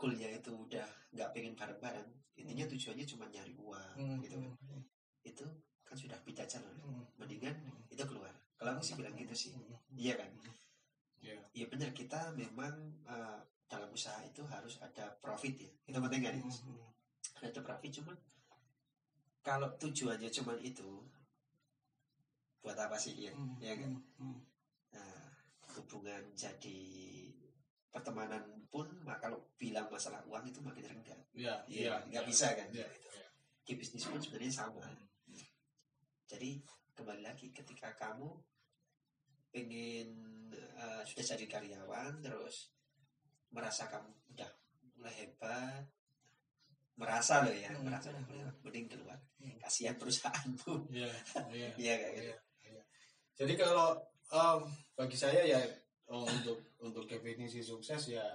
goalnya 0.00 0.32
itu 0.32 0.48
udah 0.48 0.88
nggak 1.12 1.28
pengen 1.36 1.52
bareng-bareng 1.52 2.08
intinya 2.40 2.64
tujuannya 2.64 3.04
cuma 3.04 3.28
nyari 3.28 3.52
uang 3.52 3.96
Mhm. 4.00 4.20
gitu 4.24 4.36
kan 4.40 4.52
itu 5.28 5.44
kan 5.84 5.96
sudah 6.00 6.16
beda 6.24 6.48
jalur 6.48 6.72
Mhm. 6.72 7.04
mendingan 7.20 7.52
itu 7.92 8.00
keluar 8.08 8.32
kalau 8.56 8.72
aku 8.72 8.82
sih 8.82 8.96
bilang 8.96 9.12
gitu 9.12 9.34
sih 9.36 9.52
Mhm. 9.52 9.76
iya 10.00 10.16
kan 10.16 10.30
Iya. 11.20 11.36
iya 11.52 11.66
benar 11.68 11.92
kita 11.92 12.32
memang 12.32 12.72
eh, 13.04 13.38
dalam 13.68 13.92
usaha 13.92 14.16
itu 14.24 14.40
harus 14.48 14.80
ada 14.80 15.12
profit 15.20 15.52
ya 15.60 15.68
itu 15.84 15.98
penting 16.00 16.22
kan 16.24 16.34
Mas? 16.40 16.64
Mhm. 16.64 16.80
ada 17.44 17.60
profit 17.60 17.90
cuman 18.00 18.16
kalau 19.44 19.68
tujuannya 19.76 20.32
cuman 20.32 20.56
itu 20.64 20.88
buat 22.64 22.76
apa 22.76 22.96
sih 22.96 23.28
ya 23.28 23.32
Mhm. 23.36 23.56
ya 23.60 23.72
kan 23.76 23.92
Mhm. 24.16 24.36
nah, 24.96 25.20
hubungan 25.76 26.24
jadi 26.34 26.80
pertemanan 27.90 28.40
pun 28.66 28.86
mak- 29.02 29.18
kalau 29.20 29.50
bilang 29.54 29.86
masalah 29.86 30.22
uang 30.24 30.46
itu 30.46 30.58
makin 30.58 30.86
rendah 30.86 31.18
Iya, 31.32 31.54
Iya, 31.66 31.80
iya. 31.82 31.94
nggak 32.06 32.22
iya. 32.22 32.30
bisa 32.30 32.46
kan 32.52 32.68
Iya, 32.70 32.86
Gitu. 32.86 33.08
iya. 33.10 33.26
di 33.60 33.72
bisnis 33.74 34.04
pun 34.04 34.18
sebenarnya 34.18 34.54
sama 34.56 34.82
jadi 36.24 36.50
kembali 36.94 37.22
lagi 37.22 37.50
ketika 37.50 37.90
kamu 37.92 38.30
pengen 39.50 40.08
eh, 40.52 41.02
sudah 41.04 41.24
jadi 41.28 41.46
karyawan 41.48 42.18
terus 42.20 42.70
merasa 43.50 43.86
kamu 43.86 44.10
udah 44.30 44.50
mulai 44.94 45.14
hebat 45.16 45.82
merasa 46.94 47.42
loh 47.42 47.50
ya 47.50 47.72
Hmm. 47.72 47.82
merasa 47.82 48.12
udah 48.12 48.22
mulai 48.22 48.38
hebat, 48.40 48.56
mending 48.62 48.86
keluar 48.86 49.18
Hmm. 49.36 49.56
kasihan 49.58 49.96
perusahaanmu 49.96 50.74
Iya, 50.90 51.10
iya. 51.50 51.70
iya 51.82 51.94
kayak 51.96 52.12
gitu 52.14 52.30
Iya, 52.30 52.36
iya. 52.68 52.82
Jadi 53.34 53.52
kalau 53.56 53.96
em, 54.28 54.60
bagi 54.94 55.16
saya 55.16 55.42
ya 55.42 55.58
oh, 56.10 56.26
untuk 56.26 56.58
untuk 56.82 57.04
definisi 57.06 57.62
sukses 57.62 58.10
ya 58.10 58.26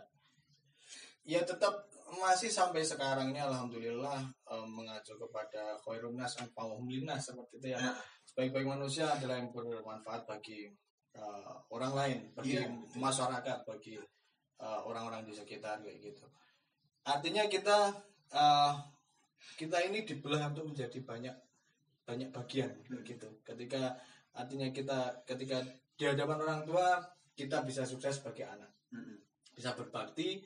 ya 1.25 1.41
tetap 1.43 1.89
masih 2.15 2.53
sampai 2.53 2.85
sekarang 2.85 3.33
ini 3.33 3.41
alhamdulillah 3.41 4.21
em, 4.45 4.67
mengacu 4.69 5.17
kepada 5.17 5.73
khairun 5.81 6.15
nas 6.15 6.37
linnas 6.85 7.21
seperti 7.25 7.57
itu 7.59 7.67
ya. 7.75 7.79
Nah. 7.81 7.97
Sebaik-baik 8.25 8.67
manusia 8.67 9.09
adalah 9.09 9.39
yang 9.41 9.49
bermanfaat 9.49 10.27
bagi 10.27 10.69
eh, 11.15 11.51
orang 11.71 11.93
lain, 11.95 12.19
bagi 12.35 12.59
Iya, 12.59 12.67
betul. 12.67 12.99
masyarakat, 12.99 13.57
bagi 13.63 13.95
eh, 14.59 14.79
orang-orang 14.85 15.23
di 15.23 15.33
sekitar 15.33 15.81
kayak 15.81 15.97
gitu. 16.03 16.25
Artinya 17.07 17.43
kita 17.49 17.77
eh, 18.35 18.71
kita 19.55 19.77
ini 19.87 20.03
dibelah 20.03 20.51
untuk 20.51 20.67
menjadi 20.73 20.99
banyak 21.01 21.35
banyak 22.05 22.29
bagian 22.29 22.69
kayak 22.85 23.03
gitu. 23.07 23.27
Ketika 23.41 23.97
artinya 24.35 24.67
kita 24.69 25.25
ketika 25.25 25.63
di 25.95 26.03
hadapan 26.05 26.37
orang 26.43 26.61
tua 26.67 27.01
kita 27.35 27.61
bisa 27.67 27.83
sukses 27.83 28.17
sebagai 28.17 28.47
anak, 28.47 28.71
Mm-mm. 28.95 29.19
bisa 29.51 29.75
berbakti 29.75 30.39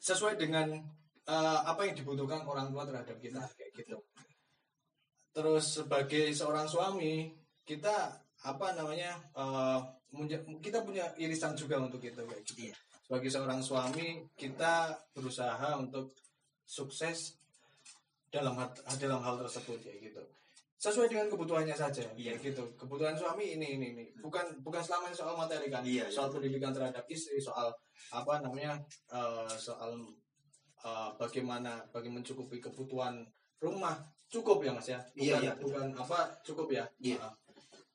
sesuai 0.00 0.40
dengan 0.40 0.72
eh, 1.28 1.60
apa 1.68 1.84
yang 1.84 1.94
dibutuhkan 1.94 2.42
orang 2.48 2.72
tua 2.72 2.88
terhadap 2.88 3.20
kita 3.20 3.44
kayak 3.54 3.72
gitu. 3.76 4.00
Terus 5.36 5.84
sebagai 5.84 6.32
seorang 6.32 6.66
suami 6.66 7.30
kita 7.62 8.16
apa 8.48 8.72
namanya 8.72 9.18
munja- 10.14 10.42
kita 10.62 10.80
punya 10.82 11.12
irisan 11.20 11.52
juga 11.54 11.76
untuk 11.78 12.00
itu 12.02 12.18
kayak 12.24 12.42
gitu. 12.48 12.72
Iya. 12.72 12.76
Sebagai 13.04 13.30
seorang 13.30 13.60
suami 13.60 14.24
kita 14.34 14.96
berusaha 15.12 15.76
untuk 15.76 16.12
sukses 16.64 17.36
dalam 18.28 18.56
hal, 18.60 18.68
dalam 19.00 19.20
hal 19.24 19.40
tersebut 19.40 19.80
kayak 19.80 20.12
gitu 20.12 20.22
sesuai 20.78 21.10
dengan 21.10 21.26
kebutuhannya 21.26 21.74
saja 21.74 22.06
Iya. 22.14 22.38
gitu 22.38 22.62
kebutuhan 22.74 23.12
suami 23.12 23.58
ini 23.58 23.74
ini 23.74 23.86
ini 23.92 24.04
bukan 24.16 24.62
bukan 24.62 24.78
selamanya 24.78 25.10
soal 25.12 25.34
materi 25.34 25.66
kan 25.66 25.82
Iya, 25.82 26.06
soal 26.06 26.30
iya. 26.30 26.34
pendidikan 26.34 26.70
terhadap 26.70 27.02
istri 27.06 27.36
soal 27.36 27.66
apa 28.08 28.38
namanya 28.38 28.78
eh, 29.10 29.50
soal 29.50 29.98
eh, 30.78 31.10
bagaimana 31.14 31.82
bagi 31.88 32.06
mencukupi 32.08 32.62
kebutuhan 32.62 33.26
rumah 33.58 33.98
cukup 34.30 34.62
ya 34.62 34.70
mas 34.70 34.86
ya 34.86 35.00
bukan 35.02 35.18
Iya, 35.18 35.34
iya, 35.40 35.50
betul. 35.52 35.64
bukan 35.66 35.86
apa 35.98 36.18
cukup 36.42 36.66
ya 36.70 36.84
Iya. 37.00 37.18
Ah. 37.20 37.34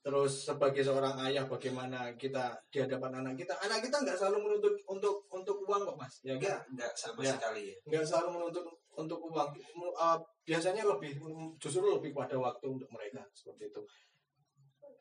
terus 0.03 0.43
sebagai 0.43 0.83
seorang 0.83 1.15
ayah 1.23 1.47
bagaimana 1.47 2.11
kita 2.19 2.51
di 2.67 2.83
hadapan 2.83 3.23
anak 3.23 3.39
kita 3.39 3.55
anak 3.55 3.79
kita 3.79 4.03
nggak 4.03 4.19
selalu 4.19 4.43
menuntut 4.43 4.75
untuk 4.83 5.23
untuk 5.31 5.63
uang 5.63 5.87
kok 5.87 5.95
mas 5.95 6.19
ya 6.19 6.35
enggak 6.35 6.59
enggak 6.67 6.91
sama 6.91 7.23
Ya. 7.23 7.31
sekali 7.31 7.71
ya 7.71 7.75
nggak 7.87 8.03
selalu 8.03 8.29
menuntut 8.35 8.67
untuk 8.97 9.19
uang 9.25 9.49
uh, 9.97 10.17
biasanya 10.45 10.85
lebih 10.85 11.17
justru 11.57 11.81
lebih 11.81 12.13
pada 12.13 12.37
waktu 12.37 12.65
untuk 12.69 12.89
mereka 12.93 13.25
seperti 13.33 13.73
itu. 13.73 13.81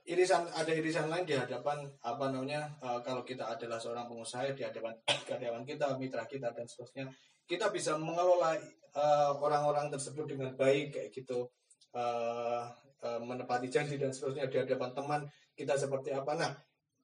Irisan 0.03 0.51
ada 0.51 0.73
irisan 0.75 1.07
lain 1.07 1.23
di 1.23 1.39
hadapan 1.39 1.87
apa 2.03 2.35
namanya 2.35 2.67
uh, 2.83 2.99
kalau 3.05 3.23
kita 3.23 3.47
adalah 3.47 3.79
seorang 3.79 4.11
pengusaha 4.11 4.51
di 4.51 4.67
hadapan 4.67 4.95
karyawan 5.29 5.63
kita 5.63 5.95
mitra 6.01 6.27
kita 6.27 6.51
dan 6.51 6.67
seterusnya 6.67 7.07
kita 7.47 7.71
bisa 7.71 7.95
mengelola 8.01 8.59
uh, 8.97 9.33
orang-orang 9.39 9.93
tersebut 9.93 10.27
dengan 10.27 10.55
baik 10.59 10.95
kayak 10.95 11.11
gitu. 11.15 11.47
Uh, 11.93 12.65
uh, 13.05 13.21
menepati 13.21 13.69
janji 13.69 14.01
dan 14.01 14.09
seterusnya 14.15 14.49
di 14.49 14.57
hadapan 14.57 14.91
teman 14.97 15.21
kita 15.53 15.77
seperti 15.77 16.15
apa. 16.17 16.33
Nah 16.39 16.51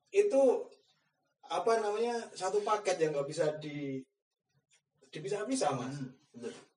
itu 0.09 0.65
apa 1.49 1.81
namanya 1.81 2.29
satu 2.33 2.65
paket 2.65 2.97
yang 3.01 3.13
nggak 3.13 3.29
bisa 3.29 3.53
di 3.61 4.01
dipisah-pisah 5.13 5.71
mas. 5.77 5.97
Hmm. 6.37 6.68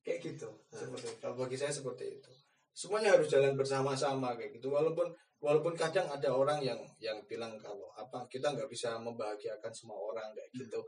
Kayak 0.00 0.20
gitu 0.24 0.48
Hmm. 0.70 0.78
seperti 0.94 1.08
kalau 1.20 1.34
bagi 1.36 1.56
saya 1.56 1.70
seperti 1.70 2.18
itu 2.18 2.30
semuanya 2.72 3.18
harus 3.18 3.28
jalan 3.28 3.52
bersama-sama 3.58 4.32
kayak 4.34 4.56
gitu 4.56 4.70
walaupun 4.70 5.10
walaupun 5.40 5.72
kadang 5.74 6.06
ada 6.08 6.30
orang 6.32 6.60
yang 6.60 6.80
yang 7.00 7.18
bilang 7.26 7.56
kalau 7.58 7.88
apa 7.92 8.24
kita 8.28 8.52
nggak 8.52 8.68
bisa 8.68 8.96
membahagiakan 8.96 9.72
semua 9.72 9.96
orang 9.98 10.30
kayak 10.32 10.48
Hmm. 10.52 10.60
gitu 10.64 10.80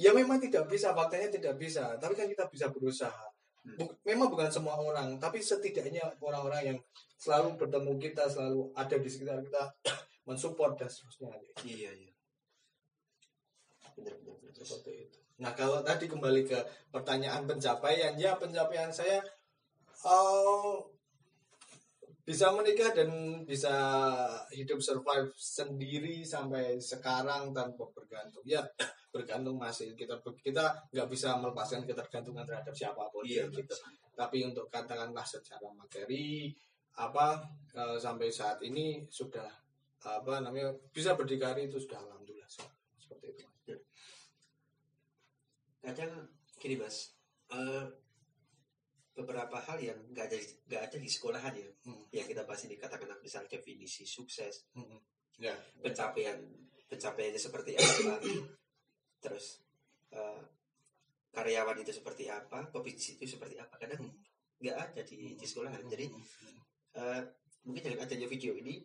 ya 0.00 0.10
memang 0.16 0.40
tidak 0.40 0.64
bisa 0.66 0.96
faktanya 0.96 1.28
tidak 1.28 1.54
bisa 1.60 1.94
tapi 2.00 2.16
kan 2.16 2.26
kita 2.26 2.44
bisa 2.48 2.66
berusaha 2.70 3.26
Hmm. 3.60 3.76
Bu- 3.76 3.92
memang 4.08 4.32
bukan 4.32 4.48
semua 4.48 4.72
orang 4.80 5.20
tapi 5.20 5.36
setidaknya 5.36 6.00
orang-orang 6.24 6.72
yang 6.72 6.78
selalu 7.20 7.60
bertemu 7.60 7.92
kita 8.00 8.24
selalu 8.24 8.72
ada 8.72 8.96
di 8.96 9.04
sekitar 9.04 9.36
kita 9.44 9.62
mensupport 10.28 10.72
dan 10.80 10.88
seterusnya 10.88 11.28
gitu. 11.44 11.52
Iya, 11.68 11.90
iya. 11.92 12.12
Seperti 14.56 14.92
itu. 15.04 15.19
Nah 15.40 15.52
kalau 15.56 15.80
tadi 15.80 16.04
kembali 16.04 16.44
ke 16.44 16.60
pertanyaan 16.92 17.48
pencapaian, 17.48 18.12
ya 18.20 18.36
pencapaian 18.36 18.92
saya 18.92 19.24
eh, 20.04 20.76
bisa 22.20 22.52
menikah 22.52 22.92
dan 22.92 23.42
bisa 23.48 23.74
hidup 24.52 24.78
survive 24.78 25.32
sendiri 25.34 26.22
sampai 26.22 26.76
sekarang 26.78 27.56
tanpa 27.56 27.88
bergantung. 27.96 28.44
Ya 28.44 28.60
bergantung 29.14 29.56
masih 29.56 29.96
kita 29.96 30.20
kita 30.44 30.70
nggak 30.92 31.08
bisa 31.10 31.34
melepaskan 31.40 31.82
ketergantungan 31.88 32.46
terhadap 32.46 32.70
siapa 32.70 33.10
pun 33.10 33.24
Iya, 33.26 33.48
ya, 33.48 33.64
gitu. 33.64 33.74
Tapi 34.14 34.44
untuk 34.46 34.68
katakanlah 34.68 35.24
secara 35.24 35.66
materi 35.72 36.52
apa 37.00 37.40
eh, 37.72 37.96
sampai 37.96 38.28
saat 38.28 38.60
ini 38.60 39.08
sudah 39.08 39.48
apa 40.00 40.40
namanya 40.40 40.72
bisa 40.92 41.16
berdikari 41.16 41.68
itu 41.68 41.80
sudah 41.80 41.96
alhamdulillah 42.00 42.48
seperti 42.96 43.26
itu. 43.36 43.49
Kadang 45.80 46.12
gini 46.60 46.76
mas 46.76 47.16
eh, 47.50 47.84
beberapa 49.16 49.56
hal 49.60 49.78
yang 49.80 49.98
nggak 50.12 50.26
ada 50.30 50.36
nggak 50.68 50.82
ada 50.88 50.96
di 50.96 51.10
sekolahan 51.10 51.54
ya. 51.56 51.70
Hmm. 51.84 52.04
yang 52.12 52.26
kita 52.28 52.44
bahas 52.44 52.62
ini 52.68 52.76
katakanlah 52.76 53.18
misal 53.20 53.44
definisi 53.48 54.04
sukses. 54.04 54.68
Hmm. 54.76 55.00
Ya. 55.40 55.56
pencapaian 55.80 56.36
pencapaiannya 56.88 57.40
seperti 57.40 57.76
apa. 57.76 58.20
Terus 59.24 59.60
eh, 60.12 60.42
karyawan 61.30 61.78
itu 61.80 61.92
seperti 61.94 62.28
apa 62.28 62.68
pebisnis 62.68 63.16
itu 63.16 63.36
seperti 63.36 63.56
apa. 63.56 63.76
Kadang 63.80 64.04
nggak 64.60 64.76
ada 64.76 65.00
di 65.04 65.36
di 65.36 65.46
sekolahan. 65.48 65.84
Jadi 65.88 66.06
eh, 66.96 67.20
mungkin 67.64 67.82
dengan 67.84 68.04
adanya 68.04 68.28
video 68.28 68.56
ini 68.56 68.84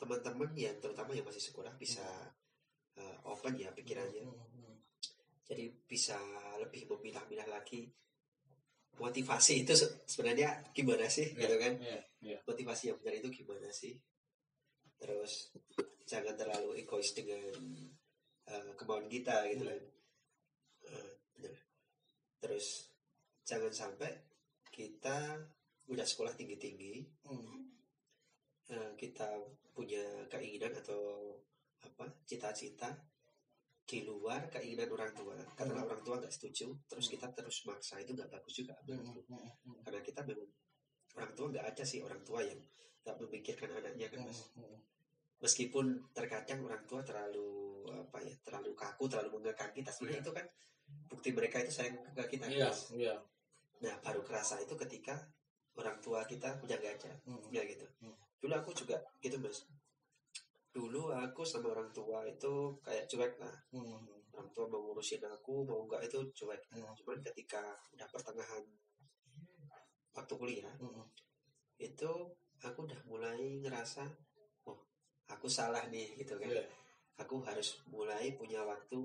teman-teman 0.00 0.56
yang 0.56 0.76
terutama 0.80 1.12
yang 1.12 1.28
masih 1.28 1.44
sekolah 1.44 1.76
bisa 1.76 2.04
eh, 2.96 3.16
open 3.28 3.56
ya 3.56 3.68
pikirannya 3.72 4.24
jadi 5.50 5.66
bisa 5.84 6.14
lebih 6.62 6.86
memilah-milah 6.86 7.50
lagi 7.50 7.90
motivasi 8.96 9.64
itu 9.64 9.74
se- 9.74 10.06
sebenarnya 10.06 10.62
gimana 10.70 11.10
sih 11.10 11.34
Ya. 11.34 11.42
gitu 11.42 11.56
kan 11.58 11.74
Ya, 11.82 11.98
ya. 12.22 12.38
motivasi 12.46 12.92
yang 12.92 12.98
benar 13.02 13.18
itu 13.18 13.28
gimana 13.34 13.66
sih 13.72 13.98
terus 14.94 15.50
jangan 16.04 16.36
terlalu 16.36 16.78
egois 16.78 17.10
dengan 17.10 17.42
eh, 18.46 18.70
kemauan 18.76 19.06
kita 19.06 19.46
gitu 19.50 19.64
kan 19.66 19.80
Eh, 20.80 21.12
benar. 21.34 21.54
terus 22.38 22.88
jangan 23.42 23.72
sampai 23.72 24.10
kita 24.70 25.38
udah 25.86 26.06
sekolah 26.06 26.32
tinggi-tinggi 26.32 27.26
Hmm. 27.26 27.74
eh, 28.68 28.90
kita 28.94 29.26
punya 29.72 30.04
keinginan 30.28 30.76
atau 30.76 31.34
apa 31.80 32.04
cita-cita 32.22 32.92
di 33.90 34.06
luar 34.06 34.46
keinginan 34.46 34.86
orang 34.94 35.10
tua. 35.10 35.34
Karena 35.58 35.82
orang 35.82 35.98
tua 36.06 36.22
nggak 36.22 36.30
setuju 36.30 36.70
terus 36.86 37.10
kita 37.10 37.26
terus 37.34 37.66
maksa 37.66 37.98
itu 37.98 38.14
nggak 38.14 38.30
bagus 38.30 38.54
juga. 38.54 38.78
Menurutku. 38.86 39.34
karena 39.82 39.98
kita 40.00 40.22
memang 40.22 40.46
orang 41.18 41.32
tua 41.34 41.46
nggak 41.50 41.66
ada 41.66 41.82
sih 41.82 41.98
orang 42.00 42.22
tua 42.22 42.40
yang 42.46 42.60
nggak 43.02 43.16
memikirkan 43.18 43.70
anaknya 43.74 44.06
kan 44.06 44.20
mas. 44.22 44.46
Meskipun 45.40 45.86
terkadang 46.12 46.60
orang 46.62 46.84
tua 46.86 47.00
terlalu 47.02 47.82
apa 47.90 48.22
ya 48.22 48.34
terlalu 48.44 48.70
kaku 48.76 49.08
terlalu 49.08 49.40
mengekang 49.40 49.72
kita. 49.72 49.90
Sebenarnya 49.90 50.20
itu 50.22 50.30
kan 50.30 50.46
bukti 51.08 51.30
mereka 51.32 51.58
itu 51.58 51.72
sayang 51.72 51.96
ke 52.14 52.22
kita 52.28 52.46
Iya, 52.46 52.66
Mas. 52.70 52.90
iya. 52.92 53.14
nah 53.80 53.94
baru 54.04 54.20
kerasa 54.20 54.60
itu 54.60 54.74
ketika 54.76 55.16
orang 55.74 55.96
tua 55.98 56.26
kita 56.26 56.60
udah 56.60 56.76
nggak 56.76 56.94
ada 57.00 57.10
Hmm. 57.24 57.40
ya 57.48 57.62
gitu. 57.64 57.86
Hmm. 58.02 58.12
dulu 58.42 58.52
aku 58.52 58.70
juga 58.74 58.98
gitu 59.20 59.36
mas 59.38 59.64
dulu 60.70 61.10
aku 61.10 61.42
sama 61.42 61.74
orang 61.74 61.90
tua 61.90 62.22
itu 62.22 62.54
kayak 62.80 63.06
cuek 63.06 63.34
lah 63.38 63.54
Hmm. 63.74 64.06
orang 64.30 64.50
tua 64.50 64.66
mau 64.66 64.80
ngurusin 64.80 65.18
aku 65.22 65.66
mau 65.66 65.82
enggak 65.82 66.06
itu 66.06 66.18
cuek 66.32 66.62
Hmm. 66.70 66.94
cuman 66.94 67.18
ketika 67.24 67.62
udah 67.90 68.06
pertengahan 68.06 68.62
waktu 70.14 70.34
kuliah 70.34 70.74
Hmm. 70.78 71.06
itu 71.78 72.10
aku 72.60 72.78
udah 72.84 73.00
mulai 73.04 73.58
ngerasa 73.58 74.04
oh 74.64 74.78
aku 75.26 75.46
salah 75.48 75.82
nih 75.88 76.14
gitu 76.14 76.36
kan 76.36 76.46
Iya. 76.46 76.64
aku 77.16 77.40
harus 77.42 77.80
mulai 77.88 78.36
punya 78.36 78.62
waktu 78.62 79.00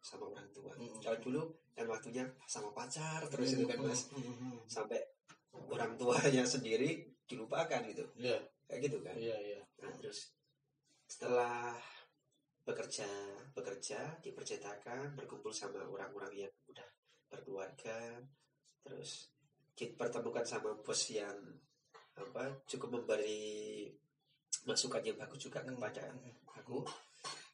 sama 0.00 0.32
orang 0.32 0.48
tua 0.50 0.72
Mm. 0.78 0.96
kalau 1.00 1.18
dulu 1.20 1.42
kan 1.72 1.84
waktunya 1.84 2.24
sama 2.46 2.72
pacar 2.72 3.20
terus 3.28 3.52
itu 3.52 3.64
kan 3.68 3.78
mas 3.80 4.08
Hmm. 4.12 4.56
sampai 4.64 5.00
orang 5.68 5.92
tuanya 5.94 6.44
sendiri 6.44 7.04
dilupakan 7.28 7.80
gitu 7.84 8.04
Iya, 8.16 8.36
kayak 8.64 8.80
gitu 8.88 8.98
kan 9.02 9.12
iya, 9.14 9.36
iya. 9.36 9.60
nah 9.78 9.92
terus 9.96 10.32
setelah 11.10 11.74
bekerja 12.62 13.08
bekerja 13.50 13.98
dipercetakan 14.22 15.18
berkumpul 15.18 15.50
sama 15.50 15.82
orang-orang 15.82 16.46
yang 16.46 16.52
udah 16.70 16.86
berkeluarga 17.26 18.22
terus 18.86 19.34
dipertemukan 19.74 20.46
sama 20.46 20.70
bos 20.78 21.10
yang 21.10 21.34
apa 22.14 22.62
cukup 22.68 23.02
memberi 23.02 23.90
masukan 24.68 25.02
yang 25.02 25.18
bagus 25.18 25.50
juga 25.50 25.66
kepada 25.66 26.14
aku 26.54 26.86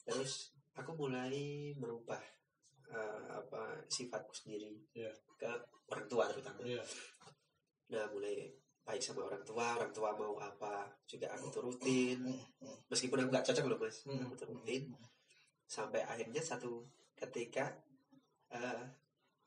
terus 0.05 0.53
aku 0.77 0.93
mulai 0.93 1.73
merubah 1.81 2.21
eh, 2.93 3.27
apa 3.33 3.81
sifatku 3.89 4.37
sendiri 4.37 4.77
Iya. 4.93 5.13
ke 5.41 5.49
orang 5.89 6.07
tua 6.11 6.29
terutama 6.29 6.61
Iya. 6.61 6.83
nah 7.95 8.05
mulai 8.13 8.53
baik 8.87 9.03
sama 9.03 9.27
orang 9.27 9.43
tua 9.43 9.75
orang 9.75 9.91
tua 9.91 10.15
mau 10.15 10.39
apa 10.39 10.87
juga 11.05 11.27
aku 11.35 11.51
turutin. 11.51 12.23
Meskipun 12.87 13.19
aku 13.19 13.29
nggak 13.29 13.45
cocok 13.45 13.65
loh 13.67 13.79
mas. 13.83 14.07
Hmm. 14.07 14.23
aku 14.25 14.35
turutin. 14.39 14.87
sampai 15.67 15.99
akhirnya 16.01 16.39
satu 16.39 16.87
ketika 17.19 17.67
eh, 18.55 18.83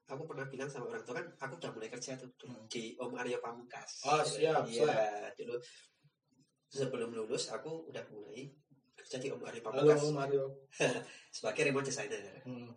aku 0.04 0.28
pernah 0.28 0.44
bilang 0.46 0.68
sama 0.68 0.92
orang 0.92 1.00
tua 1.02 1.16
kan 1.16 1.28
aku 1.40 1.56
udah 1.56 1.72
mulai 1.72 1.88
kerja 1.88 2.20
tuh 2.20 2.28
Hmm. 2.44 2.68
di 2.68 3.00
Om 3.00 3.16
Aryo 3.16 3.40
Pamungkas. 3.40 4.04
Oh, 4.04 4.20
siap, 4.20 4.68
iya 4.68 5.32
dulu. 5.34 5.56
Sebelum 6.68 7.16
lulus 7.16 7.48
aku 7.50 7.88
udah 7.88 8.04
mulai 8.12 8.52
kerja 8.94 9.16
di 9.16 9.32
Om 9.32 9.40
Aryo 9.42 9.64
Halo 9.64 9.80
Pamungkas. 9.88 10.12
Mario. 10.12 10.46
sebagai 11.36 11.72
remote 11.72 11.88
designer. 11.88 12.44
Hmm. 12.44 12.68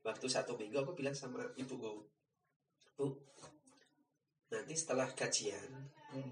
waktu 0.00 0.24
satu 0.30 0.54
minggu 0.54 0.78
aku 0.78 0.94
bilang 0.94 1.10
sama 1.12 1.42
ibuku 1.58 2.06
bu 2.94 3.06
nanti 4.46 4.74
setelah 4.78 5.08
gajian 5.10 5.70
Hmm. 6.06 6.30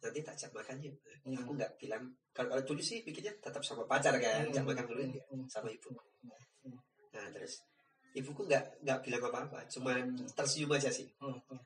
nanti 0.00 0.20
tak 0.20 0.36
ajak 0.36 0.50
makan 0.52 0.76
yuk 0.84 0.96
Hmm. 1.24 1.36
aku 1.40 1.50
nggak 1.56 1.72
bilang 1.80 2.04
kalau, 2.32 2.48
kalau 2.56 2.62
dulu 2.64 2.80
sih 2.80 3.00
pikirnya 3.04 3.32
tetap 3.40 3.60
sama 3.60 3.84
pacar 3.84 4.16
kan 4.20 4.48
ajak 4.48 4.64
makan 4.64 4.84
dulu 4.88 5.00
ya 5.04 5.20
Hmm. 5.32 5.44
sama 5.48 5.68
ibu. 5.68 5.92
Nah 7.10 7.26
terus 7.32 7.60
ibuku 8.12 8.44
nggak 8.48 8.84
nggak 8.84 8.98
bilang 9.04 9.22
apa 9.28 9.38
apa 9.48 9.58
cuman 9.68 10.16
tersenyum 10.32 10.72
aja 10.76 10.88
sih. 10.92 11.08
Hmm. 11.20 11.36
Hmm. 11.48 11.60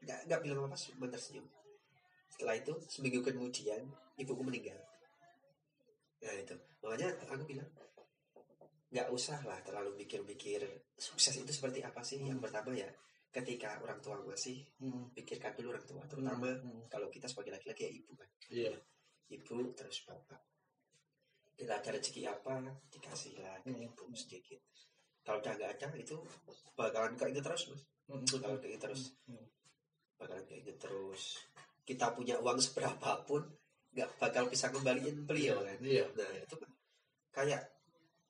nggak 0.00 0.20
nggak 0.28 0.40
bilang 0.44 0.64
apa 0.64 0.72
apa 0.72 0.76
cuma 0.80 1.06
tersenyum. 1.08 1.46
Setelah 2.32 2.56
itu 2.56 2.72
seminggu 2.88 3.20
kemudian 3.20 3.84
ibuku 4.16 4.40
meninggal. 4.44 4.80
Nah 6.24 6.34
itu. 6.36 6.56
Makanya 6.80 7.08
aku 7.28 7.44
bilang 7.44 7.68
nggak 8.90 9.08
usah 9.12 9.38
lah 9.44 9.60
terlalu 9.62 9.94
mikir-mikir 10.00 10.64
sukses 10.96 11.36
itu 11.36 11.52
seperti 11.52 11.84
apa 11.84 12.00
sih. 12.00 12.20
Yang 12.20 12.40
pertama 12.48 12.72
ya 12.72 12.88
ketika 13.30 13.78
orang 13.78 14.02
tua 14.02 14.18
masih 14.20 14.66
Hmm. 14.78 15.06
pikirkan 15.14 15.54
dulu 15.54 15.70
orang 15.70 15.86
tua 15.86 16.02
terutama 16.06 16.50
Hmm. 16.50 16.82
kalau 16.90 17.06
kita 17.06 17.26
sebagai 17.26 17.54
laki-laki 17.54 17.86
ya 17.86 17.90
ibu 17.94 18.12
kan 18.14 18.28
Iya. 18.50 18.74
ibu 19.30 19.70
terus 19.72 20.02
bapak 20.02 20.42
kita 21.54 21.76
ada 21.76 21.90
rezeki 21.92 22.26
apa 22.26 22.58
dikasih 22.90 23.38
lah 23.38 23.54
ke 23.62 23.70
Hmm. 23.70 23.86
ibu 23.86 24.04
sedikit 24.12 24.58
kalau 25.22 25.38
udah 25.38 25.52
nggak 25.54 25.70
ada 25.78 25.86
itu 25.94 26.16
bakalan 26.74 27.14
keinget 27.14 27.44
terus 27.44 27.62
mas 27.70 27.82
Hmm. 28.10 28.24
bakalan 28.26 28.58
keinget 28.58 28.82
terus 28.82 29.02
Hmm. 29.30 29.46
bakalan 30.18 30.44
keinget 30.44 30.76
terus 30.76 31.22
kita 31.86 32.10
punya 32.10 32.34
uang 32.38 32.58
seberapa 32.58 33.22
pun 33.22 33.46
nggak 33.90 34.10
bakal 34.18 34.46
bisa 34.46 34.70
kembaliin 34.70 35.22
beliau 35.22 35.62
kan 35.62 35.78
Iya. 35.78 36.06
nah 36.18 36.30
itu 36.34 36.54
kan 36.56 36.70
kayak 37.30 37.62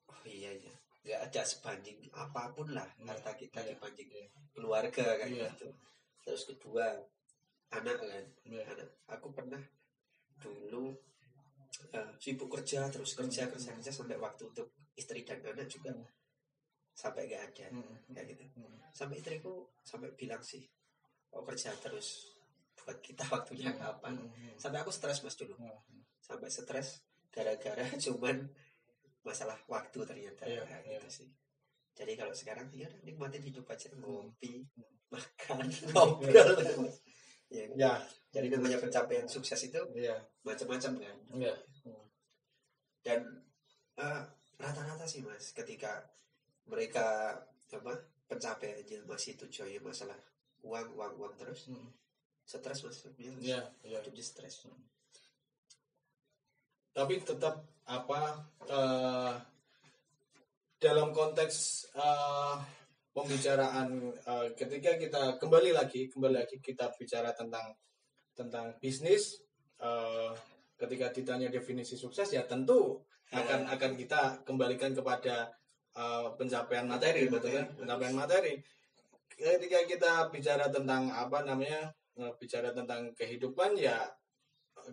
oh 0.09 0.21
iya 0.25 0.53
iya 0.53 0.70
nggak 1.01 1.21
ada 1.27 1.41
sebanding 1.41 1.97
apa 2.13 2.53
pun 2.53 2.69
lah 2.71 2.85
harta 3.03 3.33
kita 3.33 3.57
iya, 3.61 3.73
dibanding 3.73 4.09
keluarga 4.53 5.17
kan 5.17 5.27
Iya. 5.27 5.49
gitu 5.49 5.67
terus 6.21 6.45
kedua 6.45 6.93
anak 7.73 7.97
kan 7.97 8.25
Iya. 8.45 8.61
anak 8.69 8.87
aku 9.09 9.33
pernah 9.33 9.61
dulu 10.37 10.93
eh, 11.91 12.11
sibuk 12.21 12.51
kerja 12.53 12.85
terus 12.93 13.17
kerja 13.17 13.47
Hmm. 13.47 13.53
kerja 13.57 13.71
kerja 13.73 13.91
sampai 13.91 14.17
waktu 14.19 14.43
untuk 14.45 14.69
istri 14.93 15.25
dan 15.25 15.41
anak 15.41 15.65
juga 15.65 15.89
Hmm. 15.89 16.05
sampai 16.93 17.25
gak 17.25 17.43
ada 17.49 17.65
Hmm. 17.73 17.97
kayak 18.13 18.37
gitu 18.37 18.45
sampai 18.93 19.17
istriku 19.17 19.65
sampai 19.81 20.11
bilang 20.13 20.43
sih 20.43 20.61
oh 21.31 21.41
kerja 21.41 21.71
terus 21.79 22.37
buat 22.77 22.99
kita 22.99 23.23
waktunya 23.25 23.71
kapan 23.73 24.19
sampai 24.59 24.83
aku 24.83 24.91
stres 24.93 25.23
mas 25.23 25.33
dulu 25.33 25.55
sampai 26.19 26.49
stres 26.51 27.01
gara-gara 27.31 27.81
cuman 28.05 28.37
masalah 29.21 29.57
waktu 29.69 29.99
ternyata 30.01 30.43
Iya, 30.49 30.65
Kayak 30.65 30.81
iya. 30.85 30.97
gitu 30.97 31.09
sih 31.23 31.29
jadi 31.91 32.15
kalau 32.15 32.31
sekarang 32.33 32.71
ya 32.71 32.87
udah, 32.87 33.01
nikmatin 33.03 33.43
hidup 33.43 33.67
aja 33.69 33.91
ngopi 33.93 34.63
Hmm. 34.73 34.95
makan 35.11 35.67
ngobrol 35.91 36.55
ya? 37.51 37.67
Ya, 37.75 37.93
jadi 38.31 38.47
namanya 38.47 38.79
pencapaian 38.79 39.27
sukses 39.27 39.59
itu 39.67 39.81
iya, 39.91 40.15
macam-macam 40.47 40.91
kan 41.03 41.17
iya. 41.35 41.53
dan 43.03 43.19
eh, 43.99 44.21
rata-rata 44.55 45.03
sih 45.03 45.19
mas 45.19 45.51
ketika 45.51 45.99
mereka 46.63 47.35
apa 47.71 47.91
pencapaiannya 48.31 49.03
masih 49.03 49.35
tujuannya 49.35 49.83
masalah 49.83 50.15
uang 50.63 50.95
uang 50.95 51.13
uang 51.19 51.33
terus 51.35 51.67
Hmm. 51.67 51.91
stres 52.47 52.87
mas 52.87 53.03
Ya, 53.43 53.59
hidupnya 53.83 54.23
stres 54.23 54.63
Tapi 56.91 57.23
tetap 57.23 57.63
apa 57.87 58.43
eh, 58.71 59.33
dalam 60.81 61.11
konteks 61.11 61.55
eh, 61.93 62.55
pembicaraan 63.11 63.89
eh, 64.15 64.47
ketika 64.55 64.95
kita 64.95 65.21
kembali 65.37 65.75
lagi 65.75 66.07
kembali 66.07 66.35
lagi 66.41 66.57
kita 66.63 66.95
bicara 66.95 67.35
tentang 67.35 67.75
tentang 68.31 68.79
bisnis 68.79 69.43
eh, 69.83 70.31
ketika 70.79 71.11
ditanya 71.11 71.51
definisi 71.51 71.99
sukses 71.99 72.31
ya 72.31 72.47
tentu 72.47 73.03
akan 73.31 73.69
akan 73.71 73.91
kita 73.99 74.43
kembalikan 74.47 74.95
kepada 74.95 75.51
eh, 75.93 76.27
pencapaian 76.39 76.87
materi 76.87 77.27
betul 77.27 77.51
kan? 77.51 77.67
Pencapaian 77.75 78.15
materi. 78.15 78.53
Ketika 79.31 79.79
kita 79.87 80.11
bicara 80.29 80.69
tentang 80.69 81.09
apa 81.09 81.41
namanya 81.41 81.89
bicara 82.37 82.75
tentang 82.75 83.15
kehidupan 83.15 83.73
ya 83.79 83.97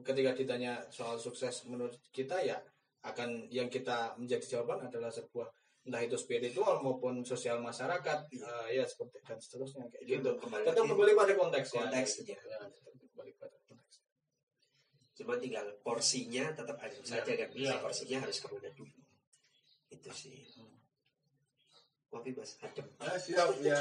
ketika 0.07 0.33
ditanya 0.33 0.81
soal 0.89 1.19
sukses 1.21 1.67
menurut 1.69 1.99
kita 2.15 2.41
ya 2.41 2.57
akan 3.09 3.49
yang 3.49 3.73
kita 3.73 4.15
menjadi 4.21 4.59
jawaban 4.59 4.85
adalah 4.85 5.09
sebuah 5.09 5.49
entah 5.89 6.05
itu 6.05 6.21
spiritual 6.21 6.85
maupun 6.85 7.25
sosial 7.25 7.65
masyarakat 7.65 8.29
eh, 8.29 8.69
ya 8.77 8.85
seperti 8.85 9.25
dan 9.25 9.41
seterusnya 9.41 9.89
kayak 9.89 10.05
gitu. 10.05 10.31
kembali 10.37 10.63
tetap 10.69 10.85
lagi, 10.85 10.91
kembali 10.93 11.13
pada 11.17 11.33
konteks 11.33 11.69
Konteks, 11.73 12.11
ya, 12.29 12.37
ya. 12.37 12.39
Ya, 12.45 12.59
tetap 12.69 12.93
kembali 12.93 13.33
pada 13.41 13.57
konteks. 13.65 13.95
Cuma 15.17 15.35
tinggal 15.41 15.67
porsinya 15.81 16.45
tetap 16.53 16.77
ada 16.77 16.97
saja 17.01 17.33
kan? 17.33 17.49
Iya. 17.57 17.81
porsinya 17.81 18.19
harus 18.21 18.37
ke 18.37 18.47
mana 18.53 18.69
dulu. 18.77 18.99
Itu 19.89 20.11
sih. 20.13 20.45
Kopi 22.09 22.37
mas. 22.37 22.57
Adem. 22.61 22.87
Ah, 23.01 23.17
siap 23.17 23.57
ya. 23.65 23.81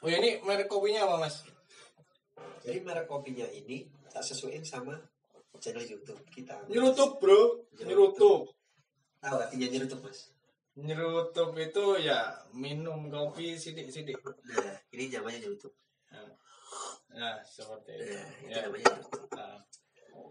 Oh 0.00 0.08
ini 0.08 0.40
merek 0.48 0.72
kopinya 0.72 1.04
apa 1.04 1.28
mas 1.28 1.44
jadi 2.60 2.78
merek 2.84 3.06
kopinya 3.08 3.48
ini 3.48 3.88
tak 4.12 4.20
sesuaiin 4.20 4.66
sama 4.66 4.98
channel 5.60 5.84
YouTube 5.84 6.20
kita. 6.32 6.56
Nyerutup 6.68 7.20
bro. 7.20 7.64
Nyerutup. 7.80 8.52
Tahu 9.20 9.36
artinya 9.36 9.66
nyerutup 9.68 10.00
mas? 10.04 10.32
Nyerutup 10.80 11.52
itu 11.60 11.84
ya 12.00 12.36
minum 12.56 13.12
kopi 13.12 13.56
sidik-sidik. 13.56 14.20
Nah 14.24 14.76
ini 14.92 15.12
namanya 15.12 15.44
nyerutup. 15.44 15.72
Nah 17.12 17.36
seperti 17.44 17.90
itu. 18.00 18.16
Nah 18.16 18.28
itu 18.44 18.56
ya. 18.56 18.60
namanya 18.68 18.86
nyerutup. 18.96 19.24
Nah. 19.36 19.58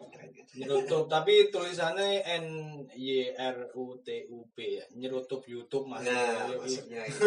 Keren 0.09 0.29
kan? 0.33 0.45
nyerutup 0.57 1.03
tapi 1.09 1.49
tulisannya 1.49 2.21
N 2.25 2.45
Y 2.93 3.33
R 3.37 3.73
U 3.77 3.97
T 4.01 4.29
U 4.33 4.49
P 4.53 4.81
ya. 4.81 4.85
Nyerutup 4.97 5.45
YouTube 5.45 5.85
mas. 5.85 6.05
Nah, 6.05 6.49
maksudnya 6.57 7.05
itu. 7.09 7.25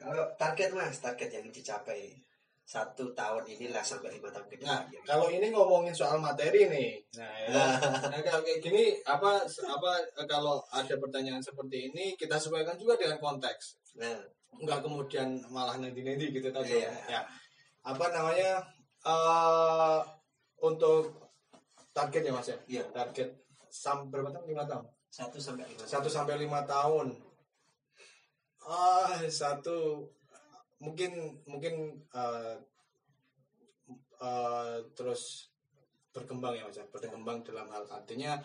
Kalau 0.00 0.24
target 0.34 0.72
mas, 0.72 0.96
target 0.98 1.28
yang 1.30 1.46
dicapai 1.46 2.16
satu 2.64 3.10
tahun 3.12 3.42
inilah 3.50 3.82
sampai 3.82 4.14
lima 4.14 4.30
tahun 4.30 4.46
ke 4.46 4.62
nah 4.62 4.78
depan. 4.78 4.94
ya. 4.94 5.00
kalau 5.02 5.26
ini 5.26 5.50
ngomongin 5.50 5.90
soal 5.90 6.22
materi 6.22 6.70
nih 6.70 7.02
nah 7.18 7.26
ya. 7.34 7.48
Nah, 7.50 8.20
kalau 8.22 8.46
kayak 8.46 8.62
gini 8.62 8.94
apa 9.02 9.42
apa 9.42 9.90
kalau 10.24 10.62
ada 10.70 10.94
pertanyaan 10.94 11.42
seperti 11.42 11.90
ini 11.90 12.14
kita 12.14 12.38
sesuaikan 12.38 12.78
juga 12.78 12.94
dengan 12.94 13.18
konteks. 13.18 13.74
Nah, 13.98 14.22
nggak 14.54 14.86
kemudian 14.86 15.42
malah 15.50 15.82
nanti 15.82 15.98
nanti 16.06 16.30
gitu 16.30 16.46
tadi 16.48 16.78
Iya. 16.78 16.94
ya. 17.10 17.20
Apa 17.82 18.06
namanya 18.08 18.62
eh 19.02 19.98
untuk 20.62 21.10
target 21.90 22.22
ya 22.22 22.32
mas 22.32 22.46
ya? 22.46 22.58
Iya. 22.70 22.84
target 22.94 23.34
sam 23.66 24.06
berapa 24.08 24.30
tahun? 24.30 24.46
Lima 24.46 24.62
tahun? 24.62 24.86
Satu 25.10 25.42
sampai 25.42 25.66
lima 25.66 25.82
satu 25.82 26.06
sampai 26.06 26.38
lima 26.38 26.62
tahun 26.62 27.18
ah 28.66 29.20
satu. 29.28 30.08
Mungkin 30.80 31.44
mungkin 31.44 32.00
eh, 32.12 32.56
eh, 34.20 34.76
terus 34.96 35.52
berkembang 36.10 36.56
ya 36.56 36.64
mas 36.66 36.76
ya. 36.80 36.84
Berkembang 36.88 37.44
dalam 37.44 37.68
hal. 37.68 37.84
Artinya 37.92 38.40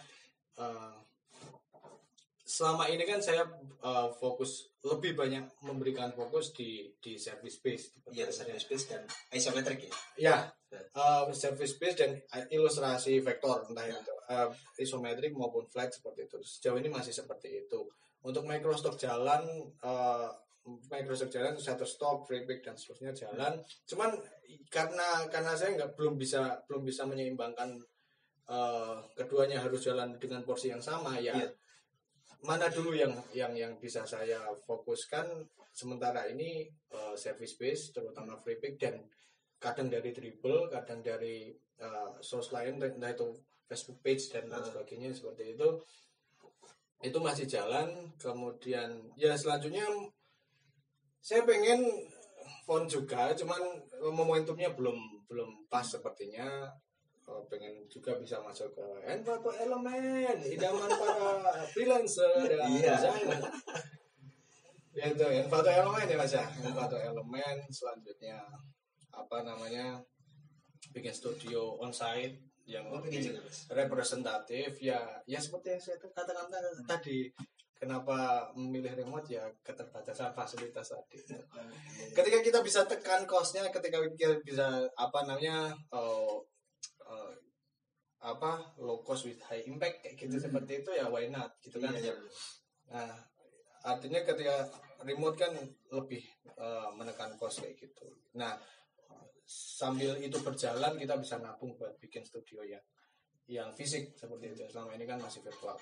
eh, 0.60 0.96
selama 2.46 2.86
ini 2.92 3.04
kan 3.08 3.24
saya 3.24 3.48
eh, 3.82 4.10
fokus 4.20 4.70
lebih 4.86 5.18
banyak 5.18 5.42
memberikan 5.66 6.14
fokus 6.14 6.54
di 6.54 6.94
di 7.02 7.18
service 7.18 7.58
base 7.58 8.06
Iya, 8.14 8.30
service 8.30 8.70
base 8.70 8.86
dan 8.86 9.02
isometric 9.34 9.90
ya. 9.90 9.92
ya 10.22 10.38
eh, 10.76 11.24
service 11.34 11.80
base 11.82 11.96
dan 11.98 12.12
ilustrasi 12.52 13.24
vektor 13.24 13.66
entah 13.72 13.88
itu 13.90 14.16
eh, 14.30 14.50
isometrik 14.84 15.34
maupun 15.34 15.66
flat 15.72 15.90
seperti 15.90 16.28
itu. 16.30 16.38
Sejauh 16.44 16.78
ini 16.78 16.92
masih 16.92 17.16
seperti 17.16 17.66
itu 17.66 17.88
untuk 18.26 18.44
Microsoft 18.44 18.98
jalan 18.98 19.46
eh, 19.80 20.30
Microsoft 20.66 21.30
jalan 21.30 21.54
Shutterstock, 21.62 22.26
Freepik 22.26 22.66
dan 22.66 22.74
seterusnya 22.74 23.14
jalan 23.14 23.62
cuman 23.86 24.18
karena 24.74 25.30
karena 25.30 25.54
saya 25.54 25.78
nggak 25.78 25.94
belum 25.94 26.18
bisa 26.18 26.58
belum 26.66 26.82
bisa 26.82 27.06
menyeimbangkan 27.06 27.78
eh, 28.50 28.98
keduanya 29.14 29.62
harus 29.62 29.86
jalan 29.86 30.18
dengan 30.18 30.42
porsi 30.42 30.74
yang 30.74 30.82
sama 30.82 31.22
ya 31.22 31.38
Iya. 31.38 31.50
mana 32.42 32.70
dulu 32.70 32.94
yang 32.94 33.14
yang 33.34 33.54
yang 33.54 33.74
bisa 33.78 34.06
saya 34.06 34.42
fokuskan 34.66 35.46
sementara 35.70 36.26
ini 36.30 36.66
eh, 36.70 37.16
service 37.16 37.58
base 37.58 37.94
terutama 37.94 38.34
Freepik 38.38 38.82
dan 38.82 39.06
kadang 39.62 39.90
dari 39.90 40.10
dribble 40.14 40.70
kadang 40.70 41.02
dari 41.02 41.54
eh, 41.78 42.10
source 42.22 42.54
lain 42.54 42.82
entah 42.82 43.14
itu 43.14 43.34
Facebook 43.66 44.02
page 44.02 44.30
dan 44.30 44.46
lain 44.46 44.62
Hmm. 44.62 44.70
sebagainya 44.74 45.10
seperti 45.14 45.58
itu 45.58 45.70
itu 47.04 47.18
masih 47.20 47.46
jalan 47.46 47.92
kemudian 48.16 48.88
ya 49.20 49.36
selanjutnya 49.36 49.84
saya 51.20 51.42
pengen 51.44 51.82
font 52.66 52.86
juga 52.86 53.34
cuman 53.34 53.62
momentumnya 54.14 54.74
belum 54.74 54.98
belum 55.26 55.50
pas 55.70 55.86
sepertinya. 55.86 56.70
Eh, 57.26 57.42
pengen 57.50 57.82
juga 57.90 58.14
bisa 58.22 58.38
masuk 58.38 58.70
ke 58.78 58.86
Envato 59.02 59.50
Elemen 59.50 60.38
idaman 60.46 60.86
para 60.94 61.58
freelancer 61.74 62.46
dan 62.46 62.70
Iya. 62.70 62.94
desainer 62.94 63.42
Ya, 64.94 65.10
itu 65.10 65.26
Envato 65.26 65.66
Elemen 65.66 66.06
ya 66.06 66.22
mas 66.22 66.38
ya? 66.38 66.46
Envato 66.62 66.94
Elemen 67.02 67.66
selanjutnya 67.74 68.38
apa 69.10 69.42
namanya 69.42 69.98
bikin 70.94 71.10
studio 71.10 71.82
onsite 71.82 72.38
yang 72.66 72.86
Oh, 72.90 72.98
juga 73.00 73.40
mas. 73.40 73.70
representatif 73.70 74.82
ya 74.82 74.98
ya 75.24 75.38
seperti 75.38 75.68
yang 75.70 75.82
saya 75.82 75.98
katakan 75.98 76.50
ta- 76.50 76.82
tadi 76.88 77.30
kenapa 77.76 78.50
memilih 78.54 78.96
remote 78.96 79.30
ya 79.30 79.46
keterbatasan 79.62 80.34
fasilitas 80.34 80.90
tadi 80.90 81.22
ketika 82.12 82.40
kita 82.42 82.60
bisa 82.60 82.82
tekan 82.84 83.24
costnya 83.26 83.70
ketika 83.70 84.02
kita 84.10 84.42
bisa 84.42 84.66
apa 84.96 85.20
namanya 85.24 85.70
eh, 85.92 86.36
eh, 87.04 87.34
apa 88.18 88.58
low 88.78 89.06
cost 89.06 89.30
with 89.30 89.38
high 89.40 89.62
impact 89.62 90.02
kayak 90.02 90.18
gitu 90.18 90.36
Hmm. 90.36 90.46
seperti 90.50 90.82
itu 90.82 90.90
ya 90.92 91.06
why 91.06 91.30
not 91.30 91.54
gitu 91.62 91.78
kan 91.78 91.94
Iya, 91.94 92.10
iya. 92.10 92.16
nah 92.90 93.14
artinya 93.86 94.26
ketika 94.26 94.66
remote 95.06 95.38
kan 95.38 95.54
lebih 95.92 96.24
eh, 96.50 96.90
menekan 96.98 97.38
cost 97.38 97.62
kayak 97.62 97.78
gitu 97.78 98.10
nah 98.34 98.58
sambil 99.46 100.18
itu 100.18 100.42
berjalan 100.42 100.98
kita 100.98 101.16
bisa 101.22 101.38
nabung 101.38 101.78
buat 101.78 101.96
bikin 102.02 102.26
studio 102.26 102.66
yang 102.66 102.82
yang 103.46 103.70
fisik 103.78 104.18
seperti 104.18 104.58
itu. 104.58 104.66
Selama 104.66 104.98
ini 104.98 105.06
kan 105.06 105.22
masih 105.22 105.46
virtual. 105.46 105.78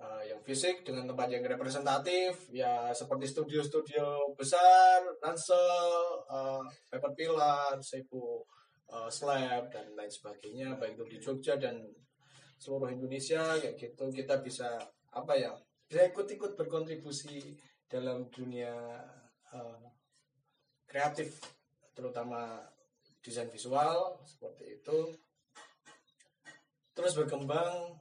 Eh, 0.00 0.32
yang 0.32 0.40
fisik 0.40 0.80
dengan 0.80 1.04
tempat 1.12 1.28
yang 1.28 1.44
representatif 1.44 2.48
ya 2.48 2.88
seperti 2.88 3.28
studio-studio 3.28 4.32
besar 4.32 5.04
Ransel, 5.20 5.92
uh, 6.24 6.64
Paper 6.88 7.12
Pillar, 7.12 7.76
Seibu 7.84 8.40
uh, 8.88 9.12
Slab 9.12 9.68
dan 9.68 9.92
lain 9.92 10.08
sebagainya 10.08 10.80
baik 10.80 10.96
itu 10.96 11.04
di 11.04 11.18
Jogja 11.20 11.60
dan 11.60 11.84
seluruh 12.56 12.88
Indonesia 12.88 13.60
kayak 13.60 13.76
gitu. 13.76 14.08
Kita 14.08 14.40
bisa 14.40 14.80
apa 15.12 15.36
ya 15.36 15.52
bisa 15.84 16.08
ikut-ikut 16.08 16.56
berkontribusi 16.56 17.60
dalam 17.84 18.32
dunia 18.32 18.72
uh, 19.52 19.84
kreatif 20.88 21.44
terutama 21.92 22.56
desain 23.20 23.48
visual 23.52 24.16
seperti 24.24 24.80
itu 24.80 24.98
terus 26.96 27.12
berkembang 27.16 27.96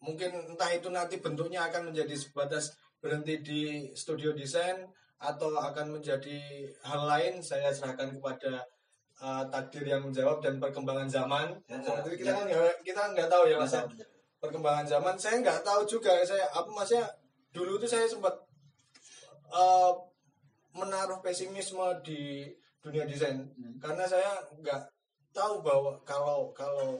mungkin 0.00 0.32
entah 0.54 0.70
itu 0.72 0.88
nanti 0.90 1.20
bentuknya 1.20 1.68
akan 1.68 1.92
menjadi 1.92 2.14
sebatas 2.16 2.74
berhenti 3.00 3.40
di 3.40 3.60
studio 3.96 4.32
desain 4.36 4.84
atau 5.20 5.52
akan 5.52 6.00
menjadi 6.00 6.68
hal 6.84 7.04
lain 7.04 7.44
saya 7.44 7.68
serahkan 7.68 8.16
kepada 8.16 8.64
uh, 9.20 9.44
takdir 9.52 9.84
yang 9.84 10.00
menjawab 10.04 10.40
dan 10.40 10.56
perkembangan 10.56 11.08
zaman 11.08 11.52
Ya, 11.68 11.76
seperti 11.84 12.08
itu 12.16 12.24
ya. 12.24 12.32
kita 12.32 12.32
kan 12.32 12.46
kita 12.80 13.02
nggak 13.16 13.28
tahu 13.28 13.44
ya 13.48 13.56
mas 13.60 13.74
ya. 13.76 13.84
Perkembangan 14.40 14.86
zaman 14.88 15.14
saya 15.20 15.36
nggak 15.44 15.60
tahu 15.60 15.84
juga 15.84 16.16
saya 16.24 16.48
apa 16.48 16.68
maksudnya 16.72 17.04
dulu 17.52 17.76
itu 17.76 17.84
saya 17.84 18.08
sempat 18.08 18.32
uh, 19.52 19.92
menaruh 20.72 21.20
pesimisme 21.20 21.84
di 22.00 22.48
dunia 22.80 23.04
desain 23.04 23.44
Hmm. 23.56 23.76
karena 23.76 24.04
saya 24.04 24.40
nggak 24.56 24.80
tahu 25.30 25.60
bahwa 25.60 25.94
kalau 26.02 26.50
kalau 26.56 26.98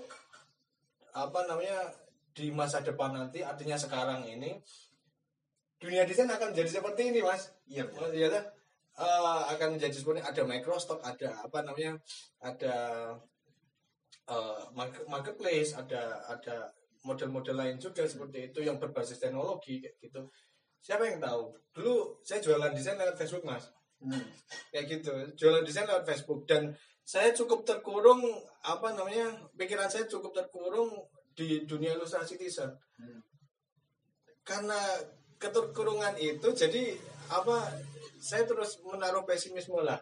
apa 1.10 1.40
namanya 1.50 1.90
di 2.30 2.52
masa 2.54 2.78
depan 2.80 3.10
nanti 3.10 3.42
artinya 3.42 3.74
sekarang 3.74 4.22
ini 4.22 4.54
dunia 5.80 6.04
desain 6.06 6.28
akan 6.30 6.52
menjadi 6.52 6.78
seperti 6.78 7.10
ini 7.10 7.20
mas 7.24 7.50
Iya, 7.66 7.86
benar. 7.88 8.02
Oh, 8.02 8.10
iya 8.12 8.28
kan? 8.28 8.44
Eh, 9.00 9.40
akan 9.56 9.68
menjadi 9.78 9.94
seperti 9.96 10.20
ada 10.20 10.42
Microsoft, 10.44 11.00
ada 11.00 11.28
apa 11.40 11.58
namanya, 11.64 11.96
ada 12.42 12.74
eh, 14.28 14.62
market- 14.76 15.06
marketplace, 15.08 15.72
ada 15.74 16.20
ada 16.26 16.68
model-model 17.02 17.56
lain 17.56 17.76
juga 17.80 18.04
seperti 18.04 18.52
itu 18.52 18.60
yang 18.60 18.76
berbasis 18.76 19.16
teknologi 19.18 19.80
kayak 19.80 19.96
gitu. 20.04 20.20
Siapa 20.84 21.08
yang 21.08 21.18
tahu? 21.18 21.56
Dulu 21.72 22.20
saya 22.20 22.44
jualan 22.44 22.76
desain 22.76 23.00
lewat 23.00 23.16
Facebook 23.16 23.46
mas, 23.46 23.72
Hmm. 24.00 24.24
kayak 24.72 24.86
gitu. 24.88 25.12
Jualan 25.36 25.60
desain 25.60 25.84
lewat 25.84 26.08
Facebook. 26.08 26.48
Dan 26.48 26.72
saya 27.04 27.36
cukup 27.36 27.68
terkurung 27.68 28.24
apa 28.64 28.96
namanya, 28.96 29.28
pikiran 29.56 29.92
saya 29.92 30.08
cukup 30.08 30.32
terkurung 30.32 30.88
di 31.36 31.64
dunia 31.68 31.96
ilustrasi 31.96 32.36
desain 32.36 32.68
Hmm. 33.00 33.20
karena 34.44 34.76
keterkurungan 35.40 36.12
itu 36.20 36.52
jadi 36.52 36.92
apa 37.32 37.64
saya 38.20 38.44
terus 38.44 38.76
menaruh 38.84 39.24
pesimisme 39.24 39.80
lah. 39.80 39.96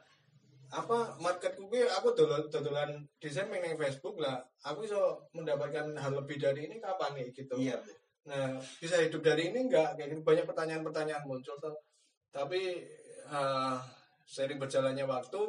Apa 0.74 1.14
marketku 1.22 1.70
ki 1.70 1.86
aku 1.86 2.12
dodolan 2.18 2.50
dodolan 2.50 2.90
desain 3.22 3.46
main 3.46 3.78
Facebook 3.78 4.18
lah. 4.18 4.42
Aku 4.66 4.82
bisa 4.82 4.98
mendapatkan 5.30 5.94
hal 5.94 6.12
lebih 6.18 6.42
dari 6.42 6.66
ini 6.66 6.82
kapan 6.82 7.14
nih 7.22 7.30
gitu. 7.30 7.54
Iya, 7.54 7.78
nah 8.26 8.58
bisa 8.82 8.98
hidup 8.98 9.22
dari 9.22 9.54
ini 9.54 9.70
enggak? 9.70 9.94
Kayak 9.94 10.18
gitu 10.18 10.22
banyak 10.26 10.44
pertanyaan-pertanyaan 10.50 11.22
muncul 11.22 11.54
tuh 11.62 11.76
tapi 12.28 12.84
eh, 13.28 13.76
seiring 14.28 14.60
berjalannya 14.60 15.04
waktu 15.08 15.40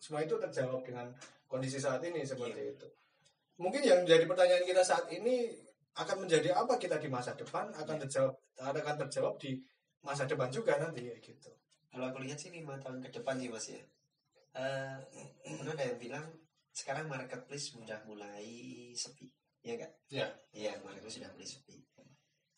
semua 0.00 0.20
itu 0.24 0.34
terjawab 0.40 0.80
dengan 0.86 1.06
kondisi 1.50 1.78
saat 1.82 2.00
ini 2.06 2.24
seperti 2.24 2.60
itu 2.74 2.86
mungkin 3.60 3.82
yang 3.84 4.00
menjadi 4.04 4.24
pertanyaan 4.30 4.64
kita 4.64 4.82
saat 4.82 5.06
ini 5.12 5.52
akan 5.98 6.26
menjadi 6.26 6.54
apa 6.56 6.78
kita 6.80 6.96
di 7.02 7.08
masa 7.10 7.34
depan 7.36 7.68
akan 7.74 7.96
terjawab 8.06 8.34
akan 8.60 8.96
terjawab 9.06 9.34
di 9.42 9.60
masa 10.00 10.24
depan 10.24 10.48
juga 10.48 10.80
nanti 10.80 11.04
kayak 11.04 11.20
gitu 11.20 11.50
Kalau 11.90 12.06
aku 12.06 12.22
lihat 12.22 12.38
sih 12.38 12.54
lima 12.54 12.78
tahun 12.78 13.02
ke 13.02 13.10
depan 13.18 13.34
sih 13.42 13.50
mas 13.50 13.66
ya. 13.66 13.82
Eh, 14.54 14.96
pernah 15.42 15.74
ada 15.74 15.84
yang 15.90 15.98
bilang 15.98 16.26
sekarang 16.70 17.10
marketplace 17.10 17.74
sudah 17.74 17.98
mulai 18.06 18.46
sepi, 18.94 19.26
ya 19.66 19.74
enggak? 19.74 19.92
ya 20.06 20.26
Iya, 20.54 20.72
marketplace 20.86 21.18
sudah 21.18 21.30
mulai 21.34 21.48
sepi. 21.50 21.76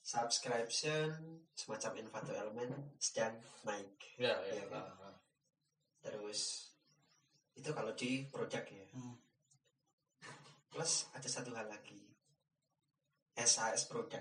Subscription 0.03 1.14
semacam 1.55 1.92
Envato 2.03 2.34
Element 2.34 2.74
sedang 2.98 3.38
naik. 3.62 3.94
ya 4.18 4.34
Iya, 4.50 4.66
kan? 4.66 5.14
Terus 6.03 6.70
itu 7.55 7.70
kalau 7.70 7.94
di 7.94 8.26
produk 8.26 8.66
ya. 8.66 8.86
Hmm. 8.92 9.14
Plus 10.68 11.07
ada 11.14 11.28
satu 11.30 11.55
hal 11.55 11.70
lagi. 11.70 12.03
SAS 13.32 13.86
produk 13.86 14.20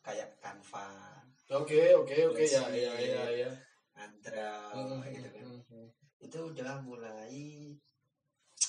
kayak 0.00 0.36
Canva, 0.40 0.88
oke 1.48 1.76
oke 1.96 2.16
oke 2.32 2.44
ya 2.44 2.64
ya 2.72 2.92
ya 2.96 3.24
ya 3.44 3.50
Andra, 3.96 4.72
Hmm, 4.72 5.00
gitu 5.12 5.28
kan. 5.28 5.44
hmm, 5.44 5.60
hmm. 5.68 5.88
Itu 6.20 6.38
udah 6.52 6.80
mulai 6.80 7.72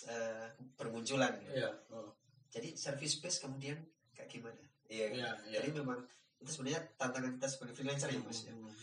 eh, 0.07 0.47
bermunculan. 0.75 1.39
ya. 1.51 1.67
ya 1.67 1.69
oh. 1.91 2.11
Jadi 2.51 2.75
service 2.75 3.19
base 3.19 3.39
kemudian 3.39 3.79
kayak 4.11 4.27
gimana? 4.27 4.59
Iya. 4.91 5.05
kan? 5.07 5.15
ya 5.15 5.29
ya 5.47 5.59
Jadi 5.59 5.69
memang 5.79 5.99
itu 6.41 6.49
sebenarnya 6.49 6.81
tantangan 6.97 7.31
kita 7.37 7.47
sebagai 7.47 7.73
freelancer 7.77 8.09
ya 8.09 8.19
mas 8.25 8.39
ya. 8.49 8.53
Hmm. 8.53 8.73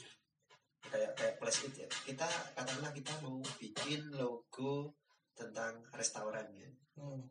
Kayak 0.89 1.11
kayak 1.19 1.35
plus 1.43 1.59
it 1.67 1.75
ya. 1.75 1.87
Kita 1.91 2.27
katakanlah 2.55 2.93
kita 2.95 3.13
mau 3.21 3.43
bikin 3.59 4.01
logo 4.15 4.95
tentang 5.35 5.83
restoran 5.93 6.47
ya. 6.55 6.71
Hmm. 6.97 7.27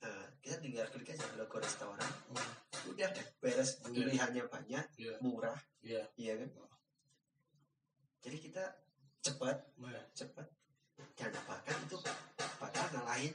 Nah, 0.00 0.24
kita 0.42 0.56
tinggal 0.58 0.86
klik 0.90 1.14
aja 1.14 1.24
logo 1.38 1.56
restoran. 1.62 2.10
Hmm. 2.34 2.50
Udah 2.90 3.08
deh 3.14 3.26
beres. 3.38 3.78
Iya. 3.86 3.94
Pilihannya 3.94 4.44
banyak, 4.50 4.84
ya 4.98 5.12
murah, 5.22 5.58
ya 5.80 6.02
iya 6.18 6.34
kan? 6.36 6.50
Jadi 8.20 8.36
kita 8.50 8.64
cepat, 9.24 9.56
ya 9.80 10.02
cepat 10.12 10.46
dan 11.16 11.32
bahkan 11.48 11.76
itu 11.84 11.96
bakal 12.60 12.84
ngalahin 12.92 13.34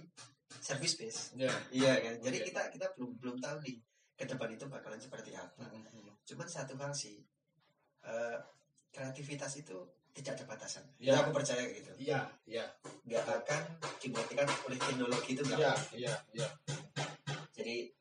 service 0.61 0.97
base. 0.97 1.21
ya 1.37 1.53
Iya 1.69 1.93
kan? 2.01 2.15
Jadi 2.21 2.37
Iya. 2.41 2.45
kita 2.49 2.61
kita 2.73 2.85
belum 2.97 3.11
belum 3.21 3.37
tahu 3.41 3.57
nih 3.65 3.77
ke 4.15 4.23
depan 4.23 4.49
itu 4.55 4.65
bakalan 4.71 4.99
seperti 4.99 5.35
apa. 5.35 5.67
Hmm, 5.67 5.83
hmm. 5.91 6.11
Cuman 6.23 6.47
satu 6.47 6.73
hal 6.79 6.91
sih, 6.95 7.19
eh, 8.07 8.37
kreativitas 8.95 9.59
itu 9.59 9.75
tidak 10.15 10.39
ada 10.39 10.45
batasan. 10.55 10.87
Ya. 10.95 11.19
Itu 11.19 11.27
aku 11.27 11.31
percaya 11.35 11.63
gitu. 11.67 11.91
ya 11.99 12.23
ya 12.47 12.63
Nggak 13.03 13.27
akan 13.43 13.61
dimatikan 13.99 14.47
oleh 14.47 14.79
teknologi 14.79 15.35
itu 15.35 15.43
nggak. 15.43 15.59
ya 15.59 15.73
ya 15.91 16.13
ya 16.31 16.47
Jadi 17.51 17.91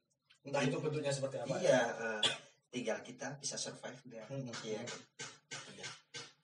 entah 0.46 0.62
itu 0.62 0.78
bentuknya 0.78 1.10
seperti 1.10 1.42
apa 1.42 1.58
ya. 1.58 1.62
iya, 1.66 1.82
eh, 1.98 2.22
tinggal 2.70 3.02
kita 3.02 3.34
bisa 3.42 3.58
survive 3.58 3.98
nggak? 4.06 4.26
Hmm. 4.30 4.46
Iya. 4.62 4.86
Benar. 5.66 5.88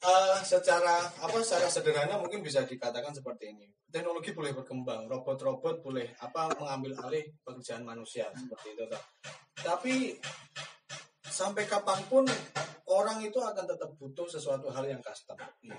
Eh, 0.03 0.39
secara 0.43 1.07
apa 1.07 1.39
secara 1.47 1.71
sederhana 1.71 2.19
mungkin 2.19 2.43
bisa 2.43 2.67
dikatakan 2.67 3.15
seperti 3.15 3.55
ini 3.55 3.71
teknologi 3.91 4.31
boleh 4.35 4.55
berkembang 4.55 5.11
robot-robot 5.11 5.83
boleh 5.83 6.15
apa 6.23 6.55
mengambil 6.59 6.95
alih 7.07 7.27
pekerjaan 7.43 7.83
manusia 7.87 8.27
seperti 8.35 8.75
itu 8.75 8.85
toh. 8.91 9.03
Tapi 9.61 10.17
sampai 11.25 11.65
kapan 11.65 12.01
pun 12.09 12.25
orang 12.91 13.23
itu 13.23 13.39
akan 13.39 13.65
tetap 13.65 13.91
butuh 13.97 14.27
sesuatu 14.27 14.69
hal 14.69 14.85
yang 14.85 15.01
custom. 15.01 15.39
Iya. 15.65 15.79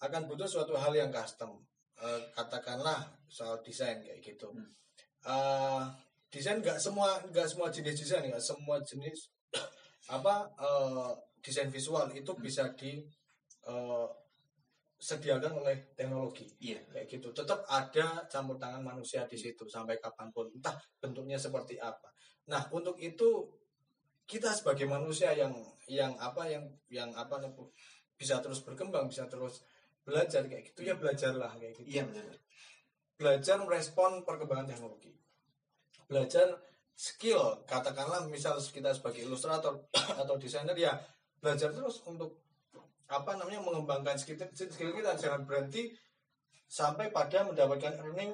akan 0.00 0.24
butuh 0.24 0.48
suatu 0.48 0.72
hal 0.80 0.96
yang 0.96 1.12
custom. 1.12 1.60
Eh, 2.00 2.20
katakanlah 2.32 3.04
soal 3.28 3.60
desain 3.60 4.00
kayak 4.00 4.24
gitu. 4.24 4.48
Hmm. 4.48 4.72
Eh, 5.28 5.82
desain 6.32 6.56
nggak 6.64 6.80
semua 6.80 7.20
nggak 7.28 7.44
semua 7.44 7.68
jenis 7.68 8.00
desain 8.00 8.24
nggak 8.24 8.40
semua 8.40 8.80
jenis 8.80 9.28
apa 10.16 10.48
eh, 10.56 11.12
desain 11.44 11.68
visual 11.68 12.08
itu 12.16 12.32
bisa 12.40 12.72
di 12.72 13.04
eh, 13.68 14.08
sediakan 14.96 15.60
oleh 15.60 15.92
teknologi. 15.92 16.48
Iya. 16.64 16.80
kayak 16.88 17.06
gitu. 17.06 17.28
Tetap 17.36 17.68
ada 17.68 18.24
campur 18.32 18.56
tangan 18.56 18.80
manusia 18.80 19.28
di 19.28 19.36
situ 19.36 19.68
sampai 19.68 20.00
kapan 20.00 20.32
pun 20.32 20.48
entah 20.48 20.80
bentuknya 20.96 21.36
seperti 21.36 21.76
apa 21.76 22.08
nah 22.46 22.62
untuk 22.72 22.96
itu 23.02 23.46
kita 24.30 24.54
sebagai 24.54 24.86
manusia 24.86 25.34
yang 25.34 25.50
yang 25.90 26.14
apa 26.22 26.46
yang 26.46 26.64
yang 26.86 27.10
apa 27.18 27.42
bisa 28.14 28.38
terus 28.38 28.62
berkembang 28.62 29.10
bisa 29.10 29.26
terus 29.26 29.66
belajar 30.06 30.46
kayak 30.46 30.70
gitu 30.70 30.86
ya 30.86 30.94
belajarlah 30.94 31.50
kayak 31.58 31.74
gitu 31.82 31.98
Iya 31.98 32.02
benar. 32.06 32.36
belajar 33.18 33.56
merespon 33.60 34.22
perkembangan 34.22 34.70
teknologi 34.70 35.12
belajar 36.06 36.62
skill 36.94 37.64
katakanlah 37.66 38.28
misal 38.30 38.54
kita 38.60 38.92
sebagai 38.94 39.24
ilustrator 39.26 39.82
atau 40.20 40.34
desainer 40.38 40.76
ya 40.78 40.94
belajar 41.40 41.72
terus 41.74 42.04
untuk 42.06 42.38
apa 43.10 43.34
namanya 43.34 43.58
mengembangkan 43.66 44.14
skill, 44.14 44.38
skill 44.54 44.94
kita 44.94 45.18
jangan 45.18 45.42
berhenti 45.42 45.90
sampai 46.70 47.10
pada 47.10 47.42
mendapatkan 47.42 47.98
earning 47.98 48.30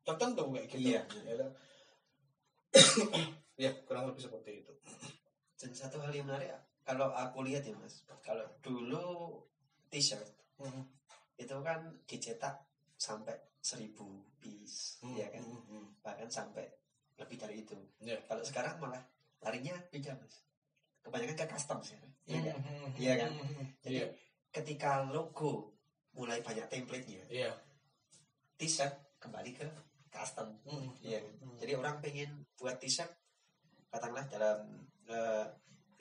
tertentu 0.00 0.48
kayak 0.56 0.66
gitu 0.72 0.96
Iya. 0.96 1.02
ya, 1.28 1.34
kan? 1.36 1.50
ya 3.54 3.70
kurang 3.84 4.10
lebih 4.10 4.22
seperti 4.22 4.62
itu 4.62 4.72
Dan 5.54 5.70
satu 5.72 5.96
hal 5.98 6.10
yang 6.10 6.26
menarik, 6.26 6.50
kalau 6.82 7.08
aku 7.08 7.40
lihat 7.40 7.64
ya 7.64 7.72
mas, 7.74 8.02
kalau 8.20 8.44
dulu 8.60 9.40
t-shirt 9.88 10.26
Hmm. 10.54 10.86
itu 11.34 11.50
kan 11.62 11.82
dicetak 12.04 12.54
sampai 12.94 13.34
seribu 13.58 14.06
piece, 14.38 15.00
Hmm, 15.00 15.16
ya 15.16 15.26
kan? 15.28 15.42
hmm, 15.42 15.62
hmm. 15.66 15.86
Bahkan 15.98 16.28
sampai 16.28 16.62
lebih 17.16 17.36
dari 17.36 17.62
itu. 17.62 17.74
Ya. 17.98 18.18
Kalau 18.28 18.42
sekarang 18.42 18.78
malah 18.78 19.02
larinya 19.40 19.74
beda 19.88 20.14
mas. 20.14 20.46
Kebanyakan 21.00 21.34
ke 21.34 21.46
custom 21.48 21.78
sih, 21.80 21.98
iya 22.24 22.40
kan? 22.44 22.56
Hmm, 22.60 22.90
Iya 22.94 23.12
kan? 23.16 23.30
hmm, 23.32 23.48
hmm. 23.50 23.66
Jadi 23.82 23.96
Iya. 23.98 24.06
ketika 24.52 24.90
logo 25.04 25.74
mulai 26.12 26.38
banyak 26.38 26.66
template-nya, 26.68 27.24
Iya. 27.26 27.50
t-shirt 28.54 28.94
kembali 29.18 29.50
ke 29.52 29.66
custom. 30.08 30.54
Hmm, 30.62 30.92
Iya. 31.00 31.18
kan? 31.18 31.34
hmm. 31.40 31.56
Jadi 31.58 31.72
orang 31.74 31.96
pengen 31.98 32.30
buat 32.54 32.78
t-shirt, 32.78 33.10
katakanlah 33.94 34.26
dalam 34.26 34.58
eh, 35.06 35.46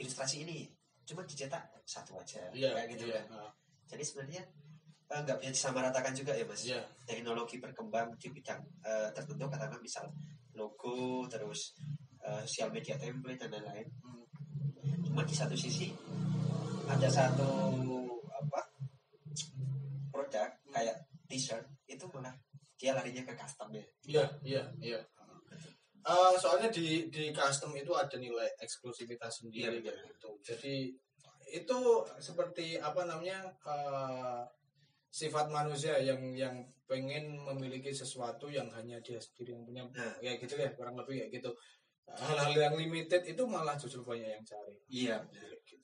ilustrasi 0.02 0.42
ini, 0.42 0.66
cuma 1.06 1.22
dicetak 1.22 1.62
satu 1.86 2.18
aja, 2.18 2.42
Iya, 2.50 2.74
kayak 2.74 2.88
gitu 2.98 3.06
iya. 3.08 3.22
kan. 3.22 3.54
Jadi 3.86 4.02
sebenarnya 4.02 4.44
eh, 5.14 5.20
nggak 5.22 5.38
bisa 5.38 5.52
disamaratakan 5.54 6.14
juga 6.18 6.34
ya 6.34 6.46
mas. 6.50 6.66
Iya. 6.66 6.82
Teknologi 7.06 7.62
berkembang 7.62 8.10
di 8.18 8.28
bidang 8.34 8.62
eh, 8.82 9.10
tertentu, 9.14 9.46
katakanlah 9.46 9.78
misal 9.78 10.10
logo, 10.58 11.30
terus 11.30 11.78
eh, 12.24 12.42
sosial 12.50 12.74
media 12.74 12.98
template 12.98 13.38
dan 13.46 13.62
lain-lain 13.62 13.88
Hmm. 14.84 15.00
cuma 15.08 15.24
di 15.24 15.32
satu 15.32 15.56
sisi 15.56 15.96
ada 16.92 17.08
satu 17.08 17.48
apa 18.28 18.60
produk 20.12 20.50
kayak 20.70 20.98
t-shirt 21.26 21.64
itu 21.88 22.04
malah 22.12 22.36
dia 22.76 22.92
larinya 22.92 23.24
ke 23.24 23.32
customnya 23.32 23.80
Iya, 24.04 24.26
iya, 24.44 24.64
iya. 24.84 25.00
Eh, 26.04 26.36
soalnya 26.36 26.68
di 26.68 27.08
di 27.08 27.32
custom 27.32 27.72
itu 27.80 27.96
ada 27.96 28.20
nilai 28.20 28.52
eksklusivitas 28.60 29.40
sendiri 29.40 29.80
Iya, 29.80 29.92
kayak 29.96 30.12
gitu. 30.12 30.30
Jadi 30.44 30.76
itu 31.54 31.80
seperti 32.20 32.76
apa 32.76 33.08
namanya 33.08 33.48
eh, 33.48 34.42
sifat 35.08 35.48
manusia 35.48 35.96
yang 36.04 36.20
yang 36.36 36.60
pengen 36.90 37.40
memiliki 37.40 37.94
sesuatu 37.96 38.50
yang 38.52 38.68
hanya 38.76 39.00
dia 39.00 39.22
sendiri 39.22 39.56
yang 39.56 39.64
punya 39.64 39.84
Nah. 39.96 40.14
kayak 40.20 40.44
gitu 40.44 40.60
ya 40.60 40.70
kurang 40.76 41.00
lebih 41.00 41.24
kayak 41.24 41.32
gitu. 41.40 41.52
Hal-hal 42.04 42.52
yang 42.52 42.76
limited 42.76 43.24
itu 43.24 43.44
malah 43.48 43.80
justru 43.80 44.04
banyak 44.04 44.28
yang 44.28 44.44
cari. 44.44 44.76
iya 44.92 45.18
gitu. 45.32 45.80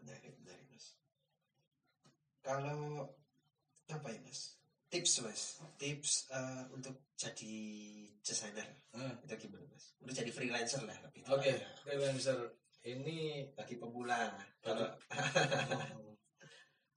menarik 0.00 0.32
menarik 0.40 0.64
mas 0.72 0.96
kalau 2.40 3.12
apa 3.92 4.08
ya 4.08 4.20
mas 4.24 4.57
tips 4.88 5.20
mas 5.20 5.42
tips 5.76 6.26
eh, 6.30 6.64
untuk 6.72 6.96
jadi 7.14 7.54
desainer 8.20 8.68
Hmm. 8.90 9.14
itu 9.22 9.46
gimana 9.46 9.64
mas 9.68 9.92
untuk 10.00 10.14
jadi 10.16 10.30
freelancer 10.32 10.80
lah 10.82 10.96
lebih 11.04 11.22
Oke, 11.28 11.52
tepatnya. 11.54 11.68
freelancer 11.84 12.38
ini 12.82 13.18
bagi 13.52 13.76
pemula 13.76 14.32
kalau 14.58 14.88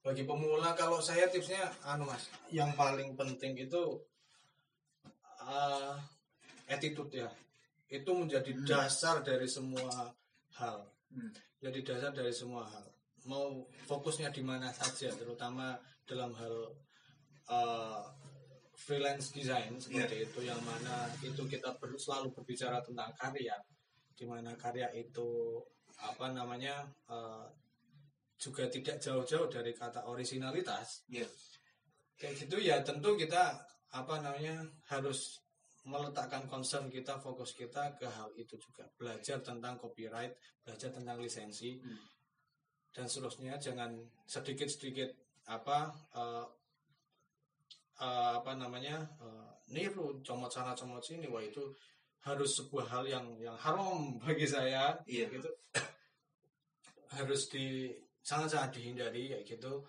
bagi 0.02 0.24
pemula 0.24 0.74
kalau 0.74 0.98
saya 0.98 1.28
tipsnya 1.28 1.62
anu 1.84 2.08
mas 2.08 2.26
yang 2.50 2.74
paling 2.74 3.14
penting 3.14 3.54
itu 3.54 4.02
uh, 5.42 5.94
attitude 6.66 7.12
ya 7.14 7.28
itu 7.86 8.08
menjadi 8.10 8.50
Hmm. 8.52 8.64
dasar 8.64 9.20
dari 9.20 9.46
semua 9.46 10.10
hal 10.56 10.88
Hmm. 11.12 11.30
jadi 11.60 11.78
dasar 11.84 12.10
dari 12.10 12.32
semua 12.32 12.64
hal 12.64 12.88
mau 13.22 13.62
fokusnya 13.86 14.32
di 14.32 14.40
mana 14.40 14.72
saja 14.72 15.12
terutama 15.12 15.76
dalam 16.02 16.32
hal 16.34 16.72
uh, 17.50 18.02
freelance 18.76 19.30
design 19.30 19.78
seperti 19.78 20.26
itu 20.26 20.42
yang 20.42 20.58
mana 20.66 21.06
itu 21.22 21.42
kita 21.46 21.74
perlu 21.78 21.94
selalu 21.94 22.34
berbicara 22.34 22.82
tentang 22.82 23.14
karya. 23.14 23.54
Di 24.12 24.26
mana 24.26 24.54
karya 24.58 24.90
itu 24.94 25.58
apa 26.02 26.34
namanya 26.34 26.82
uh, 27.10 27.46
juga 28.38 28.66
tidak 28.66 28.98
jauh-jauh 28.98 29.46
dari 29.46 29.70
kata 29.74 30.06
originalitas. 30.06 31.06
Iya. 31.10 31.26
kayak 32.18 32.38
gitu 32.38 32.56
ya 32.62 32.78
tentu 32.86 33.18
kita 33.18 33.50
apa 33.90 34.22
namanya 34.22 34.62
harus 34.86 35.42
meletakkan 35.82 36.46
concern 36.46 36.86
kita 36.86 37.18
fokus 37.18 37.50
kita 37.58 37.98
ke 37.98 38.06
hal 38.06 38.30
itu 38.38 38.54
juga. 38.58 38.86
Belajar 38.94 39.42
tentang 39.42 39.74
copyright 39.78 40.34
belajar 40.62 40.94
tentang 40.94 41.18
lisensi 41.18 41.78
Hmm. 41.82 41.98
dan 42.94 43.06
seterusnya. 43.10 43.58
Jangan 43.58 43.98
sedikit-sedikit 44.26 45.10
apa 45.50 45.90
eh, 46.14 46.46
eh, 48.02 48.32
apa 48.42 48.58
namanya 48.58 48.98
eh, 49.22 49.50
niru 49.70 50.18
comot 50.26 50.50
sana 50.50 50.74
comot 50.74 50.98
sini 51.00 51.30
wah 51.30 51.38
itu 51.40 51.62
harus 52.26 52.50
sebuah 52.58 52.86
hal 52.90 53.04
yang 53.06 53.26
yang 53.38 53.54
haram 53.54 54.14
bagi 54.22 54.46
saya 54.46 54.98
Iya. 55.06 55.30
gitu 55.30 55.50
harus 57.16 57.46
di 57.52 57.92
sangat 58.22 58.54
sangat 58.56 58.70
dihindari 58.78 59.30
kayak 59.30 59.44
gitu 59.46 59.82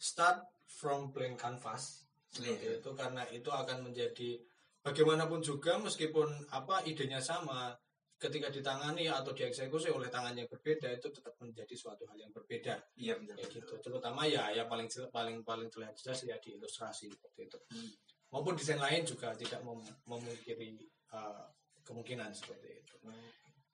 start 0.00 0.40
from 0.66 1.10
blank 1.14 1.36
canvas 1.38 2.06
seperti 2.30 2.66
Iya. 2.66 2.78
itu 2.78 2.90
karena 2.94 3.22
itu 3.34 3.50
akan 3.50 3.90
menjadi 3.90 4.38
bagaimanapun 4.80 5.42
juga 5.42 5.76
meskipun 5.76 6.30
apa 6.54 6.80
idenya 6.86 7.20
sama 7.20 7.74
ketika 8.20 8.52
ditangani 8.52 9.08
atau 9.08 9.32
dieksekusi 9.32 9.88
oleh 9.88 10.12
tangan 10.12 10.36
yang 10.36 10.44
berbeda 10.44 10.92
itu 10.92 11.08
tetap 11.08 11.32
menjadi 11.40 11.72
suatu 11.72 12.04
hal 12.04 12.20
yang 12.20 12.28
berbeda. 12.36 12.76
Iya 13.00 13.16
benar. 13.16 13.40
kayak 13.40 13.48
gitu. 13.56 13.74
Terutama 13.80 14.28
ya 14.28 14.52
yang 14.52 14.68
paling 14.68 14.92
paling 15.08 15.40
paling 15.40 15.72
terlihat 15.72 15.96
jelas 15.96 16.20
ya 16.28 16.36
di 16.36 16.52
ilustrasi 16.60 17.08
seperti 17.08 17.48
itu. 17.48 17.58
Hmm. 17.72 17.92
maupun 18.30 18.54
desain 18.54 18.78
lain 18.78 19.02
juga 19.02 19.34
tidak 19.34 19.58
mem- 19.66 19.96
memungkiri 20.06 20.78
uh, 21.10 21.50
kemungkinan 21.82 22.30
seperti 22.30 22.78
itu. 22.78 22.94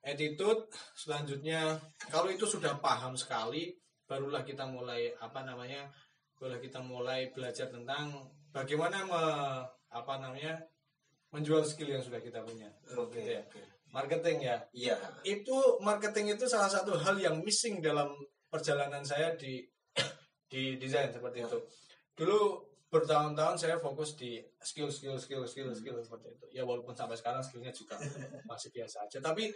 Attitude 0.01 0.65
selanjutnya 0.97 1.77
kalau 2.09 2.31
itu 2.31 2.47
sudah 2.49 2.79
paham 2.81 3.13
sekali 3.13 3.75
barulah 4.09 4.41
kita 4.41 4.65
mulai 4.65 5.11
apa 5.19 5.43
namanya 5.45 5.91
barulah 6.39 6.57
kita 6.57 6.79
mulai 6.81 7.29
belajar 7.35 7.67
tentang 7.69 8.31
bagaimana 8.49 9.03
me- 9.05 9.65
apa 9.93 10.13
namanya 10.17 10.57
menjual 11.29 11.61
skill 11.61 11.91
yang 11.91 12.01
sudah 12.01 12.17
kita 12.17 12.39
punya. 12.41 12.71
Oke 12.97 13.19
Gitu 13.19 13.35
ya. 13.37 13.43
oke. 13.45 13.61
Marketing 13.93 14.47
ya 14.47 14.57
iya 14.75 14.95
itu 15.23 15.79
marketing 15.79 16.35
itu 16.35 16.45
salah 16.45 16.67
satu 16.67 16.95
hal 16.99 17.15
yang 17.17 17.39
missing 17.41 17.79
dalam 17.79 18.11
perjalanan 18.47 19.03
saya 19.03 19.35
di 19.35 19.63
di 20.51 20.79
desain 20.79 21.11
seperti 21.11 21.43
itu. 21.43 21.59
Dulu 22.17 22.39
bertahun-tahun 22.87 23.59
saya 23.59 23.75
fokus 23.77 24.15
di 24.15 24.39
skill 24.63 24.87
skill 24.87 25.19
skill 25.19 25.43
skill 25.43 25.75
skill 25.75 25.97
seperti 25.99 26.33
itu. 26.33 26.45
Ya 26.55 26.63
walaupun 26.63 26.95
sampai 26.95 27.19
sekarang 27.19 27.43
skillnya 27.43 27.75
juga 27.75 27.99
masih 28.49 28.71
biasa 28.71 29.05
aja. 29.05 29.19
Tapi 29.19 29.51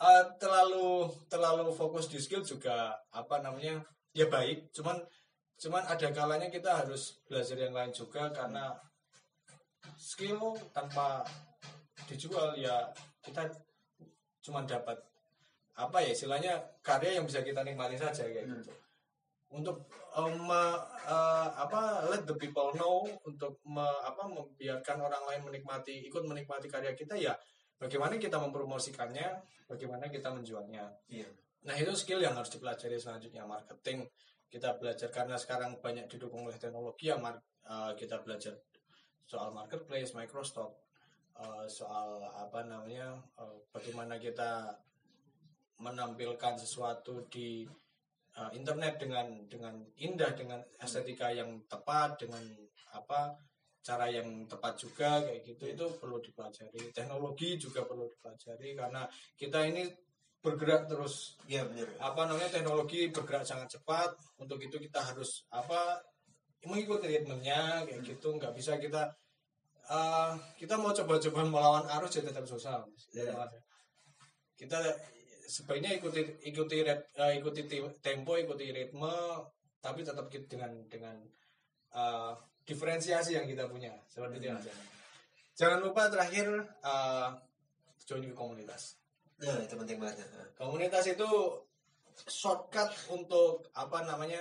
eh, 0.00 0.24
terlalu 0.38 1.10
terlalu 1.26 1.74
fokus 1.74 2.06
di 2.06 2.22
skill 2.22 2.46
juga 2.46 2.94
apa 3.10 3.42
namanya 3.42 3.82
ya 4.14 4.30
baik. 4.30 4.70
Cuman 4.70 5.02
cuman 5.56 5.82
ada 5.88 6.08
kalanya 6.12 6.52
kita 6.52 6.84
harus 6.84 7.24
belajar 7.26 7.56
yang 7.56 7.74
lain 7.74 7.90
juga 7.90 8.28
karena 8.28 8.76
skill 9.96 10.52
tanpa 10.76 11.24
dijual 12.06 12.54
ya 12.54 12.86
kita 13.24 13.48
cuma 14.46 14.62
dapat 14.62 14.94
apa 15.76 15.98
ya 16.00 16.14
istilahnya 16.14 16.54
karya 16.86 17.18
yang 17.18 17.26
bisa 17.26 17.42
kita 17.42 17.66
nikmati 17.66 17.98
saja 17.98 18.22
kayak 18.24 18.46
Hmm. 18.46 18.62
gitu. 18.62 18.72
Untuk 19.46 19.76
um, 20.14 20.50
uh, 20.50 21.48
apa 21.54 22.06
let 22.10 22.22
the 22.26 22.34
people 22.34 22.70
know 22.74 23.06
untuk 23.26 23.58
me- 23.66 24.00
apa 24.02 24.26
membiarkan 24.26 24.98
orang 25.02 25.22
lain 25.26 25.42
menikmati 25.46 26.06
ikut 26.06 26.22
menikmati 26.26 26.66
karya 26.66 26.94
kita 26.94 27.14
ya 27.14 27.34
bagaimana 27.78 28.18
kita 28.18 28.38
mempromosikannya 28.38 29.26
bagaimana 29.70 30.06
kita 30.10 30.30
menjualnya. 30.30 30.86
Iya. 31.10 31.26
Nah 31.66 31.74
itu 31.78 31.92
skill 31.94 32.22
yang 32.22 32.34
harus 32.34 32.50
dipelajari 32.50 32.98
selanjutnya. 32.98 33.42
Marketing 33.46 34.06
kita 34.46 34.78
belajar 34.78 35.10
karena 35.10 35.34
sekarang 35.34 35.78
banyak 35.82 36.06
didukung 36.06 36.46
oleh 36.46 36.58
teknologi 36.58 37.10
ya 37.10 37.18
mar- 37.18 37.42
uh, 37.66 37.92
kita 37.98 38.22
belajar 38.22 38.54
soal 39.26 39.50
marketplace, 39.50 40.14
microstock, 40.14 40.85
uh, 41.40 41.66
soal 41.68 42.24
apa 42.32 42.64
namanya 42.64 43.16
uh, 43.36 43.58
bagaimana 43.72 44.16
kita 44.16 44.76
menampilkan 45.76 46.56
sesuatu 46.56 47.28
di 47.28 47.68
uh, 48.36 48.50
internet 48.56 48.96
dengan 49.00 49.44
dengan 49.48 49.74
indah 50.00 50.32
dengan 50.32 50.60
estetika 50.80 51.28
yang 51.32 51.64
tepat 51.68 52.20
dengan 52.24 52.44
apa 52.96 53.36
cara 53.86 54.10
yang 54.10 54.50
tepat 54.50 54.74
juga 54.82 55.22
kayak 55.22 55.46
gitu. 55.46 55.64
Itu 55.70 55.86
perlu 56.02 56.18
dipelajari. 56.18 56.90
Teknologi 56.90 57.54
juga 57.54 57.86
perlu 57.86 58.10
dipelajari 58.10 58.74
karena 58.74 59.06
kita 59.38 59.62
ini 59.62 59.86
bergerak 60.42 60.90
terus. 60.90 61.38
Iya 61.46 61.70
benar. 61.70 61.94
Apa 62.02 62.26
namanya 62.26 62.50
teknologi 62.50 63.06
bergerak 63.14 63.46
sangat 63.46 63.78
cepat. 63.78 64.18
Untuk 64.42 64.58
itu 64.58 64.82
kita 64.82 65.06
harus 65.06 65.46
apa 65.54 66.02
mengikuti 66.66 67.06
ritmenya 67.06 67.86
kayak 67.86 68.02
gitu. 68.02 68.34
Nggak 68.34 68.58
bisa 68.58 68.74
kita 68.82 69.14
eh, 69.88 70.30
kita 70.56 70.74
mau 70.74 70.90
coba-coba 70.90 71.40
melawan 71.44 71.86
arus 71.98 72.14
ya 72.14 72.22
tetap 72.22 72.42
susah 72.42 72.82
Mas. 72.82 73.02
Iya. 73.12 73.32
kita 74.56 74.78
sebaiknya 75.46 75.94
ikuti 75.94 76.20
ikuti 76.42 76.76
rit- 76.80 77.06
eh, 77.14 77.38
ikuti 77.38 77.60
ti- 77.64 77.94
tempo 78.00 78.34
ikuti 78.34 78.70
ritme 78.70 79.14
tapi 79.78 80.02
tetap 80.02 80.26
ki- 80.26 80.48
dengan 80.48 80.72
dengan 80.88 81.14
eh, 81.92 82.32
diferensiasi 82.66 83.34
yang 83.34 83.46
kita 83.46 83.66
punya 83.66 83.94
seperti 84.06 84.42
itu 84.42 84.48
Hmm. 84.50 84.58
aja 84.58 84.72
jangan 85.54 85.78
lupa 85.80 86.10
terakhir 86.10 86.48
eh, 86.82 87.28
join 88.04 88.24
ke 88.24 88.34
komunitas 88.34 88.98
nah 89.38 89.60
itu 89.60 89.76
penting 89.76 90.00
banget 90.00 90.24
komunitas 90.56 91.04
itu 91.06 91.28
shortcut 92.26 92.88
untuk 93.12 93.68
apa 93.72 94.02
namanya 94.02 94.40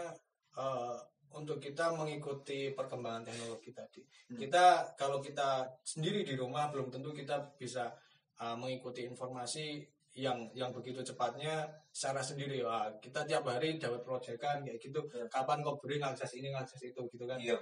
eh, 0.56 0.96
untuk 1.36 1.60
kita 1.60 1.92
mengikuti 1.94 2.72
perkembangan 2.72 3.28
teknologi 3.28 3.72
tadi. 3.76 4.02
Hmm. 4.32 4.40
Kita 4.40 4.96
kalau 4.96 5.20
kita 5.20 5.68
sendiri 5.84 6.24
di 6.24 6.34
rumah 6.40 6.72
belum 6.72 6.90
tentu 6.90 7.12
kita 7.12 7.56
bisa 7.60 7.92
eh, 8.40 8.56
mengikuti 8.56 9.04
informasi 9.04 9.84
yang 10.16 10.48
yang 10.56 10.72
begitu 10.72 11.04
cepatnya 11.04 11.68
secara 11.92 12.24
sendiri. 12.24 12.64
Wah, 12.64 12.88
kita 13.04 13.28
tiap 13.28 13.44
hari 13.52 13.76
dapat 13.76 14.02
proyekan 14.08 14.64
kayak 14.64 14.80
gitu. 14.80 15.04
Ya. 15.12 15.28
Kapan 15.28 15.60
kok 15.60 15.84
beri 15.84 16.00
ngakses 16.00 16.32
ini 16.40 16.56
ngakses 16.56 16.82
itu 16.88 17.04
gitu 17.12 17.28
kan? 17.28 17.36
iya 17.36 17.60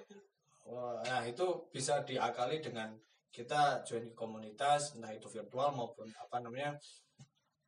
Wah, 0.64 1.02
Nah 1.04 1.28
itu 1.28 1.68
bisa 1.74 2.06
diakali 2.08 2.64
dengan 2.64 2.96
kita 3.34 3.82
join 3.82 4.14
komunitas, 4.14 4.94
entah 4.94 5.10
itu 5.10 5.26
virtual 5.26 5.74
maupun 5.74 6.06
apa 6.14 6.38
namanya 6.40 6.78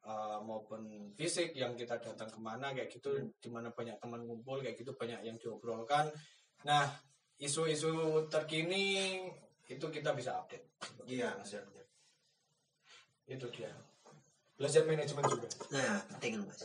uh, 0.06 0.40
maupun 0.46 1.12
fisik 1.18 1.52
yang 1.58 1.74
kita 1.76 1.98
datang 2.00 2.30
ke 2.30 2.40
mana 2.40 2.72
kayak 2.72 2.90
gitu, 2.94 3.12
Hmm. 3.12 3.30
di 3.42 3.50
mana 3.52 3.74
banyak 3.74 3.98
teman 4.00 4.22
ngumpul 4.24 4.62
kayak 4.62 4.78
gitu 4.78 4.94
banyak 4.96 5.22
yang 5.26 5.36
diobrolkan. 5.42 6.08
Nah 6.64 6.86
isu-isu 7.36 8.26
terkini 8.32 9.20
itu 9.68 9.86
kita 9.92 10.16
bisa 10.16 10.40
update. 10.40 10.64
iya 11.06 11.34
benar 11.36 11.66
itu 13.26 13.46
dia 13.50 13.74
belajar 14.56 14.86
manajemen 14.86 15.26
juga 15.26 15.50
Nah, 15.74 16.00
penting 16.16 16.46
Mas. 16.46 16.62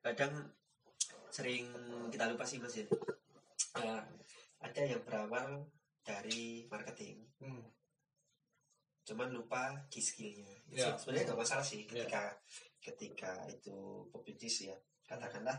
Kadang 0.00 0.32
sering 1.28 1.68
kita 2.10 2.24
lupa 2.32 2.44
sih 2.48 2.58
Mas 2.58 2.74
ya. 2.74 2.88
Eh, 3.78 4.02
ada 4.64 4.80
yang 4.80 5.02
berawal 5.04 5.68
dari 6.02 6.64
marketing, 6.72 7.20
hmm. 7.38 7.62
Cuman 9.04 9.28
lupa 9.30 9.76
di 9.92 10.00
skillnya. 10.00 10.48
Itu 10.68 10.80
Ya. 10.80 10.96
Sebenarnya 10.96 11.24
nggak 11.30 11.40
masalah 11.44 11.64
sih 11.64 11.84
Ya. 11.86 12.04
ketika 12.04 12.22
ketika 12.80 13.32
itu 13.48 13.76
pebisnis 14.12 14.68
ya. 14.72 14.76
Katakanlah 15.04 15.56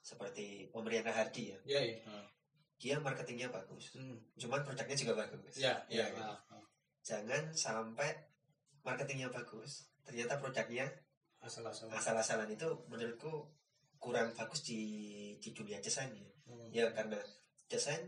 seperti 0.00 0.68
Om 0.72 0.84
Rian 0.88 1.04
Rahardi 1.04 1.52
ya. 1.52 1.58
ya 1.64 1.80
ya 1.84 1.96
Ah. 2.08 2.26
Dia 2.80 2.96
marketingnya 2.96 3.52
bagus, 3.52 3.92
Hmm. 3.92 4.16
cuman 4.40 4.64
produknya 4.64 4.96
juga 4.96 5.12
bagus. 5.20 5.60
ya 5.60 5.76
ya, 5.92 6.08
kan? 6.16 6.32
ah, 6.32 6.40
ah. 6.56 6.64
Jangan 7.04 7.52
sampai 7.52 8.08
marketingnya 8.80 9.28
bagus, 9.28 9.92
ternyata 10.00 10.40
produknya 10.40 10.88
asal-asalan 11.44 11.92
asal-asalan 11.92 12.48
itu 12.48 12.68
menurutku 12.88 13.52
kurang 14.00 14.32
bagus 14.32 14.64
di 14.64 14.80
di 15.36 15.52
dunia 15.52 15.76
desain 15.84 16.08
ya. 16.16 16.28
Hmm. 16.48 16.68
Ya 16.72 16.84
karena 16.96 17.20
desain 17.68 18.00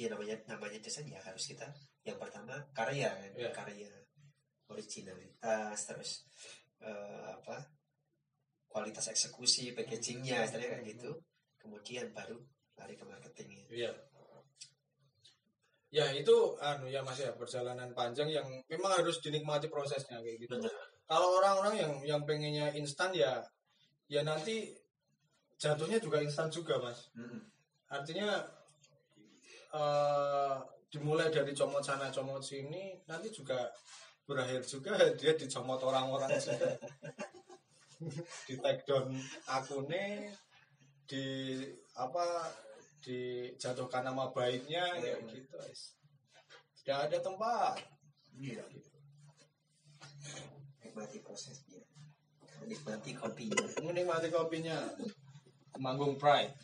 ya 0.00 0.08
namanya 0.08 0.40
namanya 0.48 0.80
desain 0.80 1.04
ya 1.04 1.20
harus 1.20 1.44
kita 1.44 1.68
yang 2.04 2.20
pertama 2.20 2.54
karya 2.76 3.08
kan, 3.08 3.32
Ya. 3.34 3.48
karya 3.50 3.88
originalitas 4.68 5.78
terus 5.88 6.10
eh, 6.80 7.28
apa 7.32 7.64
kualitas 8.68 9.08
eksekusi 9.08 9.72
packagingnya 9.72 10.44
istilahnya 10.44 10.80
kayak 10.80 10.86
gitu 10.96 11.10
kemudian 11.56 12.12
baru 12.12 12.36
lari 12.76 12.94
ke 12.94 13.04
marketingnya 13.06 13.64
Iya. 13.70 13.92
Ya 15.94 16.10
itu 16.10 16.34
anu 16.58 16.90
ya 16.90 17.06
Mas 17.06 17.22
ya 17.22 17.30
perjalanan 17.38 17.94
panjang 17.94 18.26
yang 18.26 18.42
memang 18.66 18.98
harus 18.98 19.22
dinikmati 19.22 19.70
prosesnya 19.70 20.18
kayak 20.18 20.42
gitu. 20.42 20.58
Bener. 20.58 20.74
Kalau 21.06 21.38
orang-orang 21.38 21.74
yang 21.78 21.92
yang 22.02 22.20
pengennya 22.26 22.74
instan 22.74 23.14
ya 23.14 23.38
ya 24.10 24.26
nanti 24.26 24.74
jatuhnya 25.54 26.02
juga 26.02 26.18
instan 26.18 26.50
juga 26.50 26.82
Mas. 26.82 27.14
Mm-mm. 27.14 27.46
Artinya 27.86 28.42
eh 29.70 30.56
dimulai 30.94 31.26
dari 31.26 31.50
comot 31.50 31.82
sana 31.82 32.06
comot 32.14 32.38
sini 32.38 32.94
nanti 33.10 33.26
juga 33.34 33.66
berakhir 34.22 34.62
juga 34.62 34.94
dia 35.18 35.34
dicomot 35.34 35.82
orang-orang 35.82 36.38
juga. 36.38 36.70
di 38.46 38.54
take 38.62 38.86
down 38.86 39.10
akunnya 39.50 40.30
di 41.10 41.24
apa 41.98 42.46
dijatuhkan 43.02 44.06
nama 44.06 44.30
baiknya 44.30 44.86
Iya. 44.96 45.18
kayak 45.18 45.34
gitu 45.34 45.50
guys. 45.58 45.82
tidak 46.78 46.98
ada 47.10 47.18
tempat 47.20 47.76
Iya. 48.38 48.62
gitu. 48.70 48.90
nikmati 50.78 51.18
prosesnya 51.20 51.82
nikmati 52.64 53.12
kopinya 53.12 53.66
menikmati 53.82 54.28
kopinya 54.30 54.78
manggung 55.82 56.14
pride 56.16 56.54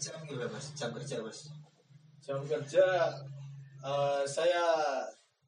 jam 0.00 0.16
gimana 0.24 0.48
mas? 0.48 0.72
Jam 0.72 0.90
kerja 0.96 1.20
mas? 1.20 1.38
Jam 2.24 2.40
kerja 2.48 2.84
eh, 3.84 4.22
saya 4.24 4.64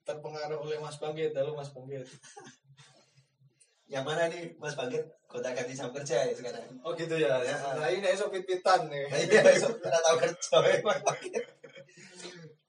terpengaruh 0.05 0.61
oleh 0.61 0.77
Mas 0.77 1.01
Bangkit. 1.01 1.33
Halo 1.33 1.57
Mas 1.57 1.73
Bangkit. 1.73 2.05
Yang 3.93 4.05
mana 4.05 4.29
nih 4.29 4.53
mas 4.61 4.77
Bangkit? 4.77 5.09
Kota 5.25 5.57
ganti 5.57 5.73
jam 5.73 5.89
kerja 5.89 6.29
ya 6.29 6.33
sekarang? 6.37 6.69
Oh 6.85 6.93
gitu 6.93 7.17
ya, 7.17 7.41
Ya. 7.41 7.57
nah 7.73 7.89
ini 7.89 8.05
esok 8.13 8.29
pit-pitan 8.37 8.93
nih. 8.93 9.09
Nah, 9.09 9.17
iya 9.17 9.41
besok 9.41 9.81
kita 9.81 9.99
tahu 10.05 10.17
kerja 10.21 10.57
ya 10.61 10.77
mas 10.85 11.01
Bangkit. 11.01 11.45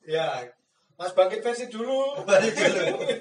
Ya 0.04 0.28
Mas 1.00 1.16
Bangkit 1.16 1.40
versi 1.44 1.68
dulu. 1.68 2.24
Balik 2.24 2.56
dulu. 2.56 2.88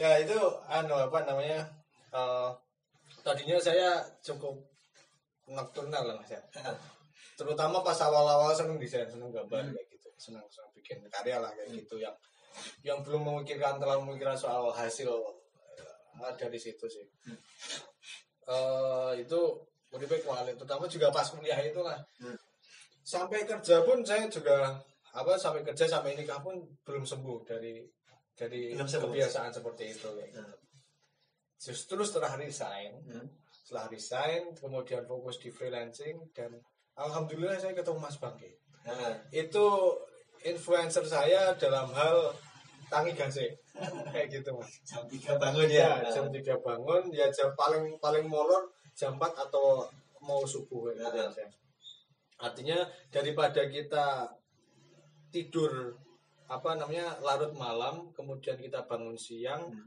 Ya 0.00 0.16
itu 0.16 0.38
anu 0.64 0.96
apa 0.96 1.28
namanya 1.28 1.60
eh, 2.08 2.48
tadinya 3.20 3.60
saya 3.60 4.00
cukup 4.24 4.69
nocturnal 5.50 6.02
lah 6.06 6.16
mas 6.16 6.30
ya 6.30 6.40
terutama 7.34 7.80
pas 7.80 7.96
awal-awal 8.00 8.52
seneng 8.54 8.76
desain 8.78 9.08
seneng 9.08 9.32
gambar 9.32 9.60
Hmm. 9.66 9.72
kayak 9.74 9.86
gitu 9.90 10.08
seneng 10.16 10.44
seneng 10.52 10.70
bikin 10.76 10.98
karya 11.08 11.40
lah 11.40 11.50
kayak 11.52 11.72
gitu 11.74 11.96
yang 11.98 12.14
yang 12.84 12.98
belum 13.00 13.22
memikirkan 13.24 13.80
terlalu 13.80 14.12
memikirkan 14.12 14.36
soal 14.36 14.68
hasil 14.70 15.10
eh, 16.20 16.32
dari 16.36 16.58
situ 16.60 16.84
sih 16.86 17.06
Hmm. 17.26 17.38
Eh, 18.50 19.12
itu 19.22 19.40
lebih 19.90 20.22
kualitas 20.22 20.54
terutama 20.58 20.86
juga 20.86 21.10
pas 21.10 21.26
kuliah 21.26 21.58
itu 21.62 21.80
lah 21.82 21.98
Hmm. 22.22 22.38
sampai 23.02 23.42
kerja 23.42 23.82
pun 23.82 24.04
saya 24.06 24.26
juga 24.30 24.78
apa 25.10 25.34
sampai 25.34 25.66
kerja 25.66 25.90
sampai 25.90 26.14
nikah 26.14 26.38
pun 26.38 26.54
belum 26.86 27.02
sembuh 27.02 27.42
dari 27.42 27.82
dari 28.38 28.72
kebiasaan 28.72 29.50
seperti 29.52 29.92
itu 29.92 30.06
kayak 30.06 30.30
gitu. 30.32 30.40
Nah, 30.40 30.56
justru 31.60 32.00
setelah 32.06 32.32
resign 32.38 32.94
hmm. 33.04 33.26
Setelah 33.70 33.86
resign 33.86 34.50
kemudian 34.58 35.06
fokus 35.06 35.38
di 35.38 35.46
freelancing 35.54 36.18
dan 36.34 36.58
alhamdulillah 36.98 37.54
saya 37.54 37.70
ketemu 37.70 38.02
Mas 38.02 38.18
Bangke. 38.18 38.58
Nah, 38.82 39.14
itu 39.30 39.66
influencer 40.42 41.06
saya 41.06 41.54
dalam 41.54 41.86
hal 41.94 42.34
tangi 42.90 43.14
gasek 43.14 43.54
kayak 44.10 44.26
gitu 44.26 44.50
mas. 44.58 44.82
Jam 44.82 45.06
tiga 45.06 45.38
bangun 45.38 45.70
ya? 45.70 46.02
Ya 46.02 46.10
jam 46.10 46.26
3 46.26 46.58
bangun. 46.58 47.02
Ya 47.14 47.30
jam 47.30 47.54
paling 47.54 47.94
paling 48.02 48.26
molor 48.26 48.66
jam 48.98 49.14
4 49.14 49.22
atau 49.46 49.86
mau 50.18 50.42
subuh 50.42 50.90
gitu 50.90 51.06
aja. 51.06 51.46
artinya 52.42 52.82
daripada 53.14 53.70
kita 53.70 54.26
tidur 55.30 55.94
apa 56.50 56.74
namanya 56.74 57.14
larut 57.22 57.54
malam 57.54 58.10
kemudian 58.10 58.58
kita 58.58 58.82
bangun 58.90 59.14
siang 59.14 59.70
Hmm. 59.70 59.86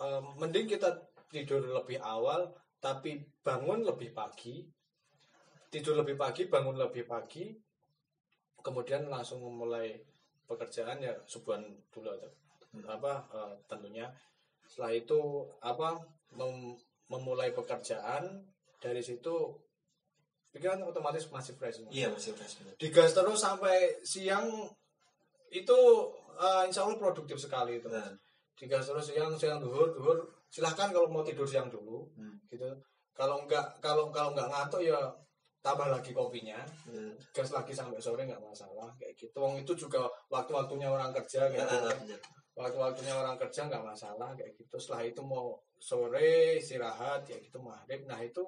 eh, 0.00 0.22
mending 0.40 0.64
kita 0.64 0.88
tidur 1.34 1.66
lebih 1.66 1.98
awal 1.98 2.46
tapi 2.78 3.18
bangun 3.42 3.82
lebih 3.82 4.14
pagi. 4.14 4.62
Tidur 5.66 5.98
lebih 5.98 6.14
pagi 6.14 6.46
bangun 6.46 6.78
lebih 6.78 7.10
pagi. 7.10 7.50
Kemudian 8.62 9.10
langsung 9.10 9.42
memulai 9.42 9.98
pekerjaan 10.46 11.02
ya 11.02 11.10
subuhan 11.26 11.66
dulu 11.90 12.14
atau 12.14 12.30
Hmm. 12.74 12.86
apa 12.90 13.12
eh, 13.30 13.54
tentunya. 13.70 14.06
Setelah 14.66 14.90
itu 14.94 15.20
apa 15.62 15.94
mem- 16.34 16.74
memulai 17.06 17.50
pekerjaan. 17.50 18.42
Dari 18.82 18.98
situ 18.98 19.30
pikiran 20.50 20.82
otomatis 20.86 21.26
masih 21.34 21.58
fresh 21.58 21.82
iya 21.90 22.06
masih 22.06 22.30
fresh 22.30 22.62
digas 22.78 23.10
terus 23.10 23.42
sampai 23.42 23.90
siang 24.06 24.46
itu 25.50 25.78
eh, 26.36 26.62
insya 26.68 26.86
Allah 26.86 26.94
produktif 26.94 27.34
sekali 27.42 27.82
itu 27.82 27.90
Nah, 27.90 28.14
digas 28.54 28.86
terus 28.86 29.10
siang 29.10 29.34
siang 29.34 29.58
duhur 29.58 29.90
duhur 29.98 30.18
silahkan 30.54 30.94
kalau 30.94 31.10
mau 31.10 31.26
tidur 31.26 31.42
siang 31.42 31.66
dulu 31.66 32.06
hmm. 32.14 32.46
gitu. 32.46 32.70
Kalau 33.10 33.42
enggak 33.42 33.74
kalau 33.82 34.14
kalau 34.14 34.30
enggak 34.30 34.46
ngantuk 34.54 34.86
ya 34.86 34.94
tambah 35.58 35.90
lagi 35.90 36.14
kopinya. 36.14 36.62
Hmm. 36.86 37.18
gas 37.34 37.50
lagi 37.50 37.74
sampai 37.74 37.98
sore 37.98 38.22
nggak 38.22 38.38
masalah 38.38 38.94
kayak 38.94 39.18
gitu. 39.18 39.34
Wong 39.42 39.58
itu 39.58 39.74
juga 39.74 40.06
waktu-waktunya 40.30 40.86
orang 40.86 41.10
kerja 41.10 41.50
kayak 41.50 41.66
gitu. 41.66 41.76
Nah, 41.82 41.98
bener. 41.98 42.20
waktu-waktunya 42.54 43.14
orang 43.18 43.34
kerja 43.34 43.66
nggak 43.66 43.82
masalah 43.82 44.30
kayak 44.38 44.54
gitu. 44.54 44.78
Setelah 44.78 45.02
itu 45.02 45.20
mau 45.26 45.58
sore 45.74 46.62
istirahat 46.62 47.26
ya 47.26 47.42
gitu 47.42 47.58
maghrib. 47.58 48.06
Nah 48.06 48.22
itu 48.22 48.46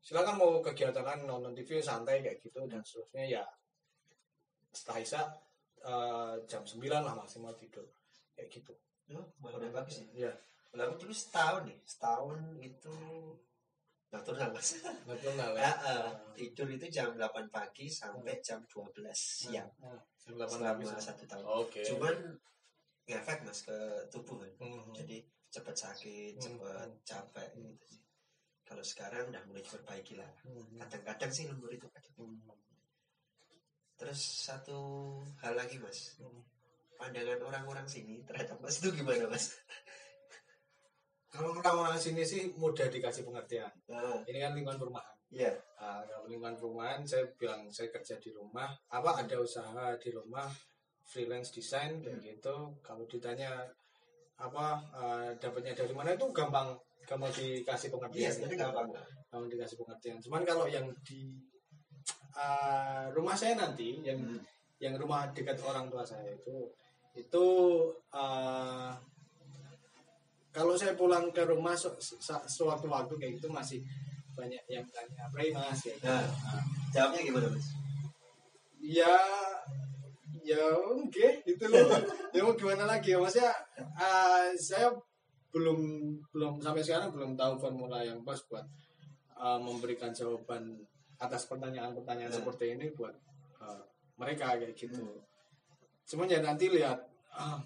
silakan 0.00 0.40
mau 0.40 0.64
kegiatan 0.64 1.28
nonton 1.28 1.52
TV 1.52 1.84
santai 1.84 2.24
kayak 2.24 2.40
gitu 2.40 2.64
dan 2.64 2.80
seterusnya 2.80 3.28
ya 3.28 3.44
setelah 4.72 4.98
isya 5.04 5.22
eh, 5.84 6.34
jam 6.48 6.64
9 6.64 6.88
lah 6.88 7.12
maksimal 7.12 7.52
tidur 7.60 7.84
kayak 8.32 8.48
gitu. 8.48 8.72
Oh, 9.12 9.24
udah 9.44 9.72
bagus 9.72 10.04
ya? 10.04 10.28
Ya 10.28 10.32
Lalu 10.76 10.92
dulu 11.00 11.14
setahun 11.14 11.62
nih, 11.64 11.78
setahun 11.88 12.38
itu 12.60 12.96
natural 14.12 14.48
mas. 14.52 14.80
natural 15.08 15.52
Ya, 15.56 15.68
ya 15.68 15.72
eh, 15.92 16.08
tidur 16.36 16.68
itu 16.72 16.86
jam 16.92 17.12
8 17.16 17.48
pagi 17.52 17.88
sampai 17.88 18.40
jam 18.40 18.60
12 18.68 19.16
siang 19.16 19.68
Hmm, 19.80 20.00
jam 20.20 20.34
8 20.36 20.48
selama 20.48 20.88
ya. 20.92 21.00
satu 21.00 21.24
tahun. 21.28 21.44
oke 21.44 21.82
Cuman 21.84 22.16
ngefek 23.08 23.38
mas 23.44 23.60
ke 23.64 23.78
tubuh 24.12 24.36
kan. 24.44 24.52
Mhm. 24.64 24.92
Jadi 24.96 25.16
cepet 25.48 25.76
sakit, 25.76 26.32
Hmm. 26.36 26.44
cepet 26.44 26.88
capek 27.04 27.48
gitu 27.56 27.86
sih. 27.88 28.04
Kalau 28.68 28.84
sekarang 28.84 29.32
udah 29.32 29.42
mulai 29.48 29.64
diperbaiki 29.64 30.20
lah. 30.20 30.28
Mhm. 30.44 30.76
Kadang-kadang 30.84 31.30
sih 31.32 31.44
lembur 31.48 31.72
itu 31.72 31.88
kadang. 31.88 32.12
Mhm. 32.20 32.52
Terus 33.98 34.20
satu 34.46 34.78
hal 35.42 35.56
lagi 35.56 35.80
mas, 35.80 36.20
Mhm. 36.20 36.42
pandangan 37.00 37.40
orang-orang 37.44 37.86
sini 37.88 38.22
terhadap 38.28 38.60
mas 38.60 38.78
itu 38.80 38.92
gimana 38.94 39.24
mas? 39.28 39.52
kalau 41.28 41.52
orang-orang 41.56 42.00
sini 42.00 42.24
sih 42.24 42.48
mudah 42.56 42.88
dikasih 42.88 43.24
pengertian. 43.28 43.68
Nah, 43.88 44.24
ini 44.24 44.38
kan 44.40 44.56
lingkungan 44.56 44.80
perumahan. 44.80 45.16
Iya. 45.28 45.52
Ah, 45.76 46.00
kalau 46.08 46.24
lingkungan 46.24 46.56
perumahan 46.56 47.04
saya 47.04 47.28
bilang 47.36 47.68
saya 47.68 47.92
kerja 47.92 48.16
di 48.16 48.32
rumah. 48.32 48.72
Apa 48.88 49.24
ada 49.24 49.36
usaha 49.36 49.92
di 50.00 50.08
rumah 50.08 50.48
freelance 51.04 51.52
design 51.52 52.00
kayak 52.00 52.20
gitu. 52.24 52.72
Kalau 52.80 53.04
ditanya 53.04 53.68
apa 54.40 54.80
eh, 54.96 55.28
dapatnya 55.36 55.76
dari 55.76 55.92
mana 55.92 56.16
itu 56.16 56.26
gampang. 56.32 56.72
Gak 57.08 57.16
mau 57.16 57.32
dikasih 57.32 57.88
Iya, 57.88 57.94
pengertian 57.96 58.30
sebenarnya 58.32 58.58
gampang. 58.68 58.88
Gak 59.28 59.38
mau 59.40 59.48
dikasih 59.48 59.76
pengertian. 59.80 60.16
Cuman 60.20 60.42
kalau 60.44 60.64
yang 60.68 60.88
di 61.04 61.40
uh, 62.38 63.04
rumah 63.12 63.34
saya 63.34 63.58
nanti 63.58 63.98
yang 64.04 64.20
Hmm. 64.20 64.40
yang 64.78 64.94
rumah 64.94 65.26
dekat 65.34 65.58
orang 65.66 65.90
tua 65.90 66.06
saya 66.06 66.30
itu 66.30 66.70
itu 67.18 67.46
uh, 68.14 68.94
kalau 70.58 70.74
saya 70.74 70.92
pulang 70.92 71.30
ke 71.30 71.46
rumah 71.46 71.72
se- 71.72 71.94
se- 72.02 72.46
sewaktu-waktu 72.50 73.14
kayak 73.14 73.32
gitu 73.38 73.46
masih 73.48 73.78
banyak 74.34 74.60
yang 74.66 74.82
tanya 74.90 75.26
Pray 75.30 75.50
mas 75.50 75.78
gitu. 75.78 75.98
Nah, 76.02 76.26
jawabnya 76.90 77.20
gimana 77.22 77.46
mas? 77.48 77.66
ya 78.78 79.10
ya 80.42 80.62
oke 80.94 81.26
gitu 81.44 81.64
loh 81.66 81.82
ya 82.34 82.40
mau 82.40 82.54
gimana 82.54 82.86
lagi 82.86 83.12
ya 83.12 83.18
maksudnya 83.18 83.52
uh, 83.98 84.48
saya 84.54 84.94
belum 85.50 85.78
belum 86.30 86.62
sampai 86.62 86.80
sekarang 86.80 87.10
belum 87.10 87.34
tahu 87.34 87.58
formula 87.58 88.00
yang 88.00 88.22
pas 88.22 88.38
buat 88.46 88.62
uh, 89.34 89.58
memberikan 89.58 90.14
jawaban 90.14 90.78
atas 91.18 91.50
pertanyaan-pertanyaan 91.50 92.30
Hmm. 92.30 92.38
seperti 92.40 92.78
ini 92.78 92.94
buat 92.94 93.12
uh, 93.58 93.82
mereka 94.16 94.54
kayak 94.54 94.72
gitu 94.72 95.02
cuman 96.08 96.30
ya 96.30 96.38
nanti 96.40 96.70
lihat 96.70 97.02
uh, 97.34 97.58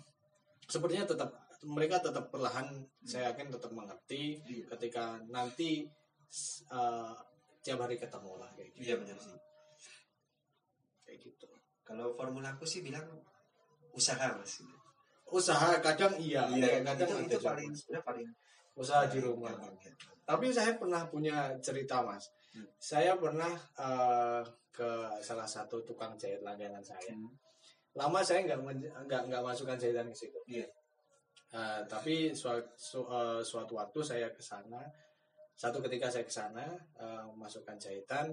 sepertinya 0.65 1.05
tetap 1.05 1.31
mereka 1.65 2.03
tetap 2.03 2.27
perlahan 2.29 2.67
saya 3.03 3.31
yakin 3.31 3.51
tetap 3.51 3.71
mengerti 3.71 4.39
Iya. 4.43 4.67
ketika 4.75 5.19
nanti 5.29 5.87
uh, 6.69 7.15
tiap 7.63 7.79
hari 7.81 7.95
ketemu 7.95 8.35
lah 8.37 8.51
kayak 8.53 8.75
gitu 8.75 8.83
Iya 8.83 8.95
benar 8.99 9.19
sih. 9.19 9.39
kayak 11.05 11.19
gitu 11.21 11.47
Kalau 11.83 12.15
formulaku 12.15 12.65
sih 12.65 12.81
bilang 12.81 13.05
usaha 13.93 14.33
mas. 14.35 14.63
usaha 15.29 15.81
kadang 15.81 16.13
iya, 16.17 16.45
kadang 16.85 17.09
itu, 17.25 17.33
itu 17.33 17.39
paling 17.41 17.73
sebenarnya 17.73 18.05
paling 18.05 18.29
usaha 18.75 19.05
di 19.07 19.17
rumah 19.17 19.49
gampang, 19.53 19.81
ya. 19.81 19.93
tapi 20.23 20.47
saya 20.49 20.77
pernah 20.77 21.05
punya 21.07 21.57
cerita 21.59 22.01
mas 22.03 22.29
Hmm. 22.53 22.69
saya 22.77 23.17
pernah 23.17 23.49
eh, 23.81 24.45
ke 24.69 24.91
salah 25.25 25.49
satu 25.49 25.81
tukang 25.89 26.21
jahit 26.21 26.45
langganan 26.45 26.85
saya 26.85 27.17
Hmm. 27.17 27.33
lama 27.97 28.21
saya 28.21 28.45
nggak 28.45 28.61
nggak 29.09 29.23
nggak 29.25 29.41
masukkan 29.41 29.81
jahitan 29.81 30.05
ke 30.05 30.17
situ 30.19 30.37
Iya. 30.45 30.69
Eh, 31.53 31.81
tapi 31.85 32.33
suatu, 32.33 33.05
suatu 33.45 33.73
waktu 33.77 34.01
saya 34.01 34.33
ke 34.33 34.41
sana 34.41 34.81
satu 35.53 35.85
ketika 35.85 36.09
saya 36.09 36.25
ke 36.25 36.33
sana 36.33 36.65
eh, 36.97 37.25
masukkan 37.37 37.77
jahitan 37.77 38.33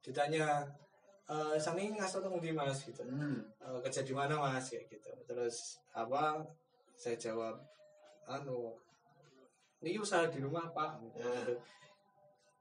ditanya 0.00 0.62
eh 1.30 1.54
sani 1.58 1.90
ngasih 1.94 2.22
tong 2.22 2.38
di 2.42 2.50
mas? 2.50 2.82
Gitu. 2.86 3.02
Hmm. 3.06 3.42
"Eh, 3.62 3.78
kerja 3.82 4.02
di 4.06 4.14
mana 4.14 4.38
mas? 4.38 4.70
Kayak 4.70 4.86
gitu. 4.86 5.10
Terus 5.26 5.78
apa? 5.94 6.42
Saya 6.94 7.18
jawab 7.18 7.58
anu 8.26 8.74
ini 9.82 9.98
usaha 9.98 10.26
di 10.30 10.38
rumah 10.38 10.70
pak. 10.70 10.98
Ya. 11.18 11.54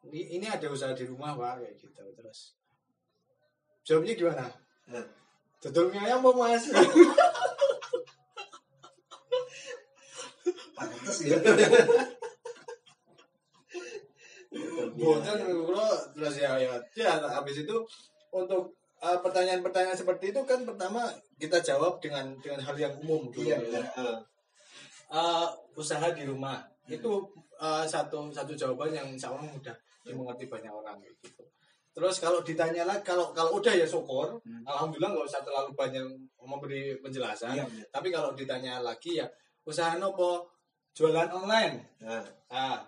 ini, 0.09 0.41
ini 0.41 0.45
ada 0.49 0.69
usaha 0.69 0.93
di 0.93 1.05
rumah 1.05 1.37
pak. 1.37 1.61
Kayak 1.65 1.75
gitu. 1.81 2.03
Terus 2.17 2.39
jawabnya 3.85 4.13
gimana? 4.17 4.45
Nah, 4.89 5.05
Dodol 5.61 5.91
mie 5.93 6.01
ayam 6.01 6.21
apa 6.25 6.31
mas 6.33 6.65
pantas 10.79 11.17
ya. 11.27 11.35
boten 14.97 15.37
kalau 15.45 15.89
terus 16.15 16.35
ya 16.41 16.57
ya 16.57 16.73
ya 16.97 17.11
habis 17.21 17.61
itu 17.61 17.75
untuk 18.33 18.73
eh, 18.97 19.17
pertanyaan-pertanyaan 19.21 19.97
seperti 19.97 20.33
itu 20.33 20.41
kan 20.43 20.65
pertama 20.65 21.05
kita 21.37 21.61
jawab 21.61 22.01
dengan 22.01 22.33
dengan 22.41 22.59
hal 22.65 22.75
yang 22.75 22.93
umum 23.05 23.29
dulu 23.29 23.45
Iya 23.45 23.57
ya. 23.61 23.81
Ah. 23.95 24.17
Eh, 25.09 25.47
usaha 25.77 26.09
di 26.13 26.25
rumah 26.25 26.57
itu 26.89 27.11
eh, 27.61 27.85
satu 27.85 28.33
satu 28.33 28.57
jawaban 28.57 28.89
yang 28.89 29.07
insya 29.13 29.29
Allah 29.29 29.45
mudah 29.45 29.75
dimengerti 30.01 30.49
banyak 30.49 30.73
orang 30.73 30.97
gitu. 31.05 31.45
Terus 31.93 32.17
kalau 32.21 32.39
ditanya 32.41 32.85
lagi 32.89 33.03
kalau 33.05 33.29
kalau 33.35 33.59
udah 33.59 33.73
ya 33.75 33.85
syukur, 33.85 34.37
Hmm. 34.45 34.63
alhamdulillah 34.65 35.13
nggak 35.13 35.27
usah 35.29 35.41
terlalu 35.45 35.73
banyak 35.77 36.05
memberi 36.41 36.95
penjelasan. 37.01 37.53
Iya 37.53 37.65
benar. 37.69 37.87
Tapi 37.93 38.07
kalau 38.09 38.29
ditanya 38.33 38.73
lagi 38.81 39.21
ya 39.21 39.27
usaha 39.67 39.97
nopo 40.01 40.47
jualan 40.91 41.29
online. 41.29 41.75
Nah, 42.01 42.23
Ah, 42.49 42.81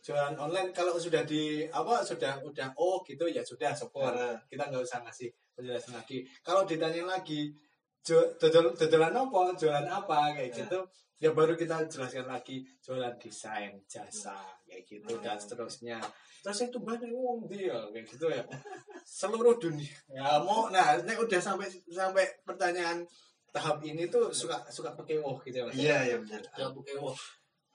jualan 0.00 0.34
online 0.34 0.72
kalau 0.72 0.96
sudah 0.96 1.20
di 1.22 1.68
apa 1.68 2.00
sudah 2.00 2.40
udah 2.40 2.72
oh 2.74 3.04
gitu 3.04 3.28
ya 3.28 3.44
sudah 3.44 3.76
syukur. 3.76 4.08
Ah. 4.08 4.40
Kita 4.48 4.66
nggak 4.66 4.80
usah 4.80 5.04
ngasih 5.04 5.28
penjelasan 5.52 5.94
lagi. 5.94 6.24
Kalau 6.40 6.64
ditanya 6.64 7.04
lagi 7.06 7.52
"Jo- 8.00 8.32
dodol 8.34 8.72
dodolan 8.72 9.14
apa, 9.14 9.52
jualan 9.54 9.86
apa 9.86 10.34
kayak 10.34 10.50
Ya. 10.50 10.64
gitu, 10.64 10.80
ya 11.20 11.30
baru 11.30 11.54
kita 11.54 11.86
jelaskan 11.86 12.26
lagi 12.26 12.64
jualan 12.80 13.14
desain, 13.14 13.78
jasa 13.86 14.42
kayak 14.66 14.82
gitu 14.82 15.12
dan 15.20 15.36
Hmm. 15.36 15.42
seterusnya. 15.44 15.98
Terus 16.42 16.66
itu 16.66 16.78
banyak 16.82 17.12
uang 17.12 17.46
dia 17.46 17.78
kayak 17.92 18.02
gitu 18.08 18.26
ya. 18.26 18.42
Seluruh 19.06 19.54
dunia. 19.54 19.92
Ya 20.10 20.40
mau 20.42 20.66
nah 20.66 20.98
ini 20.98 21.14
udah 21.14 21.38
sampai 21.38 21.70
sampai 21.86 22.26
pertanyaan 22.42 23.06
tahap 23.52 23.78
ini 23.84 24.08
tuh 24.08 24.32
suka 24.32 24.58
suka 24.66 24.96
pakai 24.96 25.20
wow 25.20 25.36
gitu 25.38 25.62
ya. 25.62 25.64
Mas. 25.68 25.76
iya 25.76 25.96
iya 26.02 26.16
benar. 26.18 26.42
Ya, 26.58 26.66
pakai 26.72 26.96
wow. 26.98 27.14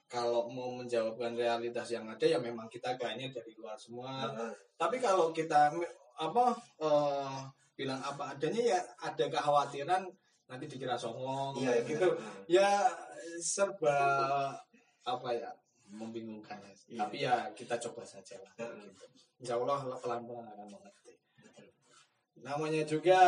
Kalau 0.08 0.48
mau 0.48 0.72
menjawabkan 0.72 1.36
realitas 1.36 1.92
yang 1.92 2.08
ada 2.08 2.24
ya 2.24 2.40
memang 2.40 2.64
kita 2.66 2.96
kayaknya 2.96 3.28
dari 3.30 3.52
luar 3.54 3.76
semua 3.76 4.24
Ah, 4.24 4.48
tapi 4.74 4.96
kalau 4.98 5.28
kita 5.30 5.68
apa 6.16 6.44
eh, 6.80 7.36
bilang 7.76 8.00
apa 8.00 8.32
adanya 8.32 8.74
ya 8.74 8.78
ada 8.98 9.24
kekhawatiran 9.28 10.02
nanti 10.48 10.64
dikira 10.64 10.96
songong 10.96 11.60
Iya 11.60 11.72
iya, 11.76 11.84
gitu 11.84 12.08
ya 12.48 12.68
serba 13.38 13.96
apa 15.04 15.28
ya 15.30 15.52
membingungkan 15.88 16.56
ya. 16.58 16.72
Iya. 16.88 16.98
tapi 16.98 17.16
ya 17.20 17.34
kita 17.52 17.76
coba 17.78 18.00
saja 18.02 18.40
lah 18.40 18.52
Ah. 18.58 18.72
gitu. 18.72 19.04
insya 19.38 19.54
Allah 19.54 19.78
pelan 20.00 20.24
pelan 20.24 20.46
akan 20.48 20.66
mengerti 20.72 21.12
namanya 22.38 22.82
juga 22.82 23.20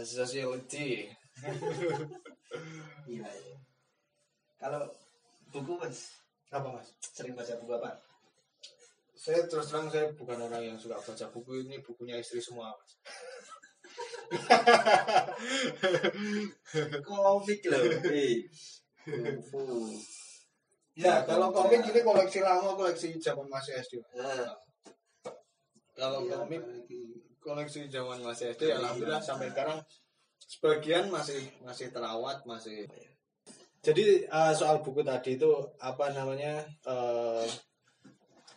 sociology 0.00 1.12
Iya 3.04 3.26
iya. 3.26 3.56
Kalau 4.56 4.84
buku 5.48 5.74
mas 5.76 6.21
apa 6.52 6.68
mas? 6.68 6.92
Sering 7.00 7.32
baca 7.32 7.56
buku 7.58 7.74
apa? 7.80 7.96
saya 9.22 9.46
terus 9.46 9.70
terang 9.70 9.86
saya 9.86 10.10
bukan 10.18 10.34
orang 10.34 10.74
yang 10.74 10.74
suka 10.74 10.98
baca 10.98 11.26
buku. 11.30 11.62
Ini 11.62 11.78
bukunya 11.78 12.18
istri 12.18 12.42
semua 12.42 12.74
mas. 12.74 12.98
Komik 17.06 17.62
loh. 17.70 17.82
Ya 20.92 21.24
kalau 21.24 21.48
komik 21.54 21.88
ini 21.88 22.04
koleksi 22.04 22.44
lama 22.44 22.76
koleksi 22.76 23.16
zaman 23.16 23.48
masih 23.48 23.80
SD 23.80 23.96
Nah, 24.12 24.52
kalau 25.96 26.28
iya, 26.28 26.36
komik 26.36 26.60
koleksi 27.40 27.88
zaman 27.88 28.20
masih 28.20 28.52
SD 28.52 28.76
alhamdulillah 28.76 29.24
sampai 29.24 29.48
sekarang 29.48 29.80
sebagian 30.44 31.08
masih 31.08 31.48
masih 31.64 31.88
terawat 31.88 32.44
masih 32.44 32.84
jadi 33.82 34.30
eh, 34.30 34.52
soal 34.54 34.78
buku 34.78 35.02
tadi 35.02 35.34
itu 35.34 35.50
apa 35.82 36.14
namanya 36.14 36.62
eh, 36.86 37.46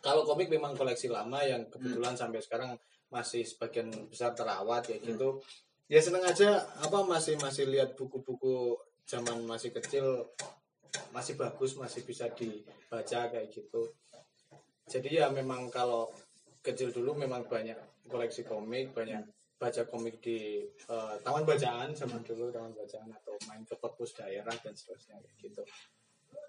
kalau 0.05 0.21
komik 0.21 0.53
memang 0.53 0.77
koleksi 0.77 1.09
lama 1.09 1.41
yang 1.41 1.65
kebetulan 1.65 2.13
sampai 2.13 2.37
sekarang 2.37 2.77
masih 3.09 3.41
sebagian 3.41 3.89
besar 4.05 4.37
terawat 4.37 4.85
ya 4.85 5.01
gitu. 5.01 5.41
Ya 5.89 5.97
seneng 5.97 6.21
aja 6.21 6.61
apa 6.77 7.01
masih 7.01 7.41
masih 7.41 7.65
lihat 7.73 7.97
buku-buku 7.97 8.77
zaman 9.09 9.41
masih 9.49 9.73
kecil 9.73 10.29
masih 11.09 11.33
bagus 11.41 11.73
masih 11.73 12.05
bisa 12.05 12.29
dibaca 12.37 13.19
kayak 13.33 13.49
gitu. 13.49 13.81
Jadi 14.85 15.17
ya 15.17 15.33
memang 15.33 15.73
kalau 15.73 16.05
kecil 16.61 16.93
dulu 16.93 17.17
memang 17.17 17.49
banyak 17.49 17.77
koleksi 18.05 18.45
komik 18.45 18.93
banyak 18.93 19.25
baca 19.55 19.81
komik 19.87 20.19
di 20.19 20.67
eh, 20.67 21.15
taman 21.23 21.47
bacaan 21.47 21.95
zaman 21.95 22.21
dulu 22.27 22.51
taman 22.51 22.75
bacaan 22.75 23.07
atau 23.07 23.33
main 23.47 23.63
ke 23.63 23.75
perpus 23.79 24.11
daerah 24.19 24.51
dan 24.59 24.75
seterusnya 24.75 25.15
gitu. 25.39 25.63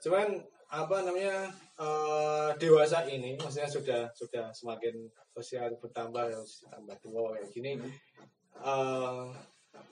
Cuman 0.02 0.42
apa 0.66 0.96
namanya 1.06 1.46
eh, 1.78 2.50
dewasa 2.58 3.06
ini 3.06 3.38
maksudnya 3.38 3.70
sudah 3.70 4.02
sudah 4.10 4.50
semakin 4.50 5.06
usia 5.38 5.70
bertambah 5.78 6.34
usia 6.42 6.66
tambah 6.66 6.96
tua 6.98 7.38
kayak 7.38 7.48
gini 7.54 7.72
eh, 8.58 9.24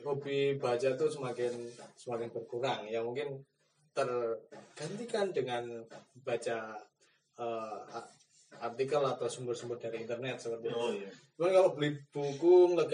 hobi 0.03 0.59
baca 0.59 0.89
tuh 0.99 1.09
semakin 1.09 1.70
semakin 1.95 2.28
berkurang. 2.35 2.91
Ya 2.91 3.01
mungkin 3.01 3.41
tergantikan 3.95 5.31
dengan 5.31 5.86
baca 6.27 6.82
a- 7.39 8.11
artikel 8.61 9.03
atau 9.03 9.27
sumber-sumber 9.27 9.79
dari 9.81 10.03
internet 10.05 10.39
seperti 10.39 10.71
itu. 10.71 10.77
Oh 10.77 10.91
iya. 10.93 11.11
Cuman 11.35 11.51
kalau 11.51 11.71
beli 11.75 11.91
buku 12.11 12.55
nggak 12.75 12.91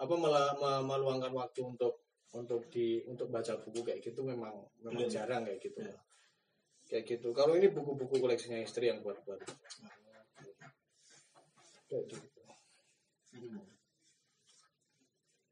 apa 0.00 0.14
mela- 0.18 0.56
me- 0.58 0.84
meluangkan 0.84 1.32
waktu 1.34 1.60
untuk 1.62 2.02
untuk 2.34 2.68
di 2.68 3.00
untuk 3.08 3.32
baca 3.32 3.56
buku 3.62 3.80
kayak 3.86 4.00
gitu 4.04 4.20
memang 4.26 4.52
memang 4.82 5.06
Belum. 5.06 5.12
jarang 5.12 5.42
kayak 5.46 5.60
gitu. 5.62 5.78
Ya. 5.80 5.96
Kayak 6.86 7.04
gitu. 7.16 7.28
Kalau 7.34 7.58
ini 7.58 7.66
buku-buku 7.72 8.18
koleksinya 8.22 8.60
istri 8.62 8.90
yang 8.92 9.02
buat-buat. 9.02 9.40
Kayak 11.90 12.04
gitu. 12.10 12.40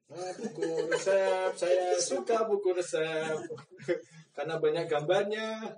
Nah, 0.05 0.31
buku 0.39 0.69
resep, 0.95 1.51
saya 1.59 1.99
suka 1.99 2.47
buku 2.47 2.71
resep 2.77 3.35
karena 4.37 4.63
banyak 4.63 4.87
gambarnya. 4.87 5.75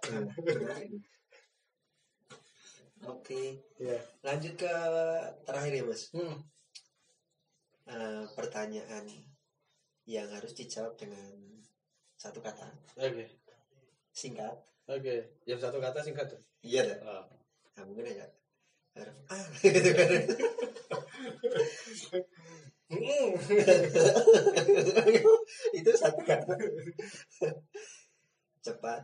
Oke, 3.06 3.62
Ya. 3.78 3.98
lanjut 4.26 4.58
ke 4.58 4.72
terakhir 5.46 5.72
ya 5.78 5.84
mas. 5.86 6.10
Hmm. 6.10 6.36
Eh, 7.86 8.24
pertanyaan 8.34 9.06
yang 10.06 10.26
harus 10.34 10.54
dijawab 10.58 10.98
dengan 10.98 11.62
satu 12.18 12.42
kata 12.42 12.66
Oke. 12.98 13.30
singkat. 14.10 14.58
Oke. 14.90 15.38
Yang 15.46 15.60
satu 15.70 15.78
kata 15.78 16.02
singkat 16.02 16.26
tuh. 16.34 16.40
Iya 16.66 16.82
dah. 16.94 16.98
Oh. 17.06 17.24
Nah, 17.76 17.84
mungkin 17.86 18.10
aja 18.10 18.26
huruf 18.96 19.18
A 19.28 19.36
gitu 19.60 19.90
kan. 19.92 20.08
Hmm. 22.86 23.28
itu 25.74 25.90
satu 25.98 26.22
kata 26.22 26.54
cepat 28.62 29.02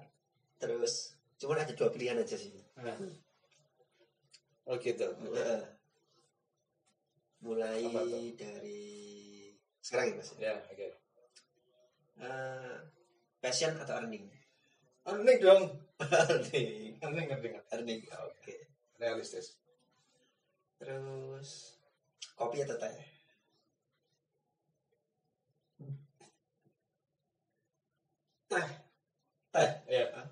terus 0.56 1.18
cuman 1.36 1.66
ada 1.66 1.74
dua 1.74 1.90
pilihan 1.90 2.14
aja 2.16 2.38
sih 2.38 2.54
Nah. 2.78 2.94
Oh 4.72 4.80
gitu. 4.80 5.04
Mulai 7.44 7.84
dari 8.40 8.80
sekarang 9.84 10.06
ya 10.08 10.14
mas 10.16 10.28
Ya, 10.40 10.54
oke. 10.72 10.86
Eh, 12.16 12.76
passion 13.44 13.76
atau 13.76 14.00
earning 14.00 14.24
Earning 15.04 15.38
dong. 15.44 15.76
earning 16.00 16.96
Earning, 17.04 17.28
earning. 17.36 17.54
earning 17.68 18.00
oke 18.16 18.54
Realistis. 18.96 19.60
terus 20.80 21.76
kopi 22.32 22.64
atau 22.64 22.80
teh 22.80 22.96
Teh. 28.48 28.66
teh 29.52 29.68
Iya, 29.92 30.04
teh. 30.16 30.26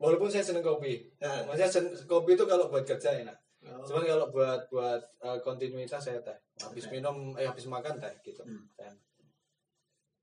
Walaupun 0.00 0.32
saya 0.32 0.40
seneng 0.40 0.64
kopi. 0.64 1.12
Nah, 1.20 1.44
Maksudnya 1.44 1.68
sen- 1.68 1.92
kopi 2.08 2.32
itu 2.32 2.44
kalau 2.48 2.72
buat 2.72 2.88
kerja 2.88 3.20
enak. 3.20 3.36
oh, 3.68 3.84
Cuman 3.84 4.08
kalau 4.08 4.26
buat 4.32 4.64
buat 4.72 5.02
eh, 5.20 5.38
kontinuitas 5.44 6.00
saya 6.00 6.24
teh. 6.24 6.36
Habis 6.56 6.88
minum, 6.88 7.36
eh 7.36 7.44
habis 7.44 7.68
makan 7.68 8.00
teh 8.00 8.14
gitu. 8.24 8.40
Hmm. 8.40 8.64
Teh. 8.74 8.88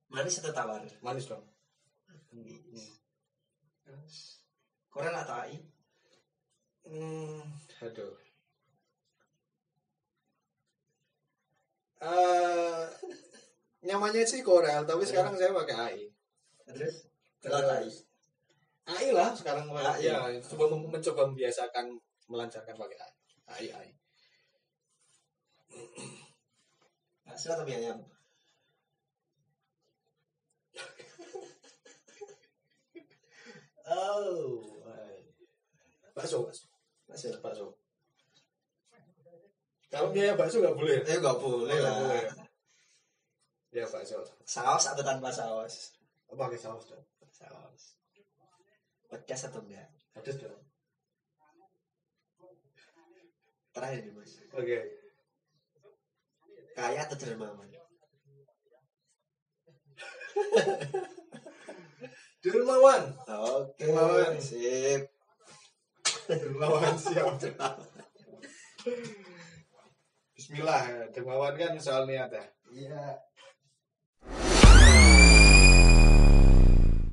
manis 0.08 0.40
atau 0.40 0.56
tawar 0.56 0.80
Manis 1.04 1.28
dong. 1.28 1.44
Manis. 2.32 2.96
terus 3.84 4.16
koran 4.88 5.12
atau 5.14 5.36
AI 5.36 5.60
Hmm, 6.88 7.44
aduh. 7.84 8.16
Eh, 12.00 12.84
nyamannya 13.88 14.24
sih 14.24 14.42
Corel, 14.48 14.88
tapi 14.88 15.04
sekarang 15.04 15.36
saya 15.36 15.52
pakai 15.52 15.76
AI. 15.76 16.02
terus 16.72 16.96
kenapa 17.44 17.84
AI 17.84 17.92
Terus 17.92 18.07
AI 18.88 19.12
lah 19.12 19.36
sekarang 19.36 19.68
AI. 19.76 20.00
ya 20.08 20.16
coba 20.48 20.72
mencoba 20.72 21.28
membiasakan 21.28 21.92
melancarkan 22.32 22.76
pakai 22.80 22.98
AI. 22.98 23.12
AI, 23.48 23.68
AI. 23.76 23.90
bakso 27.28 27.52
atau 27.52 27.68
mie 27.68 27.76
ayam 27.84 28.00
Oh, 33.88 34.68
bakso, 36.16 36.44
bakso, 36.44 36.68
bakso 37.08 37.28
bakso. 37.40 37.66
Kalau 39.88 40.12
biaya 40.12 40.36
bakso 40.36 40.60
nggak 40.60 40.76
boleh. 40.76 41.00
eh 41.08 41.18
nggak 41.24 41.40
boleh 41.40 41.76
Nggak 41.80 41.88
lah 41.88 42.00
boleh. 42.04 42.24
Ya 43.72 43.84
bakso. 43.88 44.20
saus 44.48 44.86
atau 44.92 45.04
tanpa 45.04 45.32
saus 45.32 45.96
Pakai 46.28 46.60
saus 46.60 46.84
dong. 46.92 47.04
saus 47.32 47.97
pedas 49.08 49.42
atau 49.48 49.62
enggak 49.64 49.88
Pedas 50.14 50.38
dong. 50.40 50.64
terakhir 53.72 54.00
nih 54.04 54.14
mas 54.14 54.32
Oke. 54.52 54.80
kaya 56.74 57.02
atau 57.06 57.18
dermawan 57.18 57.70
Dermawan. 62.38 63.04
oke 63.28 63.74
Dermawan. 63.82 64.38
sip 64.38 65.02
Dermawan 66.28 66.94
siap. 66.94 67.34
Bismillah, 70.38 71.10
dermawan 71.10 71.56
kan 71.58 71.74
soal 71.80 72.06
niat 72.06 72.30
ya. 72.30 72.46
iya 72.70 73.18